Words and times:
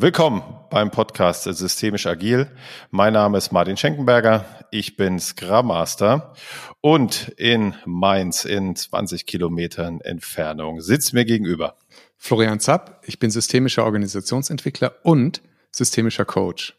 Willkommen 0.00 0.44
beim 0.70 0.92
Podcast 0.92 1.42
Systemisch 1.42 2.06
Agil. 2.06 2.46
Mein 2.92 3.14
Name 3.14 3.36
ist 3.36 3.50
Martin 3.50 3.76
Schenkenberger. 3.76 4.44
Ich 4.70 4.96
bin 4.96 5.18
Scrum 5.18 5.66
Master 5.66 6.34
und 6.80 7.30
in 7.36 7.74
Mainz 7.84 8.44
in 8.44 8.76
20 8.76 9.26
Kilometern 9.26 10.00
Entfernung 10.00 10.80
sitzt 10.80 11.14
mir 11.14 11.24
gegenüber. 11.24 11.74
Florian 12.16 12.60
Zapp. 12.60 13.02
Ich 13.06 13.18
bin 13.18 13.32
systemischer 13.32 13.84
Organisationsentwickler 13.84 14.94
und 15.02 15.42
systemischer 15.72 16.24
Coach. 16.24 16.76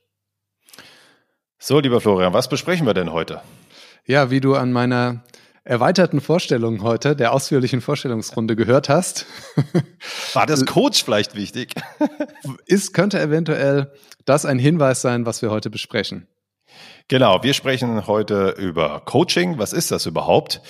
So, 1.58 1.82
lieber 1.82 2.00
Florian, 2.00 2.32
was 2.32 2.48
besprechen 2.48 2.88
wir 2.88 2.94
denn 2.94 3.12
heute? 3.12 3.42
Ja, 4.06 4.32
wie 4.32 4.40
du 4.40 4.56
an 4.56 4.72
meiner 4.72 5.26
erweiterten 5.70 6.20
Vorstellung 6.20 6.82
heute, 6.82 7.16
der 7.16 7.32
ausführlichen 7.32 7.80
Vorstellungsrunde 7.80 8.56
gehört 8.56 8.90
hast. 8.90 9.28
War 10.34 10.48
das 10.48 10.66
Coach 10.66 11.04
vielleicht 11.04 11.36
wichtig? 11.36 11.74
Ist, 12.66 12.94
könnte 12.94 13.22
eventuell 13.22 13.94
das 14.26 14.46
ein 14.46 14.58
Hinweis 14.58 15.02
sein, 15.02 15.27
was 15.27 15.44
wir 15.44 15.52
heute 15.52 15.70
besprechen. 15.70 16.27
Genau, 17.08 17.44
wir 17.44 17.54
sprechen 17.54 18.08
heute 18.08 18.55
über 18.58 19.02
Coaching. 19.02 19.58
Was 19.58 19.74
ist 19.74 19.90
das 19.90 20.05
überhaupt? 20.05 20.62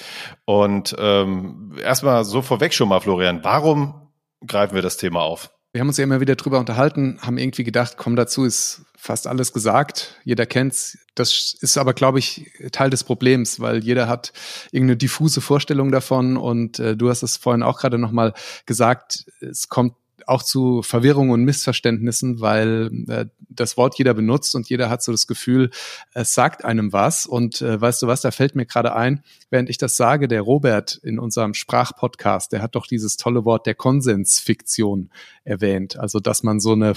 Und 0.46 0.96
ähm, 0.98 1.76
erstmal 1.82 2.24
so 2.24 2.42
vorweg 2.42 2.74
schon 2.74 2.90
mal, 2.90 3.02
Florian, 3.02 3.44
warum 3.44 4.10
greifen 4.46 4.76
wir 4.76 4.82
das 4.82 4.98
Thema 4.98 5.22
auf? 5.22 5.52
Wir 5.72 5.82
haben 5.82 5.88
uns 5.88 5.98
ja 5.98 6.04
immer 6.04 6.20
wieder 6.20 6.36
drüber 6.36 6.58
unterhalten, 6.60 7.20
haben 7.22 7.38
irgendwie 7.38 7.64
gedacht, 7.64 7.96
komm 7.96 8.16
dazu, 8.16 8.44
ist 8.44 8.86
fast 8.98 9.28
alles 9.28 9.54
gesagt. 9.54 10.16
Jeder 10.24 10.48
kennt's. 10.48 10.98
Das 11.14 11.56
ist 11.62 11.78
aber, 11.78 11.94
glaube 11.94 12.18
ich, 12.18 12.52
Teil 12.72 12.90
des 12.90 13.04
Problems, 13.04 13.60
weil 13.60 13.84
jeder 13.84 14.08
hat 14.08 14.34
irgendeine 14.72 14.98
diffuse 14.98 15.42
Vorstellung 15.42 15.92
davon. 15.92 16.38
Und 16.38 16.80
äh, 16.80 16.98
du 16.98 17.10
hast 17.10 17.22
es 17.22 17.38
vorhin 17.38 17.62
auch 17.62 17.80
gerade 17.80 18.00
nochmal 18.00 18.34
gesagt, 18.66 19.26
es 19.42 19.70
kommt 19.70 19.94
auch 20.30 20.44
zu 20.44 20.82
Verwirrung 20.84 21.32
und 21.32 21.44
Missverständnissen, 21.44 22.40
weil 22.40 22.92
äh, 23.08 23.26
das 23.50 23.78
Wort 23.78 23.98
jeder 23.98 24.14
benutzt 24.14 24.56
und 24.56 24.70
jeder 24.70 24.90
hat 24.90 25.02
so 25.02 25.12
das 25.12 25.28
Gefühl, 25.28 25.72
es 26.14 26.34
sagt 26.34 26.64
einem 26.64 26.94
was. 26.94 27.26
Und 27.26 27.62
äh, 27.62 27.82
weißt 27.82 28.02
du 28.02 28.08
was, 28.08 28.22
da 28.22 28.32
fällt 28.32 28.56
mir 28.56 28.66
gerade 28.66 28.96
ein, 28.96 29.24
während 29.50 29.70
ich 29.70 29.78
das 29.78 29.98
sage, 29.98 30.28
der 30.28 30.42
Robert 30.42 31.00
in 31.04 31.20
unserem 31.20 31.54
Sprachpodcast, 31.54 32.52
der 32.52 32.62
hat 32.62 32.76
doch 32.76 32.86
dieses 32.86 33.18
tolle 33.18 33.44
Wort 33.46 33.66
der 33.66 33.76
Konsensfiktion 33.76 35.10
erwähnt. 35.44 35.98
Also, 35.98 36.20
dass 36.20 36.44
man 36.44 36.60
so 36.60 36.74
eine, 36.74 36.94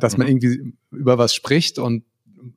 dass 0.00 0.16
man 0.16 0.26
mhm. 0.26 0.32
irgendwie 0.32 0.74
über 0.90 1.18
was 1.18 1.34
spricht 1.34 1.78
und 1.78 2.04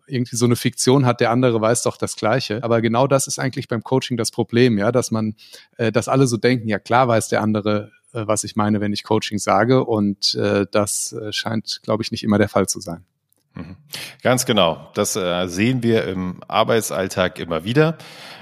irgendwie 0.08 0.36
so 0.36 0.45
eine 0.45 0.55
Fiktion 0.55 1.05
hat, 1.05 1.20
der 1.20 1.31
andere 1.31 1.59
weiß 1.59 1.83
doch 1.83 1.98
das 1.98 2.16
Gleiche. 2.16 2.64
Aber 2.64 2.81
genau 2.81 3.08
das 3.08 3.28
ist 3.28 3.39
eigentlich 3.39 3.67
beim 3.67 3.83
Coaching 3.83 4.17
das 4.17 4.31
Problem, 4.31 4.78
ja, 4.78 4.92
dass 4.92 5.11
man, 5.11 5.36
äh, 5.78 5.92
dass 5.92 6.08
alle 6.08 6.28
so 6.28 6.38
denken, 6.38 6.70
ja 6.70 6.80
klar 6.80 7.08
weiß 7.08 7.28
der 7.28 7.42
andere 7.42 7.92
äh, 7.92 8.03
was 8.14 8.44
ich 8.44 8.56
meine, 8.56 8.81
wenn 8.81 8.94
ich 8.94 9.03
Coaching 9.03 9.39
sage. 9.39 9.83
Und 9.83 10.36
äh, 10.36 10.66
das 10.72 11.14
äh, 11.14 11.33
scheint, 11.33 11.81
glaube 11.83 12.03
ich, 12.03 12.11
nicht 12.11 12.23
immer 12.23 12.38
der 12.38 12.50
Fall 12.50 12.67
zu 12.67 12.80
sein. 12.80 13.05
Mhm. 13.53 13.78
Ganz 14.22 14.45
genau. 14.45 14.89
Das 14.94 15.16
äh, 15.16 15.47
sehen 15.47 15.83
wir 15.83 16.05
im 16.05 16.42
Arbeitsalltag 16.47 17.39
immer 17.39 17.64
wieder. 17.64 17.97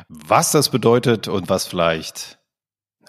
Was 0.08 0.52
das 0.52 0.70
bedeutet 0.70 1.28
und 1.28 1.50
was 1.50 1.68
vielleicht 1.68 2.40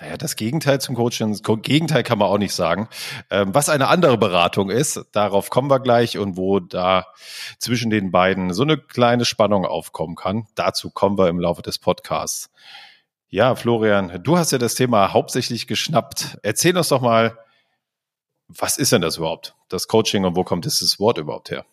naja, 0.03 0.17
das 0.17 0.35
Gegenteil 0.35 0.81
zum 0.81 0.97
Coaching, 0.97 1.39
Gegenteil 1.63 2.03
kann 2.03 2.19
man 2.19 2.27
auch 2.27 2.39
nicht 2.39 2.55
sagen. 2.55 2.89
Ähm, 3.31 3.55
was 3.55 3.69
eine 3.69 3.87
andere 3.87 4.19
Beratung 4.19 4.69
ist, 4.69 5.01
darauf 5.13 5.49
kommen 5.49 5.71
wir 5.71 5.79
gleich 5.79 6.19
und 6.19 6.37
wo 6.37 6.59
da 6.59 7.07
zwischen 7.59 7.89
den 7.89 8.11
beiden 8.11 8.53
so 8.53 8.65
eine 8.65 8.79
kleine 8.79 9.25
Spannung 9.25 9.65
aufkommen 9.65 10.17
kann. 10.17 10.49
Dazu 10.57 10.91
kommen 10.91 11.19
wir 11.19 11.29
im 11.29 11.39
Laufe 11.39 11.63
des 11.63 11.79
Podcasts. 11.79 12.51
Ja, 13.33 13.55
Florian, 13.55 14.23
du 14.23 14.37
hast 14.37 14.53
ja 14.53 14.59
das 14.59 14.75
Thema 14.75 15.15
hauptsächlich 15.15 15.67
geschnappt. 15.67 16.37
Erzähl 16.43 16.77
uns 16.77 16.89
doch 16.89 17.01
mal, 17.01 17.39
was 18.47 18.77
ist 18.77 18.93
denn 18.93 19.01
das 19.01 19.17
überhaupt, 19.17 19.55
das 19.71 19.89
Coaching 19.89 20.27
und 20.27 20.37
wo 20.37 20.45
kommt 20.45 20.67
dieses 20.67 21.01
Wort 21.01 21.17
überhaupt 21.17 21.51
her? 21.51 21.65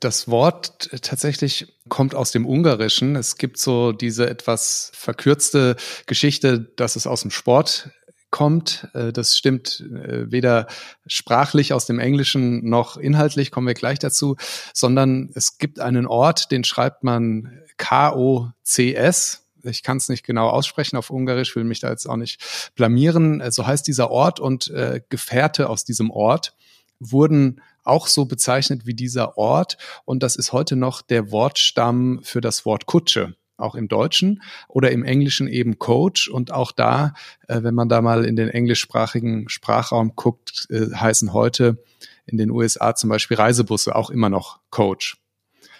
Das 0.00 0.28
Wort 0.28 0.90
tatsächlich 1.00 1.74
kommt 1.88 2.14
aus 2.14 2.30
dem 2.30 2.44
Ungarischen. 2.44 3.16
Es 3.16 3.38
gibt 3.38 3.56
so 3.56 3.92
diese 3.92 4.28
etwas 4.28 4.92
verkürzte 4.94 5.76
Geschichte, 6.04 6.60
dass 6.76 6.94
es 6.94 7.06
aus 7.06 7.22
dem 7.22 7.30
Sport 7.30 7.88
kommt. 8.30 8.88
Äh, 8.92 9.10
das 9.10 9.38
stimmt 9.38 9.80
äh, 9.80 10.30
weder 10.30 10.66
sprachlich 11.06 11.72
aus 11.72 11.86
dem 11.86 12.00
Englischen 12.00 12.68
noch 12.68 12.98
inhaltlich, 12.98 13.50
kommen 13.50 13.66
wir 13.66 13.72
gleich 13.72 13.98
dazu, 13.98 14.36
sondern 14.74 15.30
es 15.34 15.56
gibt 15.56 15.80
einen 15.80 16.06
Ort, 16.06 16.50
den 16.50 16.64
schreibt 16.64 17.02
man 17.02 17.62
K-O-C-S, 17.78 19.47
ich 19.68 19.82
kann 19.82 19.98
es 19.98 20.08
nicht 20.08 20.24
genau 20.24 20.48
aussprechen 20.48 20.96
auf 20.96 21.10
Ungarisch, 21.10 21.54
will 21.56 21.64
mich 21.64 21.80
da 21.80 21.90
jetzt 21.90 22.06
auch 22.06 22.16
nicht 22.16 22.72
blamieren. 22.74 23.40
Äh, 23.40 23.52
so 23.52 23.66
heißt 23.66 23.86
dieser 23.86 24.10
Ort 24.10 24.40
und 24.40 24.68
äh, 24.70 25.00
Gefährte 25.08 25.68
aus 25.68 25.84
diesem 25.84 26.10
Ort 26.10 26.54
wurden 27.00 27.60
auch 27.84 28.06
so 28.06 28.26
bezeichnet 28.26 28.86
wie 28.86 28.94
dieser 28.94 29.38
Ort. 29.38 29.78
Und 30.04 30.22
das 30.22 30.36
ist 30.36 30.52
heute 30.52 30.76
noch 30.76 31.02
der 31.02 31.30
Wortstamm 31.30 32.20
für 32.22 32.40
das 32.40 32.64
Wort 32.64 32.86
Kutsche 32.86 33.34
auch 33.56 33.74
im 33.74 33.88
Deutschen 33.88 34.42
oder 34.68 34.92
im 34.92 35.04
Englischen 35.04 35.48
eben 35.48 35.78
Coach. 35.78 36.28
Und 36.28 36.52
auch 36.52 36.72
da, 36.72 37.14
äh, 37.48 37.62
wenn 37.62 37.74
man 37.74 37.88
da 37.88 38.00
mal 38.00 38.24
in 38.24 38.36
den 38.36 38.48
englischsprachigen 38.48 39.48
Sprachraum 39.48 40.14
guckt, 40.14 40.66
äh, 40.70 40.94
heißen 40.94 41.32
heute 41.32 41.82
in 42.26 42.38
den 42.38 42.50
USA 42.50 42.94
zum 42.94 43.10
Beispiel 43.10 43.36
Reisebusse 43.36 43.96
auch 43.96 44.10
immer 44.10 44.28
noch 44.28 44.60
Coach. 44.70 45.16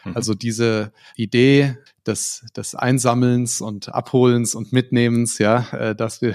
Mhm. 0.04 0.16
Also 0.16 0.34
diese 0.34 0.92
Idee 1.16 1.76
des, 2.08 2.44
des 2.56 2.74
Einsammelns 2.74 3.60
und 3.60 3.94
Abholens 3.94 4.54
und 4.54 4.72
Mitnehmens, 4.72 5.38
ja, 5.38 5.68
äh, 5.72 5.94
dass 5.94 6.20
wir, 6.22 6.34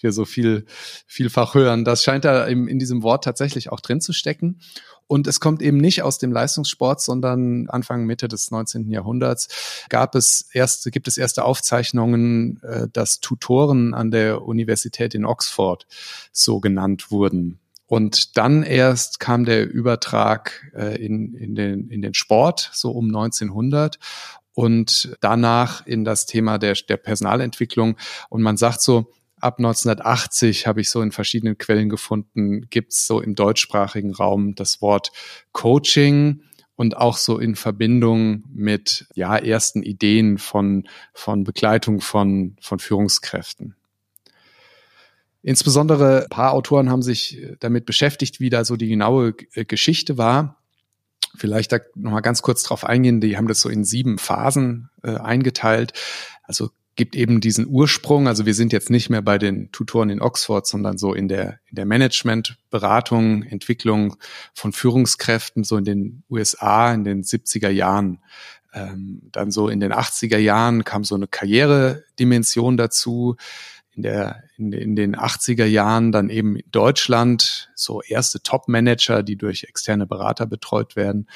wir 0.00 0.12
so 0.12 0.24
viel, 0.24 0.64
vielfach 1.06 1.54
hören, 1.54 1.84
das 1.84 2.02
scheint 2.02 2.24
da 2.24 2.46
in, 2.46 2.66
in 2.66 2.78
diesem 2.78 3.02
Wort 3.02 3.24
tatsächlich 3.24 3.70
auch 3.70 3.80
drin 3.80 4.00
zu 4.00 4.12
stecken. 4.12 4.60
Und 5.06 5.26
es 5.26 5.40
kommt 5.40 5.60
eben 5.60 5.78
nicht 5.78 6.02
aus 6.02 6.18
dem 6.18 6.30
Leistungssport, 6.30 7.00
sondern 7.00 7.68
Anfang, 7.68 8.06
Mitte 8.06 8.28
des 8.28 8.52
19. 8.52 8.88
Jahrhunderts 8.90 9.48
gab 9.88 10.14
es 10.14 10.48
erste, 10.52 10.92
gibt 10.92 11.08
es 11.08 11.18
erste 11.18 11.44
Aufzeichnungen, 11.44 12.62
äh, 12.62 12.86
dass 12.92 13.20
Tutoren 13.20 13.92
an 13.92 14.10
der 14.10 14.42
Universität 14.42 15.14
in 15.14 15.24
Oxford 15.24 15.86
so 16.32 16.60
genannt 16.60 17.10
wurden. 17.10 17.58
Und 17.86 18.36
dann 18.36 18.62
erst 18.62 19.18
kam 19.18 19.44
der 19.44 19.68
Übertrag 19.68 20.70
äh, 20.76 21.04
in, 21.04 21.34
in, 21.34 21.56
den, 21.56 21.88
in 21.88 22.02
den 22.02 22.14
Sport, 22.14 22.70
so 22.72 22.92
um 22.92 23.06
1900 23.06 23.98
und 24.60 25.16
danach 25.22 25.86
in 25.86 26.04
das 26.04 26.26
Thema 26.26 26.58
der, 26.58 26.74
der 26.74 26.98
Personalentwicklung. 26.98 27.96
Und 28.28 28.42
man 28.42 28.58
sagt 28.58 28.82
so, 28.82 29.10
ab 29.40 29.54
1980 29.56 30.66
habe 30.66 30.82
ich 30.82 30.90
so 30.90 31.00
in 31.00 31.12
verschiedenen 31.12 31.56
Quellen 31.56 31.88
gefunden, 31.88 32.66
gibt's 32.68 33.06
so 33.06 33.22
im 33.22 33.34
deutschsprachigen 33.34 34.12
Raum 34.12 34.54
das 34.54 34.82
Wort 34.82 35.12
Coaching 35.52 36.42
und 36.76 36.94
auch 36.94 37.16
so 37.16 37.38
in 37.38 37.56
Verbindung 37.56 38.44
mit 38.52 39.06
ja 39.14 39.34
ersten 39.38 39.82
Ideen 39.82 40.36
von 40.36 40.86
von 41.14 41.44
Begleitung 41.44 42.02
von 42.02 42.58
von 42.60 42.80
Führungskräften. 42.80 43.76
Insbesondere 45.40 46.24
ein 46.24 46.28
paar 46.28 46.52
Autoren 46.52 46.90
haben 46.90 47.02
sich 47.02 47.46
damit 47.60 47.86
beschäftigt, 47.86 48.40
wie 48.40 48.50
da 48.50 48.66
so 48.66 48.76
die 48.76 48.88
genaue 48.88 49.32
Geschichte 49.32 50.18
war. 50.18 50.59
Vielleicht 51.36 51.72
da 51.72 51.78
nochmal 51.94 52.22
ganz 52.22 52.42
kurz 52.42 52.62
drauf 52.62 52.84
eingehen. 52.84 53.20
Die 53.20 53.36
haben 53.36 53.48
das 53.48 53.60
so 53.60 53.68
in 53.68 53.84
sieben 53.84 54.18
Phasen 54.18 54.90
äh, 55.02 55.16
eingeteilt. 55.16 55.92
Also 56.42 56.70
gibt 56.96 57.16
eben 57.16 57.40
diesen 57.40 57.66
Ursprung. 57.66 58.28
Also 58.28 58.44
wir 58.44 58.52
sind 58.52 58.74
jetzt 58.74 58.90
nicht 58.90 59.08
mehr 59.08 59.22
bei 59.22 59.38
den 59.38 59.72
Tutoren 59.72 60.10
in 60.10 60.20
Oxford, 60.20 60.66
sondern 60.66 60.98
so 60.98 61.14
in 61.14 61.28
der, 61.28 61.58
in 61.66 61.76
der 61.76 61.86
Managementberatung, 61.86 63.42
Entwicklung 63.42 64.16
von 64.52 64.72
Führungskräften, 64.72 65.64
so 65.64 65.78
in 65.78 65.84
den 65.84 66.24
USA 66.28 66.92
in 66.92 67.04
den 67.04 67.22
70er 67.22 67.70
Jahren. 67.70 68.18
Ähm, 68.74 69.22
dann 69.32 69.50
so 69.50 69.68
in 69.68 69.80
den 69.80 69.92
80er 69.92 70.36
Jahren 70.36 70.84
kam 70.84 71.02
so 71.04 71.14
eine 71.14 71.26
Karrieredimension 71.26 72.76
dazu 72.76 73.36
in, 73.94 74.02
der, 74.02 74.44
in, 74.56 74.72
in 74.72 74.96
den 74.96 75.16
80er 75.16 75.64
Jahren 75.64 76.12
dann 76.12 76.30
eben 76.30 76.56
in 76.56 76.70
Deutschland 76.70 77.70
so 77.74 78.02
erste 78.02 78.42
Top-Manager, 78.42 79.22
die 79.22 79.36
durch 79.36 79.64
externe 79.64 80.06
Berater 80.06 80.46
betreut 80.46 80.96
werden. 80.96 81.28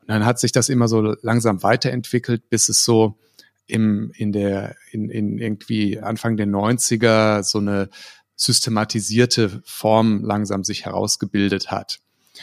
Und 0.00 0.10
dann 0.10 0.24
hat 0.24 0.38
sich 0.38 0.52
das 0.52 0.68
immer 0.68 0.88
so 0.88 1.14
langsam 1.22 1.62
weiterentwickelt, 1.62 2.48
bis 2.48 2.68
es 2.68 2.84
so 2.84 3.18
im, 3.66 4.12
in 4.16 4.32
der, 4.32 4.76
in, 4.90 5.08
in 5.08 5.38
irgendwie 5.38 5.98
Anfang 6.00 6.36
der 6.36 6.46
90er 6.46 7.42
so 7.42 7.58
eine 7.58 7.88
systematisierte 8.36 9.62
Form 9.64 10.22
langsam 10.22 10.64
sich 10.64 10.84
herausgebildet 10.84 11.70
hat. 11.70 12.00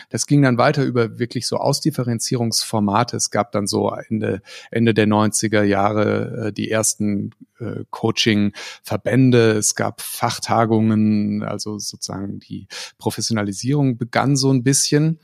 Das 0.09 0.27
ging 0.27 0.41
dann 0.41 0.57
weiter 0.57 0.83
über 0.83 1.19
wirklich 1.19 1.47
so 1.47 1.57
Ausdifferenzierungsformate. 1.57 3.17
Es 3.17 3.31
gab 3.31 3.51
dann 3.51 3.67
so 3.67 3.89
Ende, 3.91 4.41
Ende 4.71 4.93
der 4.93 5.07
90er 5.07 5.63
Jahre 5.63 6.47
äh, 6.47 6.53
die 6.53 6.71
ersten 6.71 7.31
äh, 7.59 7.83
Coaching-Verbände. 7.89 9.51
Es 9.51 9.75
gab 9.75 10.01
Fachtagungen, 10.01 11.43
also 11.43 11.77
sozusagen 11.77 12.39
die 12.39 12.67
Professionalisierung 12.97 13.97
begann 13.97 14.35
so 14.35 14.51
ein 14.51 14.63
bisschen. 14.63 15.19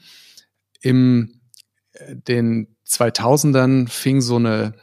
Im 0.82 1.42
äh, 1.94 2.16
den 2.16 2.76
2000ern 2.88 3.90
fing 3.90 4.22
so 4.22 4.36
eine 4.36 4.74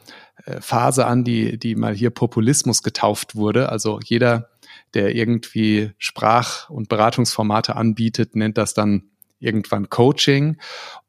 äh, 0.45 0.61
Phase 0.61 1.05
an, 1.05 1.23
die, 1.23 1.57
die 1.57 1.75
mal 1.75 1.95
hier 1.95 2.09
Populismus 2.09 2.83
getauft 2.83 3.35
wurde. 3.35 3.69
Also 3.69 3.99
jeder, 4.03 4.49
der 4.93 5.15
irgendwie 5.15 5.91
Sprach- 5.97 6.69
und 6.69 6.89
Beratungsformate 6.89 7.75
anbietet, 7.75 8.35
nennt 8.35 8.57
das 8.57 8.73
dann 8.73 9.09
irgendwann 9.43 9.89
Coaching. 9.89 10.57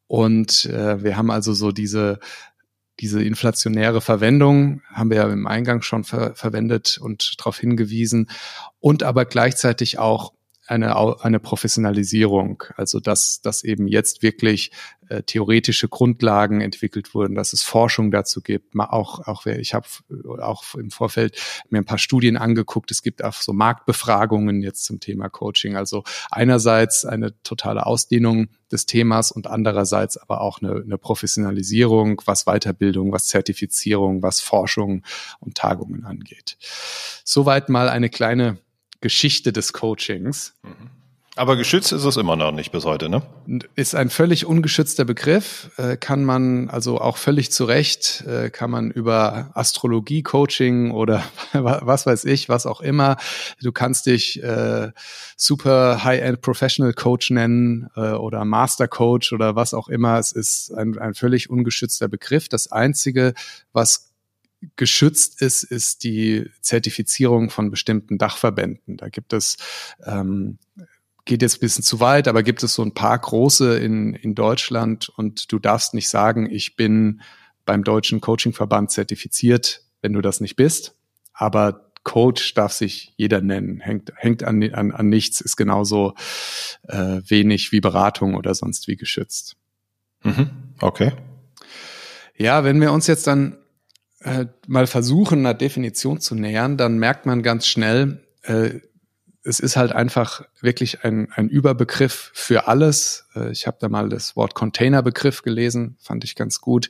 Und 0.06 0.66
äh, 0.66 1.02
wir 1.02 1.16
haben 1.16 1.30
also 1.30 1.52
so 1.52 1.72
diese 1.72 2.18
diese 3.00 3.22
inflationäre 3.22 4.00
Verwendung 4.00 4.82
haben 4.92 5.10
wir 5.10 5.16
ja 5.16 5.28
im 5.28 5.46
Eingang 5.48 5.82
schon 5.82 6.04
ver 6.04 6.34
verwendet 6.36 6.98
und 7.00 7.34
darauf 7.38 7.58
hingewiesen 7.58 8.30
und 8.78 9.02
aber 9.02 9.24
gleichzeitig 9.24 9.98
auch 9.98 10.32
eine, 10.66 11.22
eine 11.22 11.40
Professionalisierung, 11.40 12.64
also 12.76 13.00
dass, 13.00 13.42
dass 13.42 13.64
eben 13.64 13.86
jetzt 13.86 14.22
wirklich 14.22 14.70
äh, 15.08 15.22
theoretische 15.22 15.88
Grundlagen 15.88 16.60
entwickelt 16.60 17.14
wurden, 17.14 17.34
dass 17.34 17.52
es 17.52 17.62
Forschung 17.62 18.10
dazu 18.10 18.40
gibt. 18.40 18.74
Auch, 18.78 19.26
auch 19.26 19.44
ich 19.46 19.74
habe 19.74 19.86
auch 20.40 20.74
im 20.74 20.90
Vorfeld 20.90 21.38
mir 21.68 21.78
ein 21.78 21.84
paar 21.84 21.98
Studien 21.98 22.36
angeguckt. 22.36 22.90
Es 22.90 23.02
gibt 23.02 23.22
auch 23.22 23.34
so 23.34 23.52
Marktbefragungen 23.52 24.62
jetzt 24.62 24.84
zum 24.84 25.00
Thema 25.00 25.28
Coaching. 25.28 25.76
Also 25.76 26.04
einerseits 26.30 27.04
eine 27.04 27.40
totale 27.42 27.84
Ausdehnung 27.84 28.48
des 28.72 28.86
Themas 28.86 29.30
und 29.30 29.46
andererseits 29.46 30.16
aber 30.16 30.40
auch 30.40 30.62
eine, 30.62 30.82
eine 30.82 30.98
Professionalisierung, 30.98 32.22
was 32.24 32.44
Weiterbildung, 32.44 33.12
was 33.12 33.26
Zertifizierung, 33.26 34.22
was 34.22 34.40
Forschung 34.40 35.04
und 35.40 35.56
Tagungen 35.56 36.04
angeht. 36.04 36.56
Soweit 37.24 37.68
mal 37.68 37.88
eine 37.88 38.08
kleine 38.08 38.58
Geschichte 39.04 39.52
des 39.52 39.74
Coachings. 39.74 40.54
Mhm. 40.62 40.88
Aber 41.36 41.56
geschützt 41.56 41.92
ist 41.92 42.04
es 42.04 42.16
immer 42.16 42.36
noch 42.36 42.52
nicht 42.52 42.70
bis 42.70 42.84
heute, 42.84 43.08
ne? 43.08 43.20
Ist 43.74 43.94
ein 43.96 44.08
völlig 44.08 44.46
ungeschützter 44.46 45.04
Begriff, 45.04 45.68
äh, 45.76 45.96
kann 45.96 46.24
man 46.24 46.70
also 46.70 47.00
auch 47.00 47.16
völlig 47.16 47.50
zu 47.50 47.64
Recht, 47.64 48.24
äh, 48.26 48.50
kann 48.50 48.70
man 48.70 48.92
über 48.92 49.50
Astrologie-Coaching 49.54 50.92
oder 50.92 51.24
was 51.52 52.06
weiß 52.06 52.24
ich, 52.24 52.48
was 52.48 52.66
auch 52.66 52.80
immer. 52.80 53.16
Du 53.60 53.72
kannst 53.72 54.06
dich 54.06 54.42
äh, 54.42 54.92
super 55.36 56.04
High-End 56.04 56.40
Professional 56.40 56.94
Coach 56.94 57.30
nennen 57.30 57.90
äh, 57.96 58.12
oder 58.12 58.44
Master 58.44 58.86
Coach 58.86 59.32
oder 59.32 59.54
was 59.56 59.74
auch 59.74 59.88
immer. 59.88 60.18
Es 60.20 60.30
ist 60.30 60.72
ein, 60.72 60.96
ein 60.98 61.14
völlig 61.14 61.50
ungeschützter 61.50 62.06
Begriff. 62.06 62.48
Das 62.48 62.70
Einzige, 62.70 63.34
was 63.72 64.13
geschützt 64.76 65.40
ist, 65.40 65.62
ist 65.62 66.04
die 66.04 66.50
Zertifizierung 66.60 67.50
von 67.50 67.70
bestimmten 67.70 68.18
Dachverbänden. 68.18 68.96
Da 68.96 69.08
gibt 69.08 69.32
es 69.32 69.56
ähm, 70.04 70.58
geht 71.24 71.42
jetzt 71.42 71.56
ein 71.56 71.60
bisschen 71.60 71.84
zu 71.84 72.00
weit, 72.00 72.28
aber 72.28 72.42
gibt 72.42 72.62
es 72.62 72.74
so 72.74 72.82
ein 72.82 72.92
paar 72.92 73.18
große 73.18 73.78
in, 73.78 74.14
in 74.14 74.34
Deutschland 74.34 75.08
und 75.08 75.50
du 75.52 75.58
darfst 75.58 75.94
nicht 75.94 76.08
sagen, 76.08 76.50
ich 76.50 76.76
bin 76.76 77.22
beim 77.64 77.82
Deutschen 77.82 78.20
Coachingverband 78.20 78.90
zertifiziert, 78.90 79.84
wenn 80.02 80.12
du 80.12 80.20
das 80.20 80.40
nicht 80.40 80.56
bist. 80.56 80.94
Aber 81.32 81.90
Coach 82.02 82.52
darf 82.52 82.72
sich 82.72 83.14
jeder 83.16 83.40
nennen, 83.40 83.80
hängt, 83.80 84.12
hängt 84.16 84.44
an, 84.44 84.62
an, 84.74 84.92
an 84.92 85.08
nichts, 85.08 85.40
ist 85.40 85.56
genauso 85.56 86.14
äh, 86.82 87.22
wenig 87.26 87.72
wie 87.72 87.80
Beratung 87.80 88.34
oder 88.34 88.54
sonst 88.54 88.86
wie 88.88 88.96
geschützt. 88.96 89.56
Mhm. 90.22 90.50
Okay. 90.80 91.12
Ja, 92.36 92.64
wenn 92.64 92.80
wir 92.80 92.92
uns 92.92 93.06
jetzt 93.06 93.26
dann 93.26 93.56
äh, 94.24 94.46
mal 94.66 94.86
versuchen, 94.86 95.40
einer 95.40 95.54
Definition 95.54 96.20
zu 96.20 96.34
nähern, 96.34 96.76
dann 96.76 96.98
merkt 96.98 97.26
man 97.26 97.42
ganz 97.42 97.66
schnell, 97.66 98.24
äh, 98.42 98.80
es 99.44 99.60
ist 99.60 99.76
halt 99.76 99.92
einfach 99.92 100.42
wirklich 100.60 101.04
ein, 101.04 101.28
ein 101.34 101.48
Überbegriff 101.48 102.30
für 102.32 102.66
alles. 102.66 103.26
Äh, 103.36 103.52
ich 103.52 103.66
habe 103.66 103.76
da 103.78 103.88
mal 103.88 104.08
das 104.08 104.36
Wort 104.36 104.54
Containerbegriff 104.54 105.42
gelesen, 105.42 105.98
fand 106.00 106.24
ich 106.24 106.34
ganz 106.34 106.60
gut. 106.60 106.88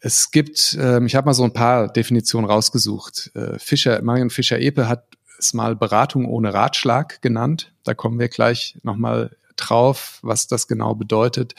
Es 0.00 0.32
gibt, 0.32 0.74
äh, 0.74 1.02
ich 1.04 1.14
habe 1.14 1.26
mal 1.26 1.34
so 1.34 1.44
ein 1.44 1.52
paar 1.52 1.88
Definitionen 1.92 2.50
rausgesucht. 2.50 3.30
Äh, 3.34 3.58
Fischer, 3.58 4.02
Marion 4.02 4.30
Fischer-Epe 4.30 4.88
hat 4.88 5.06
es 5.38 5.54
mal 5.54 5.76
Beratung 5.76 6.26
ohne 6.26 6.52
Ratschlag 6.52 7.22
genannt. 7.22 7.72
Da 7.84 7.94
kommen 7.94 8.18
wir 8.18 8.28
gleich 8.28 8.76
nochmal 8.82 9.36
drauf, 9.56 10.18
was 10.22 10.48
das 10.48 10.66
genau 10.66 10.94
bedeutet. 10.96 11.54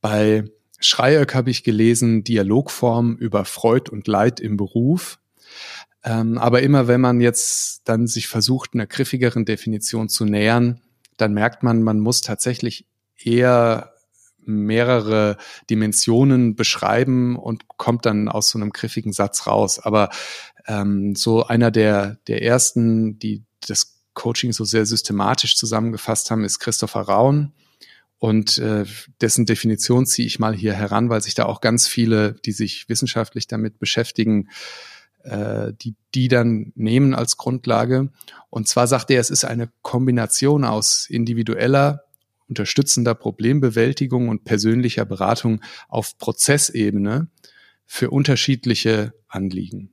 Bei 0.00 0.44
Schreieck 0.80 1.34
habe 1.34 1.50
ich 1.50 1.62
gelesen, 1.62 2.24
Dialogform 2.24 3.16
über 3.16 3.44
Freud 3.44 3.90
und 3.90 4.08
Leid 4.08 4.40
im 4.40 4.56
Beruf. 4.56 5.18
Ähm, 6.02 6.38
aber 6.38 6.62
immer 6.62 6.88
wenn 6.88 7.00
man 7.00 7.20
jetzt 7.20 7.82
dann 7.84 8.06
sich 8.06 8.28
versucht, 8.28 8.70
einer 8.72 8.86
griffigeren 8.86 9.44
Definition 9.44 10.08
zu 10.08 10.24
nähern, 10.24 10.80
dann 11.16 11.34
merkt 11.34 11.62
man, 11.62 11.82
man 11.82 12.00
muss 12.00 12.22
tatsächlich 12.22 12.86
eher 13.16 13.92
mehrere 14.38 15.36
Dimensionen 15.68 16.56
beschreiben 16.56 17.36
und 17.36 17.68
kommt 17.76 18.06
dann 18.06 18.28
aus 18.28 18.48
so 18.48 18.58
einem 18.58 18.70
griffigen 18.70 19.12
Satz 19.12 19.46
raus. 19.46 19.78
Aber 19.78 20.08
ähm, 20.66 21.14
so 21.14 21.44
einer 21.44 21.70
der, 21.70 22.16
der 22.26 22.42
ersten, 22.42 23.18
die 23.18 23.44
das 23.66 24.00
Coaching 24.14 24.52
so 24.52 24.64
sehr 24.64 24.86
systematisch 24.86 25.56
zusammengefasst 25.56 26.30
haben, 26.30 26.44
ist 26.44 26.58
Christopher 26.58 27.02
Raun. 27.02 27.52
Und 28.20 28.58
äh, 28.58 28.84
dessen 29.22 29.46
Definition 29.46 30.04
ziehe 30.04 30.26
ich 30.26 30.38
mal 30.38 30.54
hier 30.54 30.74
heran, 30.74 31.08
weil 31.08 31.22
sich 31.22 31.34
da 31.34 31.46
auch 31.46 31.62
ganz 31.62 31.88
viele, 31.88 32.34
die 32.44 32.52
sich 32.52 32.86
wissenschaftlich 32.90 33.46
damit 33.46 33.78
beschäftigen, 33.78 34.50
äh, 35.24 35.72
die 35.80 35.96
die 36.14 36.28
dann 36.28 36.72
nehmen 36.74 37.14
als 37.14 37.38
Grundlage. 37.38 38.10
Und 38.50 38.68
zwar 38.68 38.86
sagt 38.86 39.10
er, 39.10 39.20
es 39.20 39.30
ist 39.30 39.44
eine 39.44 39.70
Kombination 39.80 40.64
aus 40.64 41.06
individueller, 41.08 42.04
unterstützender 42.46 43.14
Problembewältigung 43.14 44.28
und 44.28 44.44
persönlicher 44.44 45.06
Beratung 45.06 45.62
auf 45.88 46.18
Prozessebene 46.18 47.28
für 47.86 48.10
unterschiedliche 48.10 49.14
Anliegen. 49.28 49.92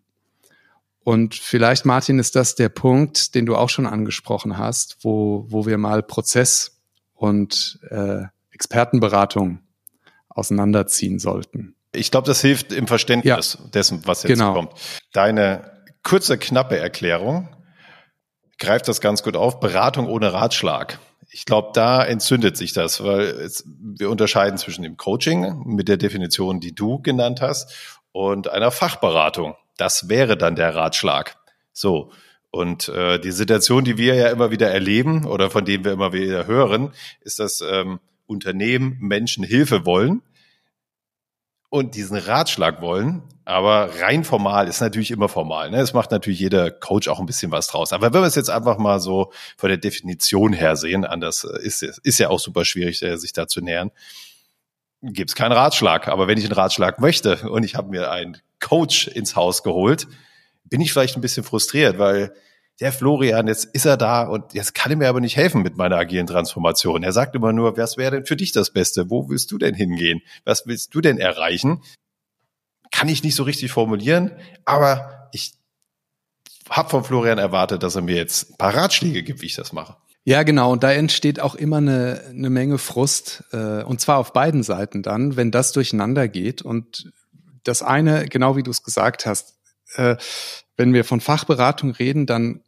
Und 1.05 1.35
vielleicht, 1.35 1.85
Martin, 1.85 2.19
ist 2.19 2.35
das 2.35 2.55
der 2.55 2.67
Punkt, 2.67 3.35
den 3.35 3.45
du 3.45 3.55
auch 3.55 3.69
schon 3.69 3.85
angesprochen 3.85 4.57
hast, 4.57 4.97
wo, 5.01 5.45
wo 5.47 5.65
wir 5.65 5.77
mal 5.77 6.03
Prozess 6.03 6.76
und 7.17 7.79
äh, 7.89 8.23
Expertenberatung 8.51 9.59
auseinanderziehen 10.29 11.19
sollten. 11.19 11.75
Ich 11.91 12.11
glaube, 12.11 12.27
das 12.27 12.41
hilft 12.41 12.71
im 12.71 12.87
Verständnis 12.87 13.57
ja, 13.59 13.69
dessen, 13.69 14.05
was 14.05 14.23
jetzt 14.23 14.33
genau. 14.37 14.53
kommt. 14.53 14.73
Deine 15.11 15.71
kurze, 16.03 16.37
knappe 16.37 16.77
Erklärung 16.77 17.49
greift 18.59 18.87
das 18.87 19.01
ganz 19.01 19.23
gut 19.23 19.35
auf. 19.35 19.59
Beratung 19.59 20.07
ohne 20.07 20.33
Ratschlag. 20.33 20.99
Ich 21.29 21.45
glaube, 21.45 21.71
da 21.73 22.03
entzündet 22.03 22.55
sich 22.55 22.73
das, 22.73 23.03
weil 23.03 23.21
es, 23.21 23.63
wir 23.65 24.09
unterscheiden 24.09 24.57
zwischen 24.57 24.83
dem 24.83 24.95
Coaching 24.95 25.63
mit 25.65 25.87
der 25.87 25.97
Definition, 25.97 26.59
die 26.59 26.73
du 26.73 26.99
genannt 27.01 27.41
hast, 27.41 27.73
und 28.11 28.49
einer 28.49 28.71
Fachberatung. 28.71 29.55
Das 29.75 30.09
wäre 30.09 30.37
dann 30.37 30.55
der 30.55 30.73
Ratschlag. 30.75 31.37
So. 31.73 32.11
Und 32.57 32.89
äh, 32.89 33.19
die 33.19 33.31
Situation, 33.31 33.83
die 33.85 33.97
wir 33.97 34.15
ja 34.15 34.29
immer 34.29 34.49
wieder 34.49 34.71
erleben 34.71 35.25
oder 35.25 35.51
von 35.51 35.63
denen 35.63 35.85
wir 35.85 35.91
immer 35.91 36.11
wieder 36.11 36.47
hören, 36.47 36.91
ist, 37.21 37.37
dass 37.39 37.61
ähm, 37.61 37.99
Unternehmen 38.25 38.97
Menschen 38.99 39.43
Hilfe 39.43 39.85
wollen 39.85 40.23
und 41.69 41.93
diesen 41.95 42.17
Ratschlag 42.17 42.81
wollen, 42.81 43.21
aber 43.45 44.01
rein 44.01 44.23
formal 44.23 44.67
ist 44.67 44.81
natürlich 44.81 45.11
immer 45.11 45.29
formal. 45.29 45.69
Ne? 45.69 45.77
Es 45.77 45.93
macht 45.93 46.11
natürlich 46.11 46.39
jeder 46.39 46.71
Coach 46.71 47.07
auch 47.07 47.19
ein 47.19 47.27
bisschen 47.27 47.51
was 47.51 47.67
draus. 47.67 47.93
Aber 47.93 48.11
wenn 48.11 48.21
wir 48.21 48.27
es 48.27 48.35
jetzt 48.35 48.49
einfach 48.49 48.79
mal 48.79 48.99
so 48.99 49.31
von 49.55 49.69
der 49.69 49.77
Definition 49.77 50.51
her 50.51 50.75
sehen, 50.75 51.05
anders 51.05 51.43
ist 51.43 51.83
es 51.83 51.99
ist 51.99 52.17
ja 52.17 52.29
auch 52.29 52.39
super 52.39 52.65
schwierig, 52.65 53.03
äh, 53.03 53.17
sich 53.17 53.33
da 53.33 53.47
zu 53.47 53.61
nähern, 53.61 53.91
gibt 55.01 55.29
es 55.29 55.35
keinen 55.35 55.51
Ratschlag. 55.51 56.07
Aber 56.07 56.27
wenn 56.27 56.37
ich 56.37 56.45
einen 56.45 56.53
Ratschlag 56.53 56.99
möchte 56.99 57.49
und 57.49 57.63
ich 57.63 57.75
habe 57.75 57.89
mir 57.89 58.09
einen 58.09 58.37
Coach 58.59 59.07
ins 59.07 59.35
Haus 59.35 59.61
geholt, 59.61 60.07
bin 60.63 60.81
ich 60.81 60.91
vielleicht 60.91 61.15
ein 61.15 61.21
bisschen 61.21 61.43
frustriert, 61.43 61.99
weil 61.99 62.33
der 62.79 62.91
Florian, 62.91 63.47
jetzt 63.47 63.65
ist 63.65 63.85
er 63.85 63.97
da 63.97 64.23
und 64.23 64.53
jetzt 64.53 64.75
kann 64.75 64.91
er 64.91 64.97
mir 64.97 65.09
aber 65.09 65.19
nicht 65.19 65.35
helfen 65.35 65.63
mit 65.63 65.77
meiner 65.77 65.97
agilen 65.97 66.27
Transformation. 66.27 67.03
Er 67.03 67.11
sagt 67.11 67.35
immer 67.35 67.51
nur, 67.51 67.75
was 67.77 67.97
wäre 67.97 68.11
denn 68.11 68.25
für 68.25 68.35
dich 68.35 68.51
das 68.51 68.71
Beste? 68.71 69.09
Wo 69.09 69.29
willst 69.29 69.51
du 69.51 69.57
denn 69.57 69.73
hingehen? 69.73 70.21
Was 70.45 70.67
willst 70.67 70.93
du 70.93 71.01
denn 71.01 71.17
erreichen? 71.17 71.81
Kann 72.91 73.09
ich 73.09 73.23
nicht 73.23 73.35
so 73.35 73.43
richtig 73.43 73.71
formulieren, 73.71 74.31
aber 74.65 75.29
ich 75.31 75.53
habe 76.69 76.89
von 76.89 77.03
Florian 77.03 77.39
erwartet, 77.39 77.81
dass 77.81 77.95
er 77.95 78.01
mir 78.01 78.15
jetzt 78.15 78.51
ein 78.51 78.57
paar 78.57 78.75
Ratschläge 78.75 79.23
gibt, 79.23 79.41
wie 79.41 79.47
ich 79.47 79.55
das 79.55 79.73
mache. 79.73 79.97
Ja, 80.23 80.43
genau. 80.43 80.73
Und 80.73 80.83
da 80.83 80.91
entsteht 80.91 81.39
auch 81.39 81.55
immer 81.55 81.77
eine, 81.77 82.21
eine 82.29 82.49
Menge 82.49 82.77
Frust. 82.77 83.45
Äh, 83.53 83.83
und 83.83 84.01
zwar 84.01 84.17
auf 84.17 84.33
beiden 84.33 84.61
Seiten 84.61 85.01
dann, 85.01 85.37
wenn 85.37 85.51
das 85.51 85.71
durcheinander 85.71 86.27
geht. 86.27 86.61
Und 86.61 87.13
das 87.63 87.81
eine, 87.81 88.25
genau 88.25 88.57
wie 88.57 88.63
du 88.63 88.71
es 88.71 88.83
gesagt 88.83 89.25
hast, 89.25 89.55
äh, 89.95 90.17
wenn 90.75 90.93
wir 90.93 91.05
von 91.05 91.21
Fachberatung 91.21 91.91
reden, 91.91 92.25
dann 92.25 92.61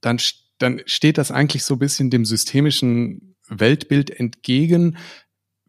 dann, 0.00 0.18
dann 0.58 0.80
steht 0.86 1.18
das 1.18 1.30
eigentlich 1.30 1.64
so 1.64 1.74
ein 1.74 1.78
bisschen 1.80 2.10
dem 2.10 2.24
systemischen 2.24 3.36
Weltbild 3.48 4.10
entgegen 4.10 4.96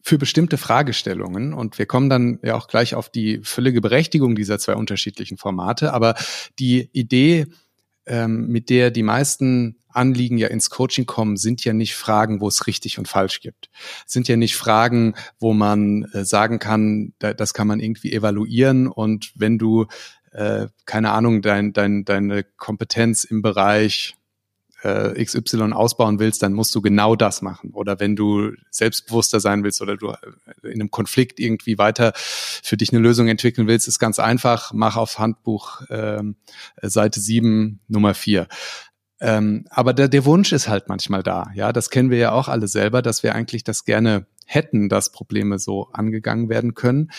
für 0.02 0.18
bestimmte 0.18 0.58
Fragestellungen. 0.58 1.54
Und 1.54 1.78
wir 1.78 1.86
kommen 1.86 2.10
dann 2.10 2.40
ja 2.44 2.56
auch 2.56 2.68
gleich 2.68 2.96
auf 2.96 3.10
die 3.10 3.40
völlige 3.44 3.82
Berechtigung 3.82 4.36
dieser 4.36 4.60
zwei 4.60 4.76
unterschiedlichen 4.76 5.38
Formate. 5.38 5.94
Aber 5.94 6.16
die 6.58 6.90
Idee, 6.94 7.48
ähm, 8.06 8.48
mit 8.48 8.70
der 8.70 8.92
die 8.92 9.04
meisten 9.04 9.76
Anliegen 9.92 10.38
ja 10.38 10.48
ins 10.48 10.70
Coaching 10.70 11.06
kommen, 11.06 11.36
sind 11.36 11.66
ja 11.66 11.74
nicht 11.74 11.96
Fragen, 11.96 12.42
wo 12.42 12.48
es 12.48 12.68
richtig 12.68 13.00
und 13.00 13.08
falsch 13.08 13.42
gibt. 13.42 13.70
Sind 14.06 14.28
ja 14.28 14.38
nicht 14.38 14.56
Fragen, 14.56 15.16
wo 15.40 15.54
man 15.54 16.04
äh, 16.14 16.24
sagen 16.24 16.60
kann, 16.60 17.14
da, 17.20 17.34
das 17.34 17.54
kann 17.54 17.68
man 17.68 17.80
irgendwie 17.80 18.14
evaluieren 18.14 18.88
und 18.88 19.32
wenn 19.36 19.58
du 19.58 19.88
äh, 20.32 20.68
keine 20.86 21.12
Ahnung, 21.12 21.42
dein, 21.42 21.74
dein, 21.74 22.06
deine 22.06 22.44
Kompetenz 22.44 23.24
im 23.24 23.42
Bereich 23.42 24.16
äh, 24.84 25.24
XY 25.24 25.74
ausbauen 25.74 26.20
willst, 26.20 26.42
dann 26.42 26.54
musst 26.54 26.74
du 26.76 26.82
genau 26.82 27.16
das 27.16 27.42
machen. 27.42 27.72
Oder 27.72 28.00
wenn 28.00 28.16
du 28.16 28.52
selbstbewusster 28.72 29.40
sein 29.40 29.64
willst 29.64 29.82
oder 29.82 29.98
du 29.98 30.10
äh, 30.10 30.18
in 30.64 30.82
einem 30.82 30.92
Konflikt 30.92 31.40
irgendwie 31.40 31.78
weiter 31.78 32.14
für 32.16 32.78
dich 32.78 32.92
eine 32.92 33.02
Lösung 33.02 33.28
entwickeln 33.28 33.68
willst, 33.68 33.88
ist 33.88 34.00
ganz 34.00 34.20
einfach, 34.20 34.72
mach 34.74 34.98
auf 34.98 35.20
Handbuch 35.20 35.82
ähm, 35.90 36.36
Seite 36.82 37.20
7 37.20 37.80
Nummer 37.88 38.14
4. 38.14 38.48
Ähm, 39.22 39.66
aber 39.70 39.94
der, 39.94 40.08
der 40.08 40.26
Wunsch 40.26 40.54
ist 40.54 40.70
halt 40.70 40.88
manchmal 40.88 41.24
da. 41.24 41.52
Ja, 41.54 41.74
das 41.74 41.90
kennen 41.90 42.10
wir 42.10 42.18
ja 42.18 42.32
auch 42.32 42.48
alle 42.48 42.68
selber, 42.68 43.02
dass 43.02 43.24
wir 43.24 43.36
eigentlich 43.36 43.64
das 43.64 43.84
gerne 43.84 44.26
hätten, 44.46 44.90
dass 44.90 45.12
Probleme 45.12 45.60
so 45.60 45.90
angegangen 45.92 46.50
werden 46.50 46.74
können. 46.74 47.12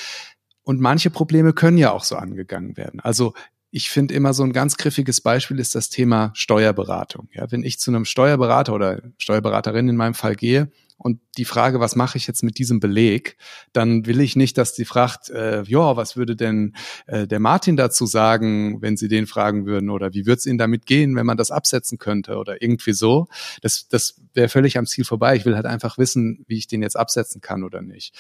Und 0.63 0.81
manche 0.81 1.11
Probleme 1.11 1.53
können 1.53 1.79
ja 1.79 1.93
auch 1.93 2.05
so 2.05 2.17
angegangen 2.17 2.77
werden. 2.77 3.01
Also 3.01 3.35
ich 3.71 3.91
finde 3.91 4.15
immer 4.15 4.35
so 4.35 4.43
ein 4.43 4.53
ganz 4.53 4.77
griffiges 4.77 5.21
Beispiel 5.21 5.59
ist 5.61 5.75
das 5.75 5.91
Thema 5.91 6.33
Steuerberatung. 6.35 7.29
Ja, 7.33 7.51
wenn 7.53 7.63
ich 7.63 7.79
zu 7.79 7.91
einem 7.91 8.05
Steuerberater 8.05 8.75
oder 8.75 9.01
Steuerberaterin 9.17 9.89
in 9.89 9.97
meinem 9.97 10.15
Fall 10.15 10.35
gehe 10.35 10.73
und 10.99 11.21
die 11.39 11.45
Frage, 11.45 11.79
was 11.79 11.95
mache 11.95 12.19
ich 12.19 12.27
jetzt 12.27 12.43
mit 12.43 12.59
diesem 12.59 12.81
Beleg, 12.81 13.37
dann 13.73 14.07
will 14.07 14.21
ich 14.21 14.35
nicht, 14.35 14.59
dass 14.59 14.75
die 14.75 14.85
fragt, 14.85 15.31
äh, 15.31 15.63
ja, 15.63 15.97
was 15.97 16.17
würde 16.17 16.35
denn 16.35 16.75
äh, 17.07 17.29
der 17.29 17.39
Martin 17.39 17.77
dazu 17.77 18.07
sagen, 18.07 18.83
wenn 18.83 18.97
Sie 18.97 19.09
den 19.09 19.29
fragen 19.29 19.67
würden 19.67 19.89
oder 19.89 20.13
wie 20.15 20.27
würde 20.27 20.39
es 20.39 20.47
Ihnen 20.47 20.59
damit 20.59 20.85
gehen, 20.85 21.15
wenn 21.15 21.27
man 21.27 21.37
das 21.37 21.53
absetzen 21.53 21.99
könnte 21.99 22.37
oder 22.37 22.61
irgendwie 22.61 22.93
so. 22.93 23.29
Das, 23.63 23.87
das 23.89 24.21
wäre 24.35 24.49
völlig 24.49 24.79
am 24.79 24.87
Ziel 24.87 25.05
vorbei. 25.05 25.37
Ich 25.37 25.45
will 25.45 25.55
halt 25.55 25.67
einfach 25.67 25.97
wissen, 25.97 26.45
wie 26.49 26.59
ich 26.59 26.67
den 26.67 26.83
jetzt 26.83 26.97
absetzen 26.97 27.41
kann 27.41 27.63
oder 27.63 27.83
nicht. 27.83 28.15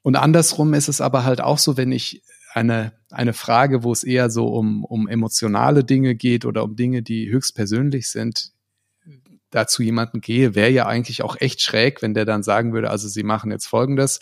Und 0.00 0.16
andersrum 0.16 0.72
ist 0.72 0.88
es 0.88 1.00
aber 1.00 1.24
halt 1.24 1.40
auch 1.40 1.58
so, 1.58 1.76
wenn 1.76 1.92
ich 1.92 2.22
eine, 2.56 2.94
eine 3.10 3.34
Frage, 3.34 3.82
wo 3.82 3.92
es 3.92 4.02
eher 4.02 4.30
so 4.30 4.48
um, 4.48 4.82
um 4.84 5.08
emotionale 5.08 5.84
Dinge 5.84 6.14
geht 6.14 6.46
oder 6.46 6.64
um 6.64 6.74
Dinge, 6.74 7.02
die 7.02 7.30
höchst 7.30 7.54
persönlich 7.54 8.08
sind, 8.08 8.52
dazu 9.50 9.82
jemanden 9.82 10.22
gehe, 10.22 10.54
wäre 10.54 10.70
ja 10.70 10.86
eigentlich 10.86 11.22
auch 11.22 11.36
echt 11.38 11.60
schräg, 11.60 12.00
wenn 12.00 12.14
der 12.14 12.24
dann 12.24 12.42
sagen 12.42 12.72
würde, 12.72 12.90
also 12.90 13.08
Sie 13.08 13.22
machen 13.22 13.50
jetzt 13.50 13.66
Folgendes. 13.66 14.20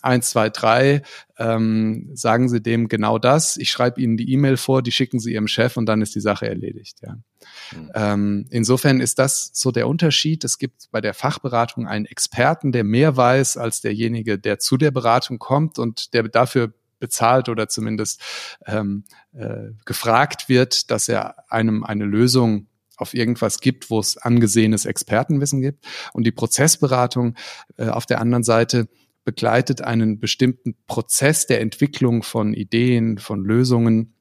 Eins, 0.00 0.30
zwei, 0.30 0.48
drei, 0.48 1.02
ähm, 1.38 2.10
sagen 2.14 2.48
Sie 2.48 2.60
dem 2.60 2.88
genau 2.88 3.18
das. 3.18 3.56
Ich 3.56 3.70
schreibe 3.70 4.00
Ihnen 4.00 4.16
die 4.16 4.32
E-Mail 4.32 4.56
vor, 4.56 4.82
die 4.82 4.92
schicken 4.92 5.18
Sie 5.18 5.32
Ihrem 5.32 5.48
Chef 5.48 5.76
und 5.76 5.86
dann 5.86 6.02
ist 6.02 6.14
die 6.14 6.20
Sache 6.20 6.48
erledigt. 6.48 6.98
Ja. 7.02 7.14
Mhm. 7.14 7.90
Ähm, 7.94 8.46
insofern 8.50 9.00
ist 9.00 9.18
das 9.18 9.50
so 9.54 9.70
der 9.72 9.88
Unterschied. 9.88 10.44
Es 10.44 10.58
gibt 10.58 10.88
bei 10.90 11.00
der 11.00 11.14
Fachberatung 11.14 11.86
einen 11.88 12.06
Experten, 12.06 12.70
der 12.70 12.84
mehr 12.84 13.16
weiß 13.16 13.56
als 13.56 13.80
derjenige, 13.80 14.38
der 14.38 14.58
zu 14.58 14.76
der 14.76 14.90
Beratung 14.90 15.38
kommt 15.38 15.78
und 15.78 16.14
der 16.14 16.24
dafür 16.24 16.72
bezahlt 16.98 17.48
oder 17.48 17.68
zumindest 17.68 18.22
ähm, 18.66 19.04
äh, 19.32 19.70
gefragt 19.84 20.48
wird, 20.48 20.90
dass 20.90 21.08
er 21.08 21.50
einem 21.50 21.84
eine 21.84 22.04
Lösung 22.04 22.68
auf 22.96 23.14
irgendwas 23.14 23.60
gibt, 23.60 23.90
wo 23.90 24.00
es 24.00 24.16
angesehenes 24.16 24.84
Expertenwissen 24.84 25.60
gibt. 25.60 25.86
Und 26.12 26.24
die 26.24 26.32
Prozessberatung 26.32 27.36
äh, 27.76 27.88
auf 27.88 28.06
der 28.06 28.20
anderen 28.20 28.42
Seite 28.42 28.88
begleitet 29.24 29.82
einen 29.82 30.20
bestimmten 30.20 30.74
Prozess 30.86 31.46
der 31.46 31.60
Entwicklung 31.60 32.22
von 32.22 32.54
Ideen, 32.54 33.18
von 33.18 33.44
Lösungen, 33.44 34.14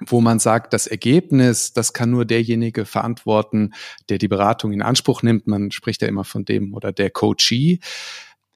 wo 0.00 0.20
man 0.20 0.38
sagt, 0.38 0.72
das 0.72 0.86
Ergebnis, 0.86 1.72
das 1.72 1.92
kann 1.92 2.10
nur 2.10 2.24
derjenige 2.24 2.84
verantworten, 2.84 3.74
der 4.08 4.18
die 4.18 4.28
Beratung 4.28 4.72
in 4.72 4.82
Anspruch 4.82 5.22
nimmt. 5.22 5.46
Man 5.46 5.70
spricht 5.70 6.02
ja 6.02 6.08
immer 6.08 6.24
von 6.24 6.44
dem 6.44 6.74
oder 6.74 6.92
der 6.92 7.10
Coachee. 7.10 7.78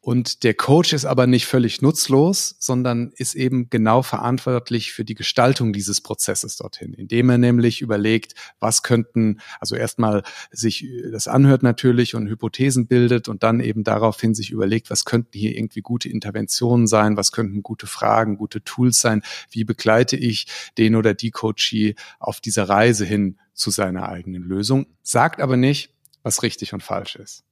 Und 0.08 0.42
der 0.42 0.54
Coach 0.54 0.94
ist 0.94 1.04
aber 1.04 1.26
nicht 1.26 1.44
völlig 1.44 1.82
nutzlos, 1.82 2.56
sondern 2.58 3.12
ist 3.16 3.34
eben 3.34 3.68
genau 3.68 4.00
verantwortlich 4.00 4.90
für 4.90 5.04
die 5.04 5.14
Gestaltung 5.14 5.74
dieses 5.74 6.00
Prozesses 6.00 6.56
dorthin, 6.56 6.94
indem 6.94 7.28
er 7.28 7.36
nämlich 7.36 7.82
überlegt, 7.82 8.32
was 8.58 8.82
könnten, 8.82 9.42
also 9.60 9.76
erstmal 9.76 10.22
sich 10.50 10.86
das 11.12 11.28
anhört 11.28 11.62
natürlich 11.62 12.14
und 12.14 12.26
Hypothesen 12.26 12.86
bildet 12.86 13.28
und 13.28 13.42
dann 13.42 13.60
eben 13.60 13.84
daraufhin 13.84 14.34
sich 14.34 14.50
überlegt, 14.50 14.88
was 14.88 15.04
könnten 15.04 15.36
hier 15.38 15.54
irgendwie 15.54 15.82
gute 15.82 16.08
Interventionen 16.08 16.86
sein, 16.86 17.18
was 17.18 17.30
könnten 17.30 17.62
gute 17.62 17.86
Fragen, 17.86 18.38
gute 18.38 18.64
Tools 18.64 19.02
sein, 19.02 19.20
wie 19.50 19.64
begleite 19.64 20.16
ich 20.16 20.46
den 20.78 20.96
oder 20.96 21.12
die 21.12 21.32
Coachie 21.32 21.96
auf 22.18 22.40
dieser 22.40 22.66
Reise 22.66 23.04
hin 23.04 23.38
zu 23.52 23.70
seiner 23.70 24.08
eigenen 24.08 24.44
Lösung, 24.44 24.86
sagt 25.02 25.42
aber 25.42 25.58
nicht, 25.58 25.92
was 26.22 26.42
richtig 26.42 26.72
und 26.72 26.82
falsch 26.82 27.16
ist. 27.16 27.44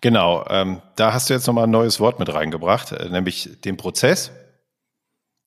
Genau, 0.00 0.44
ähm, 0.48 0.82
da 0.96 1.12
hast 1.12 1.28
du 1.28 1.34
jetzt 1.34 1.46
nochmal 1.46 1.64
ein 1.64 1.70
neues 1.70 2.00
Wort 2.00 2.18
mit 2.18 2.32
reingebracht, 2.32 2.92
äh, 2.92 3.08
nämlich 3.08 3.60
den 3.62 3.76
Prozess. 3.76 4.30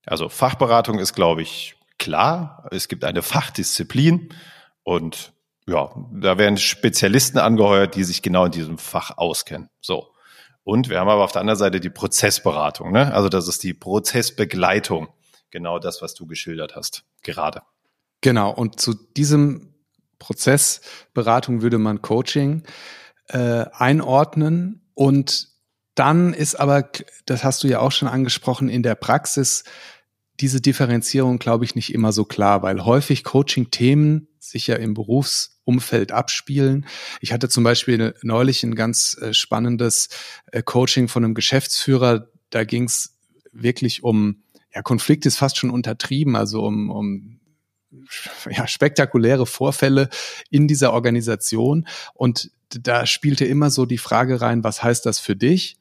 Also 0.06 0.30
Fachberatung 0.30 1.00
ist, 1.00 1.14
glaube 1.14 1.42
ich, 1.42 1.76
klar. 1.98 2.68
Es 2.72 2.88
gibt 2.88 3.04
eine 3.04 3.22
Fachdisziplin 3.22 4.34
und 4.84 5.34
ja, 5.68 5.92
da 6.14 6.38
werden 6.38 6.58
Spezialisten 6.58 7.40
angeheuert, 7.40 7.96
die 7.96 8.06
sich 8.06 8.22
genau 8.22 8.46
in 8.46 8.52
diesem 8.52 8.78
Fach 8.78 9.18
auskennen. 9.18 9.70
So. 9.82 10.14
Und 10.64 10.90
wir 10.90 11.00
haben 11.00 11.10
aber 11.10 11.24
auf 11.24 11.32
der 11.32 11.42
anderen 11.42 11.60
Seite 11.60 11.80
die 11.80 11.90
Prozessberatung, 11.90 12.92
ne? 12.92 13.14
Also 13.14 13.30
das 13.30 13.48
ist 13.48 13.64
die 13.64 13.74
Prozessbegleitung. 13.74 15.08
Genau 15.50 15.80
das, 15.80 16.02
was 16.02 16.14
du 16.14 16.26
geschildert 16.26 16.76
hast, 16.76 17.04
gerade. 17.24 17.62
Genau. 18.22 18.52
Und 18.52 18.80
zu 18.80 18.94
diesem 18.94 19.74
Prozessberatung 20.20 21.62
würde 21.62 21.78
man 21.78 22.02
Coaching 22.02 22.64
äh, 23.28 23.66
einordnen. 23.72 24.82
Und 24.94 25.50
dann 25.96 26.34
ist 26.34 26.56
aber, 26.56 26.90
das 27.26 27.44
hast 27.44 27.64
du 27.64 27.68
ja 27.68 27.80
auch 27.80 27.92
schon 27.92 28.08
angesprochen, 28.08 28.70
in 28.70 28.84
der 28.84 28.96
Praxis 28.96 29.64
diese 30.40 30.62
Differenzierung, 30.62 31.40
glaube 31.40 31.66
ich, 31.66 31.76
nicht 31.76 31.94
immer 31.94 32.12
so 32.12 32.24
klar, 32.24 32.62
weil 32.62 32.86
häufig 32.86 33.24
Coaching-Themen 33.24 34.28
sich 34.40 34.68
ja 34.68 34.76
im 34.76 34.94
Berufsumfeld 34.94 36.12
abspielen. 36.12 36.86
Ich 37.22 37.34
hatte 37.34 37.50
zum 37.50 37.64
Beispiel 37.64 38.14
neulich 38.22 38.64
ein 38.64 38.76
ganz 38.76 39.18
äh, 39.20 39.34
spannendes 39.34 40.10
äh, 40.52 40.62
Coaching 40.62 41.08
von 41.08 41.24
einem 41.24 41.34
Geschäftsführer. 41.34 42.28
Da 42.50 42.64
ging 42.64 42.84
es 42.84 43.16
wirklich 43.52 44.04
um, 44.04 44.44
ja, 44.74 44.82
Konflikt 44.84 45.26
ist 45.26 45.38
fast 45.38 45.58
schon 45.58 45.72
untertrieben, 45.72 46.36
also 46.36 46.64
um, 46.64 46.92
um 46.92 47.40
ja, 48.50 48.68
spektakuläre 48.68 49.46
Vorfälle 49.46 50.10
in 50.50 50.68
dieser 50.68 50.94
Organisation. 50.94 51.88
Und 52.14 52.52
da 52.70 53.06
spielte 53.06 53.46
immer 53.46 53.70
so 53.70 53.86
die 53.86 53.98
Frage 53.98 54.42
rein, 54.42 54.64
was 54.64 54.84
heißt 54.84 55.06
das 55.06 55.20
für 55.20 55.36
dich? 55.36 55.78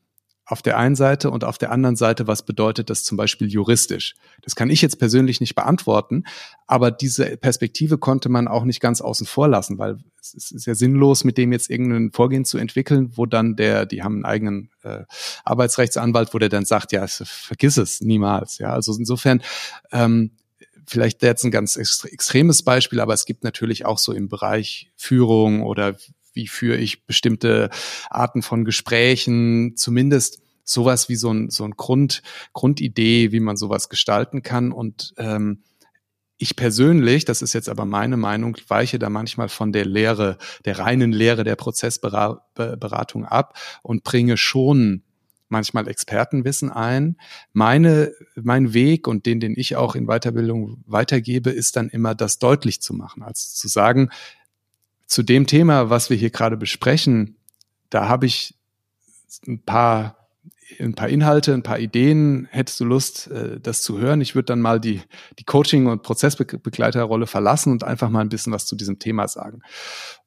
Auf 0.49 0.63
der 0.63 0.79
einen 0.79 0.95
Seite 0.95 1.33
und 1.33 1.43
auf 1.43 1.59
der 1.59 1.73
anderen 1.73 1.97
Seite, 1.97 2.29
was 2.29 2.45
bedeutet 2.45 2.89
das 2.89 3.03
zum 3.03 3.17
Beispiel 3.17 3.49
juristisch? 3.49 4.15
Das 4.43 4.55
kann 4.55 4.71
ich 4.71 4.81
jetzt 4.81 5.01
persönlich 5.01 5.41
nicht 5.41 5.57
beantworten, 5.57 6.23
aber 6.69 6.93
diese 6.93 7.37
Perspektive 7.37 7.99
konnte 7.99 8.29
man 8.29 8.47
auch 8.47 8.63
nicht 8.63 8.79
ganz 8.81 9.01
außen 9.01 9.27
vor 9.27 9.49
lassen, 9.49 9.77
weil 9.79 9.99
es 10.21 10.53
ist 10.53 10.67
ja 10.67 10.77
sinnlos, 10.77 11.25
mit 11.25 11.37
dem 11.37 11.51
jetzt 11.51 11.69
irgendein 11.69 12.13
Vorgehen 12.13 12.45
zu 12.45 12.59
entwickeln, 12.59 13.11
wo 13.17 13.27
dann 13.27 13.57
der, 13.57 13.87
die 13.87 14.05
haben 14.05 14.15
einen 14.15 14.25
eigenen 14.25 14.71
äh, 14.85 15.03
Arbeitsrechtsanwalt, 15.45 16.33
wo 16.33 16.39
der 16.39 16.49
dann 16.49 16.65
sagt, 16.65 16.93
ja, 16.93 17.09
vergiss 17.09 17.77
es 17.77 18.01
niemals. 18.01 18.59
Ja, 18.59 18.71
also 18.71 18.95
insofern 18.97 19.43
ähm, 19.91 20.31
vielleicht 20.87 21.23
jetzt 21.23 21.45
ein 21.45 21.51
ganz 21.51 21.77
extremes 21.77 22.63
Beispiel, 22.63 23.01
aber 23.01 23.15
es 23.15 23.25
gibt 23.25 23.43
natürlich 23.43 23.85
auch 23.85 23.99
so 23.99 24.13
im 24.13 24.29
Bereich 24.29 24.93
Führung 24.97 25.65
oder 25.65 25.97
wie 26.37 26.47
führe 26.47 26.77
ich 26.77 27.07
bestimmte 27.07 27.71
Arten 28.11 28.43
von 28.43 28.65
Gesprächen, 28.65 29.77
zumindest 29.77 30.43
sowas 30.63 31.09
wie 31.09 31.17
so 31.17 31.33
ein, 31.33 31.51
so 31.51 31.65
ein 31.65 31.73
Grund, 31.73 32.23
Grundidee, 32.53 33.33
wie 33.33 33.41
man 33.41 33.57
sowas 33.57 33.89
gestalten 33.89 34.43
kann. 34.43 34.73
Und 34.73 35.15
ähm, 35.17 35.63
ich 36.39 36.57
persönlich, 36.57 37.25
das 37.25 37.41
ist 37.41 37.55
jetzt 37.55 37.69
aber 37.69 37.87
meine 37.87 38.17
Meinung, 38.17 38.57
weiche 38.69 38.99
da 38.99 39.09
manchmal 39.09 39.49
von 39.49 39.73
der 39.73 39.87
Lehre, 39.87 40.37
der 40.65 40.79
reinen 40.79 41.13
Lehre 41.13 41.45
der 41.45 41.57
Prozessberatung 41.57 43.25
ab 43.25 43.59
und 43.83 44.05
bringe 44.05 44.37
schon 44.37 45.03
manchmal 45.49 45.89
Expertenwissen 45.89 46.71
ein. 46.71 47.17
Meine, 47.53 48.13
mein 48.35 48.75
Weg 48.75 49.07
und 49.07 49.27
den, 49.27 49.41
den 49.41 49.55
ich 49.57 49.77
auch 49.77 49.95
in 49.95 50.07
Weiterbildung 50.07 50.83
weitergebe, 50.87 51.51
ist 51.51 51.77
dann 51.77 51.89
immer 51.89 52.15
das 52.15 52.39
deutlich 52.39 52.83
zu 52.83 52.95
machen, 52.95 53.23
also 53.23 53.55
zu 53.55 53.69
sagen, 53.69 54.11
zu 55.07 55.23
dem 55.23 55.47
Thema, 55.47 55.91
was 55.91 56.11
wir 56.11 56.17
hier 56.17 56.31
gerade 56.31 56.57
besprechen, 56.57 57.37
da 57.91 58.09
habe 58.09 58.27
ich 58.27 58.55
ein 59.47 59.63
paar 59.63 60.17
ein 60.81 60.95
paar 60.95 61.09
Inhalte, 61.09 61.55
ein 61.55 61.63
paar 61.63 61.79
Ideen. 61.79 62.49
Hättest 62.51 62.81
du 62.81 62.85
Lust, 62.85 63.31
äh, 63.31 63.61
das 63.61 63.83
zu 63.83 63.99
hören? 63.99 64.21
Ich 64.21 64.35
würde 64.35 64.47
dann 64.47 64.61
mal 64.61 64.81
die, 64.81 65.03
die 65.39 65.45
Coaching- 65.45 65.87
und 65.87 66.03
Prozessbegleiterrolle 66.03 67.27
verlassen 67.27 67.73
und 67.73 67.85
einfach 67.85 68.11
mal 68.11 68.21
ein 68.21 68.29
bisschen 68.29 68.53
was 68.53 68.67
zu 68.67 68.77
diesem 68.77 68.99
Thema 68.99 69.29
sagen. 69.29 69.63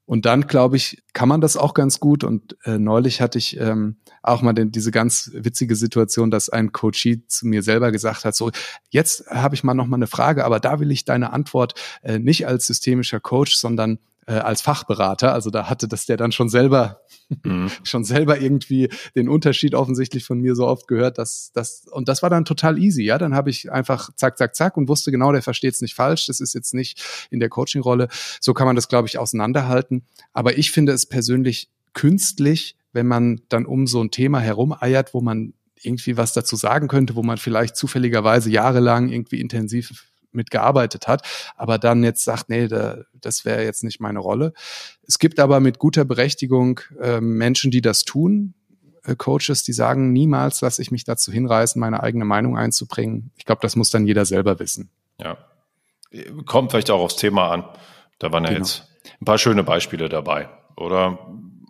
Und 0.06 0.26
dann, 0.26 0.48
glaube 0.48 0.76
ich, 0.76 1.04
kann 1.14 1.30
man 1.30 1.40
das 1.40 1.56
auch 1.56 1.76
ganz 1.76 2.00
gut. 2.00 2.24
Und 2.24 2.58
äh, 2.64 2.80
neulich 2.80 3.22
hatte 3.22 3.38
ich 3.38 3.60
ähm, 3.60 3.98
auch 4.24 4.42
mal 4.42 4.54
den, 4.54 4.72
diese 4.72 4.90
ganz 4.90 5.30
witzige 5.34 5.76
Situation, 5.76 6.32
dass 6.32 6.50
ein 6.50 6.72
Coachie 6.72 7.28
zu 7.28 7.46
mir 7.46 7.62
selber 7.62 7.92
gesagt 7.92 8.26
hat, 8.26 8.36
so, 8.36 8.50
jetzt 8.90 9.28
habe 9.30 9.54
ich 9.54 9.64
mal 9.64 9.76
noch 9.76 9.86
mal 9.86 9.98
eine 9.98 10.08
Frage, 10.08 10.46
aber 10.46 10.60
da 10.60 10.80
will 10.80 10.90
ich 10.90 11.06
deine 11.06 11.32
Antwort 11.32 11.76
äh, 12.02 12.18
nicht 12.18 12.48
als 12.48 12.66
systemischer 12.66 13.20
Coach, 13.20 13.56
sondern 13.56 14.00
äh, 14.30 14.34
als 14.34 14.62
Fachberater. 14.62 15.34
Also 15.34 15.50
da 15.50 15.70
hatte 15.70 15.88
das 15.88 16.06
der 16.06 16.16
dann 16.16 16.32
schon 16.32 16.50
selber, 16.50 17.02
mhm. 17.44 17.72
schon 17.84 18.04
selber 18.04 18.40
irgendwie 18.40 18.90
den 19.16 19.28
Unterschied 19.28 19.74
offensichtlich 19.74 20.24
von 20.24 20.40
mir 20.40 20.54
so 20.54 20.68
oft 20.68 20.88
gehört, 20.88 21.18
dass 21.18 21.52
das 21.54 21.88
und 21.90 22.08
das 22.08 22.22
war 22.22 22.30
dann 22.30 22.46
total 22.46 22.78
easy. 22.78 23.04
Ja, 23.04 23.18
dann 23.18 23.34
habe 23.34 23.50
ich 23.50 23.72
einfach 23.72 24.14
zack, 24.16 24.38
zack, 24.38 24.56
zack 24.56 24.78
und 24.78 24.88
wusste 24.88 25.10
genau, 25.12 25.32
der 25.32 25.42
versteht 25.42 25.74
es 25.74 25.82
nicht 25.82 25.96
falsch. 25.96 26.28
Das 26.28 26.40
ist 26.40 26.54
jetzt 26.54 26.76
nicht 26.76 27.04
in 27.32 27.40
der 27.40 27.50
Coaching-Rolle. 27.50 28.08
So 28.40 28.54
kann 28.54 28.68
man 28.68 28.76
das, 28.76 28.88
glaube 28.88 29.08
ich, 29.08 29.18
auseinanderhalten. 29.18 30.04
Aber 30.32 30.58
ich 30.60 30.72
finde 30.72 30.92
es 30.92 31.08
persönlich 31.08 31.70
künstlich, 31.94 32.76
wenn 32.94 33.08
man 33.08 33.42
dann 33.50 33.66
um 33.66 33.88
so 33.88 34.02
ein 34.04 34.12
Thema 34.12 34.40
herumeiert, 34.40 35.16
wo 35.16 35.22
man 35.22 35.54
irgendwie 35.82 36.18
was 36.18 36.34
dazu 36.34 36.56
sagen 36.56 36.88
könnte, 36.88 37.16
wo 37.16 37.24
man 37.24 37.38
vielleicht 37.38 37.76
zufälligerweise 37.76 38.52
jahrelang 38.52 39.10
irgendwie 39.10 39.40
intensiv 39.40 40.06
mitgearbeitet 40.32 41.08
hat, 41.08 41.28
aber 41.56 41.78
dann 41.78 42.04
jetzt 42.04 42.24
sagt, 42.24 42.50
nee, 42.50 42.68
da, 42.68 42.98
das 43.14 43.46
wäre 43.46 43.64
jetzt 43.64 43.84
nicht 43.84 44.00
meine 44.00 44.20
Rolle. 44.20 44.54
Es 45.08 45.20
gibt 45.20 45.40
aber 45.40 45.60
mit 45.60 45.80
guter 45.80 46.06
Berechtigung 46.06 46.82
äh, 47.02 47.22
Menschen, 47.22 47.72
die 47.72 47.82
das 47.82 48.04
tun, 48.06 48.54
äh, 49.04 49.16
Coaches, 49.16 49.64
die 49.64 49.74
sagen, 49.74 50.12
niemals 50.12 50.62
lasse 50.62 50.82
ich 50.82 50.92
mich 50.92 51.04
dazu 51.04 51.32
hinreißen, 51.32 51.80
meine 51.80 52.04
eigene 52.04 52.26
Meinung 52.26 52.58
einzubringen. 52.58 53.32
Ich 53.38 53.46
glaube, 53.46 53.62
das 53.62 53.76
muss 53.76 53.90
dann 53.90 54.06
jeder 54.06 54.26
selber 54.26 54.60
wissen. 54.60 54.90
Ja. 55.20 55.38
Kommt 56.46 56.72
vielleicht 56.72 56.90
auch 56.90 57.02
aufs 57.02 57.16
Thema 57.16 57.52
an. 57.52 57.66
Da 58.18 58.32
waren 58.32 58.44
ja 58.44 58.50
genau. 58.50 58.62
jetzt 58.62 58.88
ein 59.22 59.26
paar 59.26 59.38
schöne 59.38 59.64
Beispiele 59.64 60.10
dabei. 60.10 60.50
Oder 60.76 61.20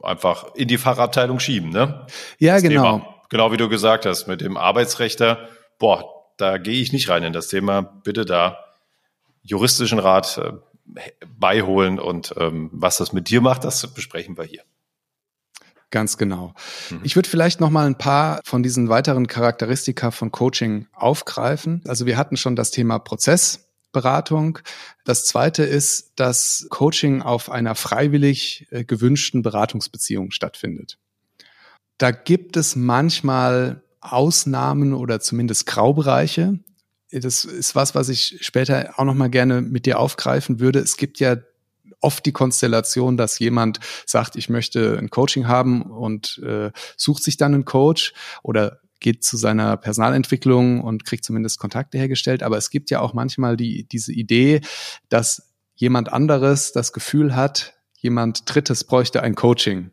einfach 0.01 0.56
in 0.56 0.68
die 0.68 0.78
Fachabteilung 0.78 1.39
schieben, 1.39 1.70
ne? 1.70 2.06
Ja, 2.38 2.54
das 2.54 2.63
genau. 2.63 2.84
Thema. 2.84 3.16
Genau 3.30 3.51
wie 3.51 3.58
du 3.58 3.70
gesagt 3.70 4.06
hast, 4.06 4.28
mit 4.28 4.42
dem 4.42 4.58
Arbeitsrechter, 4.58 5.50
boah, 5.78 6.18
da 6.39 6.58
gehe 6.58 6.81
ich 6.81 6.93
nicht 6.93 7.10
rein 7.10 7.24
in 7.24 7.34
das 7.34 7.50
Thema. 7.50 7.81
Bitte 7.81 8.25
da 8.25 8.58
juristischen 9.41 10.00
Rat 10.00 10.38
äh, 10.38 10.53
beiholen 11.38 12.00
und 12.00 12.34
ähm, 12.38 12.69
was 12.72 12.98
das 12.98 13.13
mit 13.13 13.29
dir 13.29 13.41
macht, 13.41 13.63
das 13.63 13.86
besprechen 13.88 14.38
wir 14.38 14.46
hier. 14.46 14.63
Ganz 15.91 16.17
genau. 16.17 16.53
Mhm. 16.89 17.01
Ich 17.03 17.15
würde 17.15 17.29
vielleicht 17.29 17.60
noch 17.60 17.69
mal 17.69 17.86
ein 17.86 17.98
paar 17.98 18.41
von 18.43 18.63
diesen 18.63 18.89
weiteren 18.89 19.27
Charakteristika 19.27 20.12
von 20.12 20.31
Coaching 20.31 20.88
aufgreifen. 20.93 21.81
Also 21.88 22.05
wir 22.05 22.15
hatten 22.15 22.38
schon 22.38 22.55
das 22.55 22.72
Thema 22.72 23.00
Prozessberatung. 23.00 24.60
Das 25.03 25.25
zweite 25.25 25.63
ist, 25.63 26.13
dass 26.15 26.67
Coaching 26.69 27.22
auf 27.22 27.50
einer 27.50 27.75
freiwillig 27.75 28.67
äh, 28.69 28.84
gewünschten 28.84 29.41
Beratungsbeziehung 29.41 30.31
stattfindet. 30.31 31.00
Da 31.98 32.12
gibt 32.12 32.55
es 32.55 32.75
manchmal 32.75 33.84
Ausnahmen 34.01 34.94
oder 34.94 35.20
zumindest 35.20 35.65
Graubereiche. 35.65 36.60
Das 37.12 37.44
ist 37.44 37.75
was, 37.75 37.96
was 37.96 38.10
ich 38.10 38.38
später 38.41 38.94
auch 38.98 39.03
noch 39.03 39.15
mal 39.15 39.29
gerne 39.29 39.62
mit 39.62 39.86
dir 39.86 40.00
aufgreifen 40.00 40.60
würde. 40.60 40.79
Es 40.79 40.98
gibt 40.98 41.20
ja 41.20 41.38
oft 42.01 42.25
die 42.25 42.32
Konstellation, 42.32 43.18
dass 43.18 43.39
jemand 43.39 43.79
sagt, 44.06 44.36
ich 44.36 44.50
möchte 44.50 44.98
ein 44.98 45.10
Coaching 45.10 45.48
haben 45.48 45.82
und 45.82 46.39
äh, 46.46 46.72
sucht 46.98 47.24
sich 47.24 47.38
dann 47.38 47.53
einen 47.53 47.65
Coach 47.65 48.13
oder 48.44 48.79
geht 49.00 49.24
zu 49.24 49.38
seiner 49.38 49.77
Personalentwicklung 49.77 50.82
und 50.82 51.06
kriegt 51.06 51.24
zumindest 51.24 51.60
Kontakte 51.60 51.98
hergestellt. 51.98 52.44
Aber 52.44 52.58
es 52.58 52.70
gibt 52.70 52.89
ja 52.89 53.00
auch 53.00 53.13
manchmal 53.13 53.58
die, 53.58 53.86
diese 53.86 54.13
Idee, 54.13 54.62
dass 55.10 55.53
jemand 55.75 56.12
anderes 56.12 56.74
das 56.74 56.91
Gefühl 56.91 57.36
hat, 57.36 57.75
jemand 57.98 58.53
Drittes 58.53 58.84
bräuchte 58.84 59.22
ein 59.24 59.36
Coaching. 59.36 59.91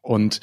Und 0.00 0.40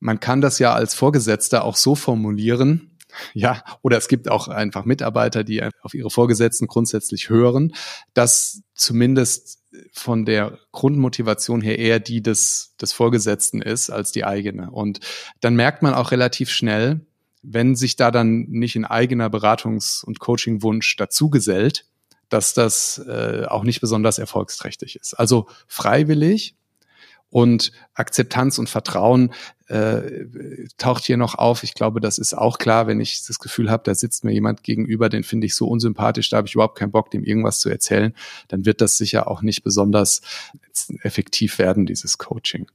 man 0.00 0.20
kann 0.20 0.40
das 0.40 0.58
ja 0.58 0.74
als 0.74 0.94
Vorgesetzter 0.94 1.64
auch 1.64 1.76
so 1.76 1.94
formulieren, 1.94 2.96
ja, 3.34 3.62
oder 3.82 3.96
es 3.96 4.08
gibt 4.08 4.28
auch 4.28 4.48
einfach 4.48 4.84
Mitarbeiter, 4.84 5.44
die 5.44 5.62
auf 5.82 5.94
ihre 5.94 6.10
Vorgesetzten 6.10 6.66
grundsätzlich 6.66 7.28
hören, 7.28 7.72
dass 8.14 8.62
zumindest 8.74 9.60
von 9.92 10.24
der 10.24 10.58
Grundmotivation 10.72 11.60
her 11.60 11.78
eher 11.78 12.00
die 12.00 12.22
des, 12.22 12.74
des 12.80 12.92
Vorgesetzten 12.92 13.60
ist 13.62 13.90
als 13.90 14.12
die 14.12 14.24
eigene. 14.24 14.70
Und 14.70 15.00
dann 15.40 15.54
merkt 15.54 15.82
man 15.82 15.94
auch 15.94 16.10
relativ 16.10 16.50
schnell, 16.50 17.06
wenn 17.42 17.76
sich 17.76 17.96
da 17.96 18.10
dann 18.10 18.46
nicht 18.48 18.76
ein 18.76 18.84
eigener 18.84 19.28
Beratungs- 19.28 20.04
und 20.04 20.18
Coachingwunsch 20.18 20.96
dazu 20.96 21.30
gesellt, 21.30 21.86
dass 22.28 22.54
das 22.54 22.98
äh, 23.06 23.44
auch 23.46 23.62
nicht 23.62 23.80
besonders 23.80 24.18
erfolgsträchtig 24.18 24.96
ist. 24.96 25.14
Also 25.14 25.46
freiwillig 25.68 26.56
und 27.30 27.72
Akzeptanz 27.94 28.58
und 28.58 28.68
Vertrauen 28.68 29.32
äh, 29.68 30.26
taucht 30.78 31.04
hier 31.04 31.16
noch 31.16 31.34
auf. 31.34 31.64
Ich 31.64 31.74
glaube, 31.74 32.00
das 32.00 32.18
ist 32.18 32.34
auch 32.34 32.58
klar, 32.58 32.86
wenn 32.86 33.00
ich 33.00 33.24
das 33.26 33.38
Gefühl 33.38 33.70
habe, 33.70 33.82
da 33.84 33.94
sitzt 33.94 34.24
mir 34.24 34.32
jemand 34.32 34.62
gegenüber, 34.62 35.08
den 35.08 35.24
finde 35.24 35.46
ich 35.46 35.54
so 35.54 35.66
unsympathisch, 35.66 36.30
da 36.30 36.38
habe 36.38 36.46
ich 36.46 36.54
überhaupt 36.54 36.78
keinen 36.78 36.92
Bock, 36.92 37.10
dem 37.10 37.24
irgendwas 37.24 37.58
zu 37.60 37.68
erzählen, 37.68 38.14
dann 38.48 38.64
wird 38.64 38.80
das 38.80 38.96
sicher 38.96 39.28
auch 39.28 39.42
nicht 39.42 39.64
besonders 39.64 40.20
effektiv 41.02 41.58
werden, 41.58 41.86
dieses 41.86 42.18
Coaching. 42.18 42.70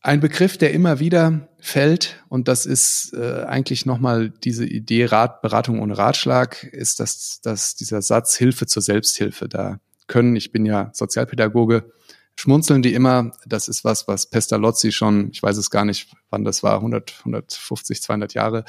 Ein 0.00 0.20
Begriff, 0.20 0.58
der 0.58 0.72
immer 0.74 0.98
wieder 0.98 1.48
fällt, 1.60 2.22
und 2.28 2.46
das 2.46 2.66
ist 2.66 3.14
äh, 3.14 3.44
eigentlich 3.44 3.86
nochmal 3.86 4.28
diese 4.28 4.66
Idee 4.66 5.06
Rat, 5.06 5.40
Beratung 5.40 5.80
ohne 5.80 5.96
Ratschlag, 5.96 6.62
ist 6.64 7.00
das, 7.00 7.40
dass 7.42 7.74
dieser 7.74 8.02
Satz 8.02 8.36
Hilfe 8.36 8.66
zur 8.66 8.82
Selbsthilfe. 8.82 9.48
Da 9.48 9.80
können, 10.06 10.36
ich 10.36 10.52
bin 10.52 10.66
ja 10.66 10.90
Sozialpädagoge, 10.92 11.90
schmunzeln 12.36 12.82
die 12.82 12.94
immer. 12.94 13.32
Das 13.46 13.68
ist 13.68 13.84
was, 13.84 14.08
was 14.08 14.26
Pestalozzi 14.26 14.92
schon, 14.92 15.30
ich 15.32 15.42
weiß 15.42 15.56
es 15.56 15.70
gar 15.70 15.84
nicht, 15.84 16.08
wann 16.30 16.44
das 16.44 16.62
war, 16.62 16.76
100, 16.76 17.14
150, 17.20 18.02
200 18.02 18.34
Jahre 18.34 18.64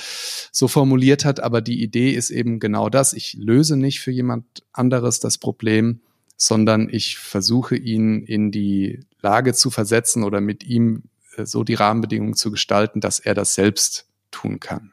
so 0.51 0.67
formuliert 0.67 1.25
hat. 1.25 1.39
Aber 1.39 1.61
die 1.61 1.81
Idee 1.81 2.11
ist 2.11 2.29
eben 2.29 2.59
genau 2.59 2.89
das. 2.89 3.13
Ich 3.13 3.33
löse 3.33 3.77
nicht 3.77 3.99
für 3.99 4.11
jemand 4.11 4.63
anderes 4.71 5.19
das 5.19 5.37
Problem, 5.37 6.01
sondern 6.37 6.89
ich 6.89 7.17
versuche 7.17 7.75
ihn 7.75 8.23
in 8.23 8.51
die 8.51 9.05
Lage 9.21 9.53
zu 9.53 9.71
versetzen 9.71 10.23
oder 10.23 10.41
mit 10.41 10.63
ihm 10.63 11.03
äh, 11.37 11.45
so 11.45 11.63
die 11.63 11.75
Rahmenbedingungen 11.75 12.35
zu 12.35 12.51
gestalten, 12.51 12.99
dass 12.99 13.19
er 13.19 13.33
das 13.33 13.53
selbst 13.53 14.07
tun 14.31 14.59
kann. 14.59 14.91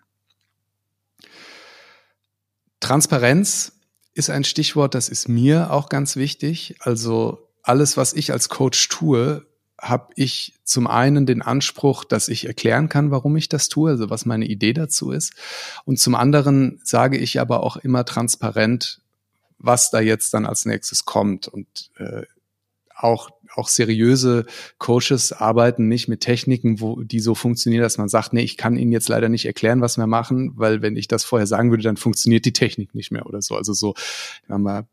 Transparenz 2.81 3.73
ist 4.15 4.31
ein 4.31 4.45
Stichwort, 4.45 4.95
das 4.95 5.09
ist 5.09 5.29
mir 5.29 5.73
auch 5.73 5.89
ganz 5.89 6.17
wichtig. 6.17 6.77
Also 6.81 7.49
alles, 7.63 7.97
was 7.97 8.13
ich 8.13 8.33
als 8.33 8.49
Coach 8.49 8.89
tue, 8.89 9.47
habe 9.83 10.13
ich 10.15 10.55
zum 10.63 10.87
einen 10.87 11.27
den 11.27 11.43
Anspruch, 11.43 12.05
dass 12.05 12.29
ich 12.29 12.47
erklären 12.47 12.89
kann, 12.89 13.11
warum 13.11 13.37
ich 13.37 13.49
das 13.49 13.69
tue, 13.69 13.91
also 13.91 14.11
was 14.11 14.25
meine 14.25 14.47
Idee 14.47 14.73
dazu 14.73 15.11
ist. 15.11 15.35
Und 15.85 15.99
zum 15.99 16.15
anderen 16.15 16.81
sage 16.85 17.19
ich 17.19 17.41
aber 17.41 17.65
auch 17.65 17.77
immer 17.77 18.05
transparent, 18.05 19.01
was 19.59 19.91
da 19.91 20.01
jetzt 20.01 20.35
dann 20.35 20.47
als 20.47 20.67
nächstes 20.67 21.05
kommt. 21.05 21.49
Und 21.49 21.91
äh, 21.99 22.23
auch, 22.95 23.31
auch 23.57 23.69
seriöse 23.69 24.47
Coaches 24.79 25.33
arbeiten 25.33 25.89
nicht 25.89 26.07
mit 26.07 26.21
Techniken, 26.21 26.81
wo 26.81 27.03
die 27.03 27.21
so 27.21 27.35
funktionieren, 27.35 27.83
dass 27.83 27.99
man 27.99 28.09
sagt, 28.09 28.33
nee, 28.33 28.43
ich 28.43 28.57
kann 28.57 28.77
Ihnen 28.77 28.93
jetzt 28.93 29.09
leider 29.09 29.29
nicht 29.29 29.47
erklären, 29.47 29.81
was 29.81 29.99
wir 29.99 30.07
machen, 30.07 30.53
weil 30.55 30.81
wenn 30.83 30.97
ich 30.97 31.09
das 31.09 31.25
vorher 31.25 31.49
sagen 31.49 31.71
würde, 31.71 31.83
dann 31.83 31.97
funktioniert 31.97 32.45
die 32.45 32.53
Technik 32.53 32.95
nicht 32.95 33.11
mehr 33.11 33.27
oder 33.27 33.43
so. 33.43 33.57
Also 33.57 33.73
so, 33.73 33.95
sagen 34.47 34.63
wir 34.63 34.87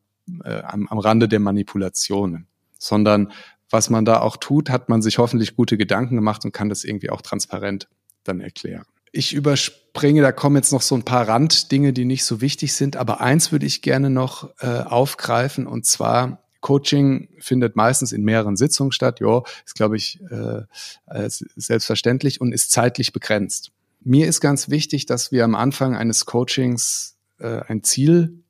äh, 0.44 0.62
am, 0.64 0.88
am 0.88 0.98
Rande 0.98 1.28
der 1.28 1.40
Manipulationen 1.40 2.48
sondern 2.80 3.32
was 3.70 3.92
man 3.92 4.04
da 4.04 4.22
auch 4.22 4.38
tut, 4.38 4.70
hat 4.72 4.90
man 4.90 5.04
sich 5.04 5.20
hoffentlich 5.20 5.56
gute 5.56 5.78
Gedanken 5.78 6.16
gemacht 6.16 6.44
und 6.44 6.52
kann 6.52 6.70
das 6.70 6.84
irgendwie 6.84 7.12
auch 7.12 7.22
transparent 7.22 7.88
dann 8.24 8.42
erklären. 8.42 8.86
Ich 9.12 9.34
überspringe, 9.34 10.22
da 10.22 10.32
kommen 10.32 10.56
jetzt 10.56 10.72
noch 10.72 10.82
so 10.82 10.96
ein 10.96 11.04
paar 11.04 11.28
Randdinge, 11.28 11.94
die 11.94 12.06
nicht 12.06 12.26
so 12.26 12.42
wichtig 12.42 12.74
sind, 12.74 12.96
aber 12.96 13.22
eins 13.22 13.52
würde 13.52 13.66
ich 13.66 13.82
gerne 13.82 14.10
noch 14.10 14.50
äh, 14.60 14.82
aufgreifen 14.82 15.68
und 15.68 15.86
zwar 15.86 16.44
Coaching 16.62 17.30
findet 17.40 17.76
meistens 17.76 18.12
in 18.12 18.24
mehreren 18.24 18.58
Sitzungen 18.58 18.92
statt. 18.92 19.20
Ja, 19.22 19.44
ist 19.66 19.76
glaube 19.76 19.98
ich 19.98 20.20
äh, 20.30 20.64
äh 21.06 21.30
selbstverständlich 21.30 22.42
und 22.42 22.52
ist 22.52 22.72
zeitlich 22.72 23.14
begrenzt. 23.14 23.72
Mir 24.02 24.28
ist 24.28 24.42
ganz 24.42 24.70
wichtig, 24.70 25.06
dass 25.06 25.32
wir 25.32 25.44
am 25.44 25.56
Anfang 25.56 25.96
eines 25.96 26.26
Coachings 26.26 27.18
äh, 27.40 27.62
ein 27.68 27.84
Ziel 27.84 28.44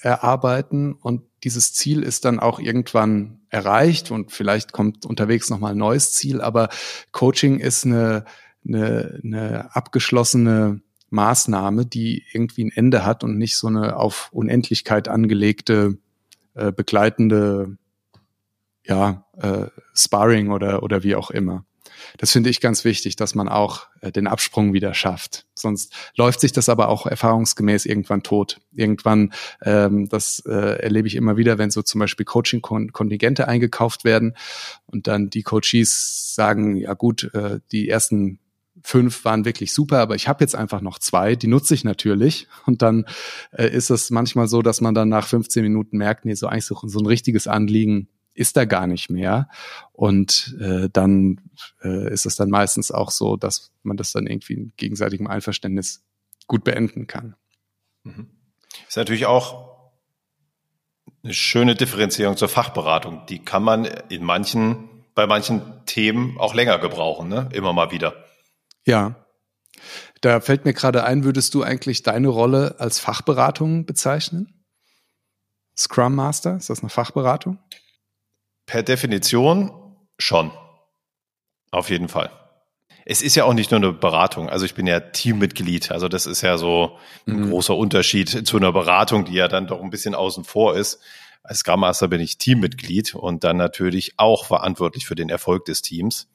erarbeiten 0.00 0.94
und 0.94 1.22
dieses 1.44 1.72
Ziel 1.72 2.02
ist 2.02 2.24
dann 2.24 2.38
auch 2.38 2.58
irgendwann 2.58 3.40
erreicht 3.48 4.10
und 4.10 4.32
vielleicht 4.32 4.72
kommt 4.72 5.04
unterwegs 5.04 5.50
nochmal 5.50 5.72
ein 5.72 5.78
neues 5.78 6.12
Ziel, 6.12 6.40
aber 6.40 6.68
Coaching 7.10 7.58
ist 7.58 7.84
eine, 7.84 8.24
eine, 8.66 9.20
eine 9.22 9.74
abgeschlossene 9.74 10.80
Maßnahme, 11.10 11.84
die 11.84 12.24
irgendwie 12.32 12.64
ein 12.64 12.72
Ende 12.72 13.04
hat 13.04 13.22
und 13.22 13.36
nicht 13.36 13.56
so 13.56 13.66
eine 13.66 13.96
auf 13.96 14.30
Unendlichkeit 14.32 15.08
angelegte 15.08 15.98
äh, 16.54 16.72
begleitende 16.72 17.76
ja, 18.84 19.26
äh, 19.36 19.66
Sparring 19.94 20.50
oder, 20.50 20.82
oder 20.82 21.02
wie 21.02 21.14
auch 21.14 21.30
immer. 21.30 21.64
Das 22.18 22.32
finde 22.32 22.50
ich 22.50 22.60
ganz 22.60 22.84
wichtig, 22.84 23.16
dass 23.16 23.34
man 23.34 23.48
auch 23.48 23.86
äh, 24.00 24.12
den 24.12 24.26
Absprung 24.26 24.72
wieder 24.72 24.94
schafft. 24.94 25.46
Sonst 25.54 25.94
läuft 26.16 26.40
sich 26.40 26.52
das 26.52 26.68
aber 26.68 26.88
auch 26.88 27.06
erfahrungsgemäß 27.06 27.86
irgendwann 27.86 28.22
tot. 28.22 28.60
Irgendwann, 28.72 29.32
ähm, 29.62 30.08
das 30.08 30.42
äh, 30.46 30.82
erlebe 30.82 31.08
ich 31.08 31.16
immer 31.16 31.36
wieder, 31.36 31.58
wenn 31.58 31.70
so 31.70 31.82
zum 31.82 31.98
Beispiel 31.98 32.26
Coaching-Kontingente 32.26 33.48
eingekauft 33.48 34.04
werden 34.04 34.36
und 34.86 35.06
dann 35.06 35.30
die 35.30 35.42
Coaches 35.42 36.34
sagen, 36.34 36.76
ja 36.76 36.94
gut, 36.94 37.30
äh, 37.34 37.60
die 37.70 37.88
ersten 37.88 38.38
fünf 38.82 39.24
waren 39.24 39.44
wirklich 39.44 39.72
super, 39.72 39.98
aber 39.98 40.14
ich 40.14 40.28
habe 40.28 40.42
jetzt 40.42 40.54
einfach 40.54 40.80
noch 40.80 40.98
zwei, 40.98 41.36
die 41.36 41.46
nutze 41.46 41.74
ich 41.74 41.84
natürlich. 41.84 42.48
Und 42.66 42.82
dann 42.82 43.06
äh, 43.52 43.68
ist 43.68 43.90
es 43.90 44.10
manchmal 44.10 44.48
so, 44.48 44.62
dass 44.62 44.80
man 44.80 44.94
dann 44.94 45.08
nach 45.08 45.26
15 45.26 45.62
Minuten 45.62 45.98
merkt, 45.98 46.24
nee, 46.24 46.34
so 46.34 46.46
eigentlich 46.46 46.66
so, 46.66 46.76
so 46.84 46.98
ein 46.98 47.06
richtiges 47.06 47.46
Anliegen 47.46 48.08
ist 48.34 48.56
da 48.56 48.64
gar 48.64 48.86
nicht 48.86 49.10
mehr. 49.10 49.48
Und 49.92 50.56
äh, 50.60 50.88
dann 50.92 51.40
äh, 51.82 52.12
ist 52.12 52.26
es 52.26 52.36
dann 52.36 52.50
meistens 52.50 52.90
auch 52.90 53.10
so, 53.10 53.36
dass 53.36 53.72
man 53.82 53.96
das 53.96 54.12
dann 54.12 54.26
irgendwie 54.26 54.54
in 54.54 54.72
gegenseitigem 54.76 55.26
Einverständnis 55.26 56.04
gut 56.46 56.64
beenden 56.64 57.06
kann. 57.06 57.36
Mhm. 58.04 58.30
Ist 58.88 58.96
natürlich 58.96 59.26
auch 59.26 59.72
eine 61.22 61.34
schöne 61.34 61.74
Differenzierung 61.74 62.36
zur 62.36 62.48
Fachberatung. 62.48 63.26
Die 63.26 63.38
kann 63.38 63.62
man 63.62 63.84
in 63.84 64.24
manchen, 64.24 64.88
bei 65.14 65.26
manchen 65.26 65.62
Themen 65.86 66.38
auch 66.38 66.54
länger 66.54 66.78
gebrauchen, 66.78 67.28
ne? 67.28 67.48
Immer 67.52 67.72
mal 67.72 67.90
wieder. 67.90 68.14
Ja. 68.84 69.16
Da 70.20 70.40
fällt 70.40 70.64
mir 70.64 70.72
gerade 70.72 71.04
ein, 71.04 71.24
würdest 71.24 71.54
du 71.54 71.62
eigentlich 71.62 72.02
deine 72.02 72.28
Rolle 72.28 72.76
als 72.78 72.98
Fachberatung 72.98 73.86
bezeichnen? 73.86 74.64
Scrum 75.76 76.14
Master, 76.14 76.56
ist 76.56 76.70
das 76.70 76.80
eine 76.80 76.90
Fachberatung? 76.90 77.58
Per 78.66 78.82
Definition 78.82 79.72
schon. 80.18 80.52
Auf 81.70 81.90
jeden 81.90 82.08
Fall. 82.08 82.30
Es 83.04 83.22
ist 83.22 83.34
ja 83.34 83.44
auch 83.44 83.54
nicht 83.54 83.70
nur 83.70 83.80
eine 83.80 83.92
Beratung. 83.92 84.48
Also 84.48 84.64
ich 84.64 84.74
bin 84.74 84.86
ja 84.86 85.00
Teammitglied. 85.00 85.90
Also 85.90 86.08
das 86.08 86.26
ist 86.26 86.42
ja 86.42 86.56
so 86.56 86.98
ein 87.26 87.40
mhm. 87.40 87.50
großer 87.50 87.76
Unterschied 87.76 88.46
zu 88.46 88.56
einer 88.56 88.72
Beratung, 88.72 89.24
die 89.24 89.34
ja 89.34 89.48
dann 89.48 89.66
doch 89.66 89.80
ein 89.80 89.90
bisschen 89.90 90.14
außen 90.14 90.44
vor 90.44 90.76
ist. 90.76 91.00
Als 91.42 91.60
Scrum 91.60 91.80
Master 91.80 92.06
bin 92.06 92.20
ich 92.20 92.38
Teammitglied 92.38 93.14
und 93.14 93.42
dann 93.42 93.56
natürlich 93.56 94.14
auch 94.18 94.46
verantwortlich 94.46 95.06
für 95.06 95.16
den 95.16 95.28
Erfolg 95.28 95.64
des 95.64 95.82
Teams. 95.82 96.28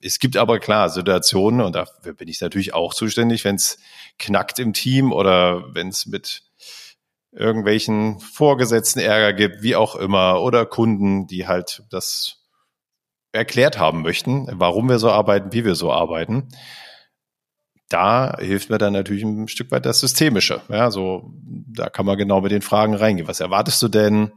Es 0.00 0.18
gibt 0.18 0.36
aber 0.36 0.58
klar 0.58 0.90
Situationen, 0.90 1.60
und 1.60 1.74
dafür 1.74 2.12
bin 2.14 2.28
ich 2.28 2.40
natürlich 2.40 2.74
auch 2.74 2.94
zuständig, 2.94 3.44
wenn 3.44 3.56
es 3.56 3.78
knackt 4.18 4.58
im 4.58 4.72
Team 4.72 5.12
oder 5.12 5.74
wenn 5.74 5.88
es 5.88 6.06
mit 6.06 6.42
irgendwelchen 7.32 8.20
Vorgesetzten 8.20 9.00
Ärger 9.00 9.32
gibt, 9.32 9.62
wie 9.62 9.74
auch 9.74 9.96
immer, 9.96 10.42
oder 10.42 10.66
Kunden, 10.66 11.26
die 11.26 11.46
halt 11.46 11.82
das 11.90 12.42
erklärt 13.32 13.78
haben 13.78 14.02
möchten, 14.02 14.46
warum 14.52 14.88
wir 14.88 14.98
so 14.98 15.10
arbeiten, 15.10 15.52
wie 15.52 15.64
wir 15.64 15.74
so 15.74 15.90
arbeiten. 15.90 16.48
Da 17.88 18.36
hilft 18.38 18.70
mir 18.70 18.78
dann 18.78 18.92
natürlich 18.92 19.22
ein 19.22 19.48
Stück 19.48 19.70
weit 19.70 19.86
das 19.86 20.00
Systemische. 20.00 20.62
Ja, 20.68 20.90
so, 20.90 21.32
da 21.42 21.88
kann 21.88 22.06
man 22.06 22.18
genau 22.18 22.40
mit 22.42 22.52
den 22.52 22.62
Fragen 22.62 22.94
reingehen. 22.94 23.28
Was 23.28 23.40
erwartest 23.40 23.82
du 23.82 23.88
denn? 23.88 24.32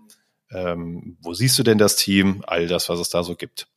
Ähm, 0.51 1.17
wo 1.21 1.34
siehst 1.34 1.58
du 1.60 1.63
denn 1.63 1.77
das 1.77 1.95
Team? 1.95 2.43
All 2.47 2.67
das, 2.67 2.89
was 2.89 2.99
es 2.99 3.10
da 3.10 3.23
so 3.23 3.36
gibt. 3.36 3.67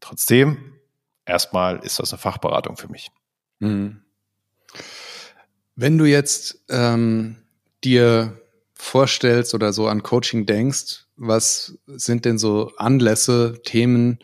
Trotzdem, 0.00 0.78
erstmal 1.24 1.78
ist 1.78 1.98
das 1.98 2.12
eine 2.12 2.18
Fachberatung 2.18 2.76
für 2.76 2.88
mich. 2.88 3.10
Mhm. 3.60 4.02
Wenn 5.74 5.96
du 5.96 6.04
jetzt 6.04 6.64
ähm, 6.68 7.41
dir 7.84 8.40
vorstellst 8.74 9.54
oder 9.54 9.72
so 9.72 9.86
an 9.88 10.02
Coaching 10.02 10.46
denkst, 10.46 11.06
was 11.16 11.78
sind 11.86 12.24
denn 12.24 12.38
so 12.38 12.72
Anlässe, 12.76 13.60
Themen, 13.64 14.18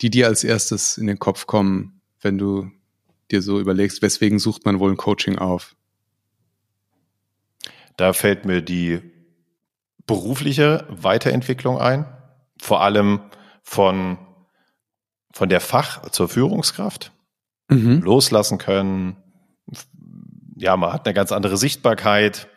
die 0.00 0.10
dir 0.10 0.26
als 0.26 0.42
erstes 0.44 0.98
in 0.98 1.06
den 1.06 1.18
Kopf 1.18 1.46
kommen, 1.46 2.00
wenn 2.20 2.38
du 2.38 2.70
dir 3.30 3.42
so 3.42 3.60
überlegst, 3.60 4.02
weswegen 4.02 4.38
sucht 4.38 4.64
man 4.64 4.80
wohl 4.80 4.90
ein 4.90 4.96
Coaching 4.96 5.38
auf? 5.38 5.76
Da 7.96 8.12
fällt 8.12 8.44
mir 8.44 8.62
die 8.62 9.00
berufliche 10.06 10.86
Weiterentwicklung 10.88 11.78
ein, 11.78 12.06
vor 12.60 12.82
allem 12.82 13.20
von, 13.62 14.18
von 15.32 15.48
der 15.48 15.60
Fach 15.60 16.08
zur 16.10 16.28
Führungskraft. 16.28 17.12
Mhm. 17.68 18.00
Loslassen 18.00 18.58
können. 18.58 19.16
Ja, 20.56 20.76
man 20.76 20.92
hat 20.92 21.06
eine 21.06 21.14
ganz 21.14 21.30
andere 21.30 21.56
Sichtbarkeit 21.56 22.48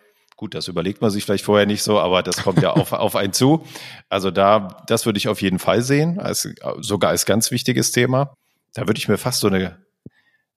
Gut, 0.43 0.55
das 0.55 0.67
überlegt 0.67 1.01
man 1.01 1.09
sich 1.09 1.23
vielleicht 1.23 1.45
vorher 1.45 1.65
nicht 1.65 1.83
so, 1.83 2.01
aber 2.01 2.21
das 2.21 2.43
kommt 2.43 2.61
ja 2.61 2.71
auf, 2.71 2.91
auf 2.91 3.15
einen 3.15 3.31
zu. 3.31 3.65
Also 4.09 4.29
da, 4.29 4.83
das 4.87 5.05
würde 5.05 5.17
ich 5.17 5.29
auf 5.29 5.41
jeden 5.41 5.57
Fall 5.57 5.81
sehen, 5.81 6.19
als, 6.19 6.49
sogar 6.81 7.11
als 7.11 7.25
ganz 7.25 7.49
wichtiges 7.49 7.93
Thema. 7.93 8.35
Da 8.73 8.85
würde 8.85 8.97
ich 8.97 9.07
mir 9.07 9.17
fast 9.17 9.39
so 9.39 9.47
eine 9.47 9.77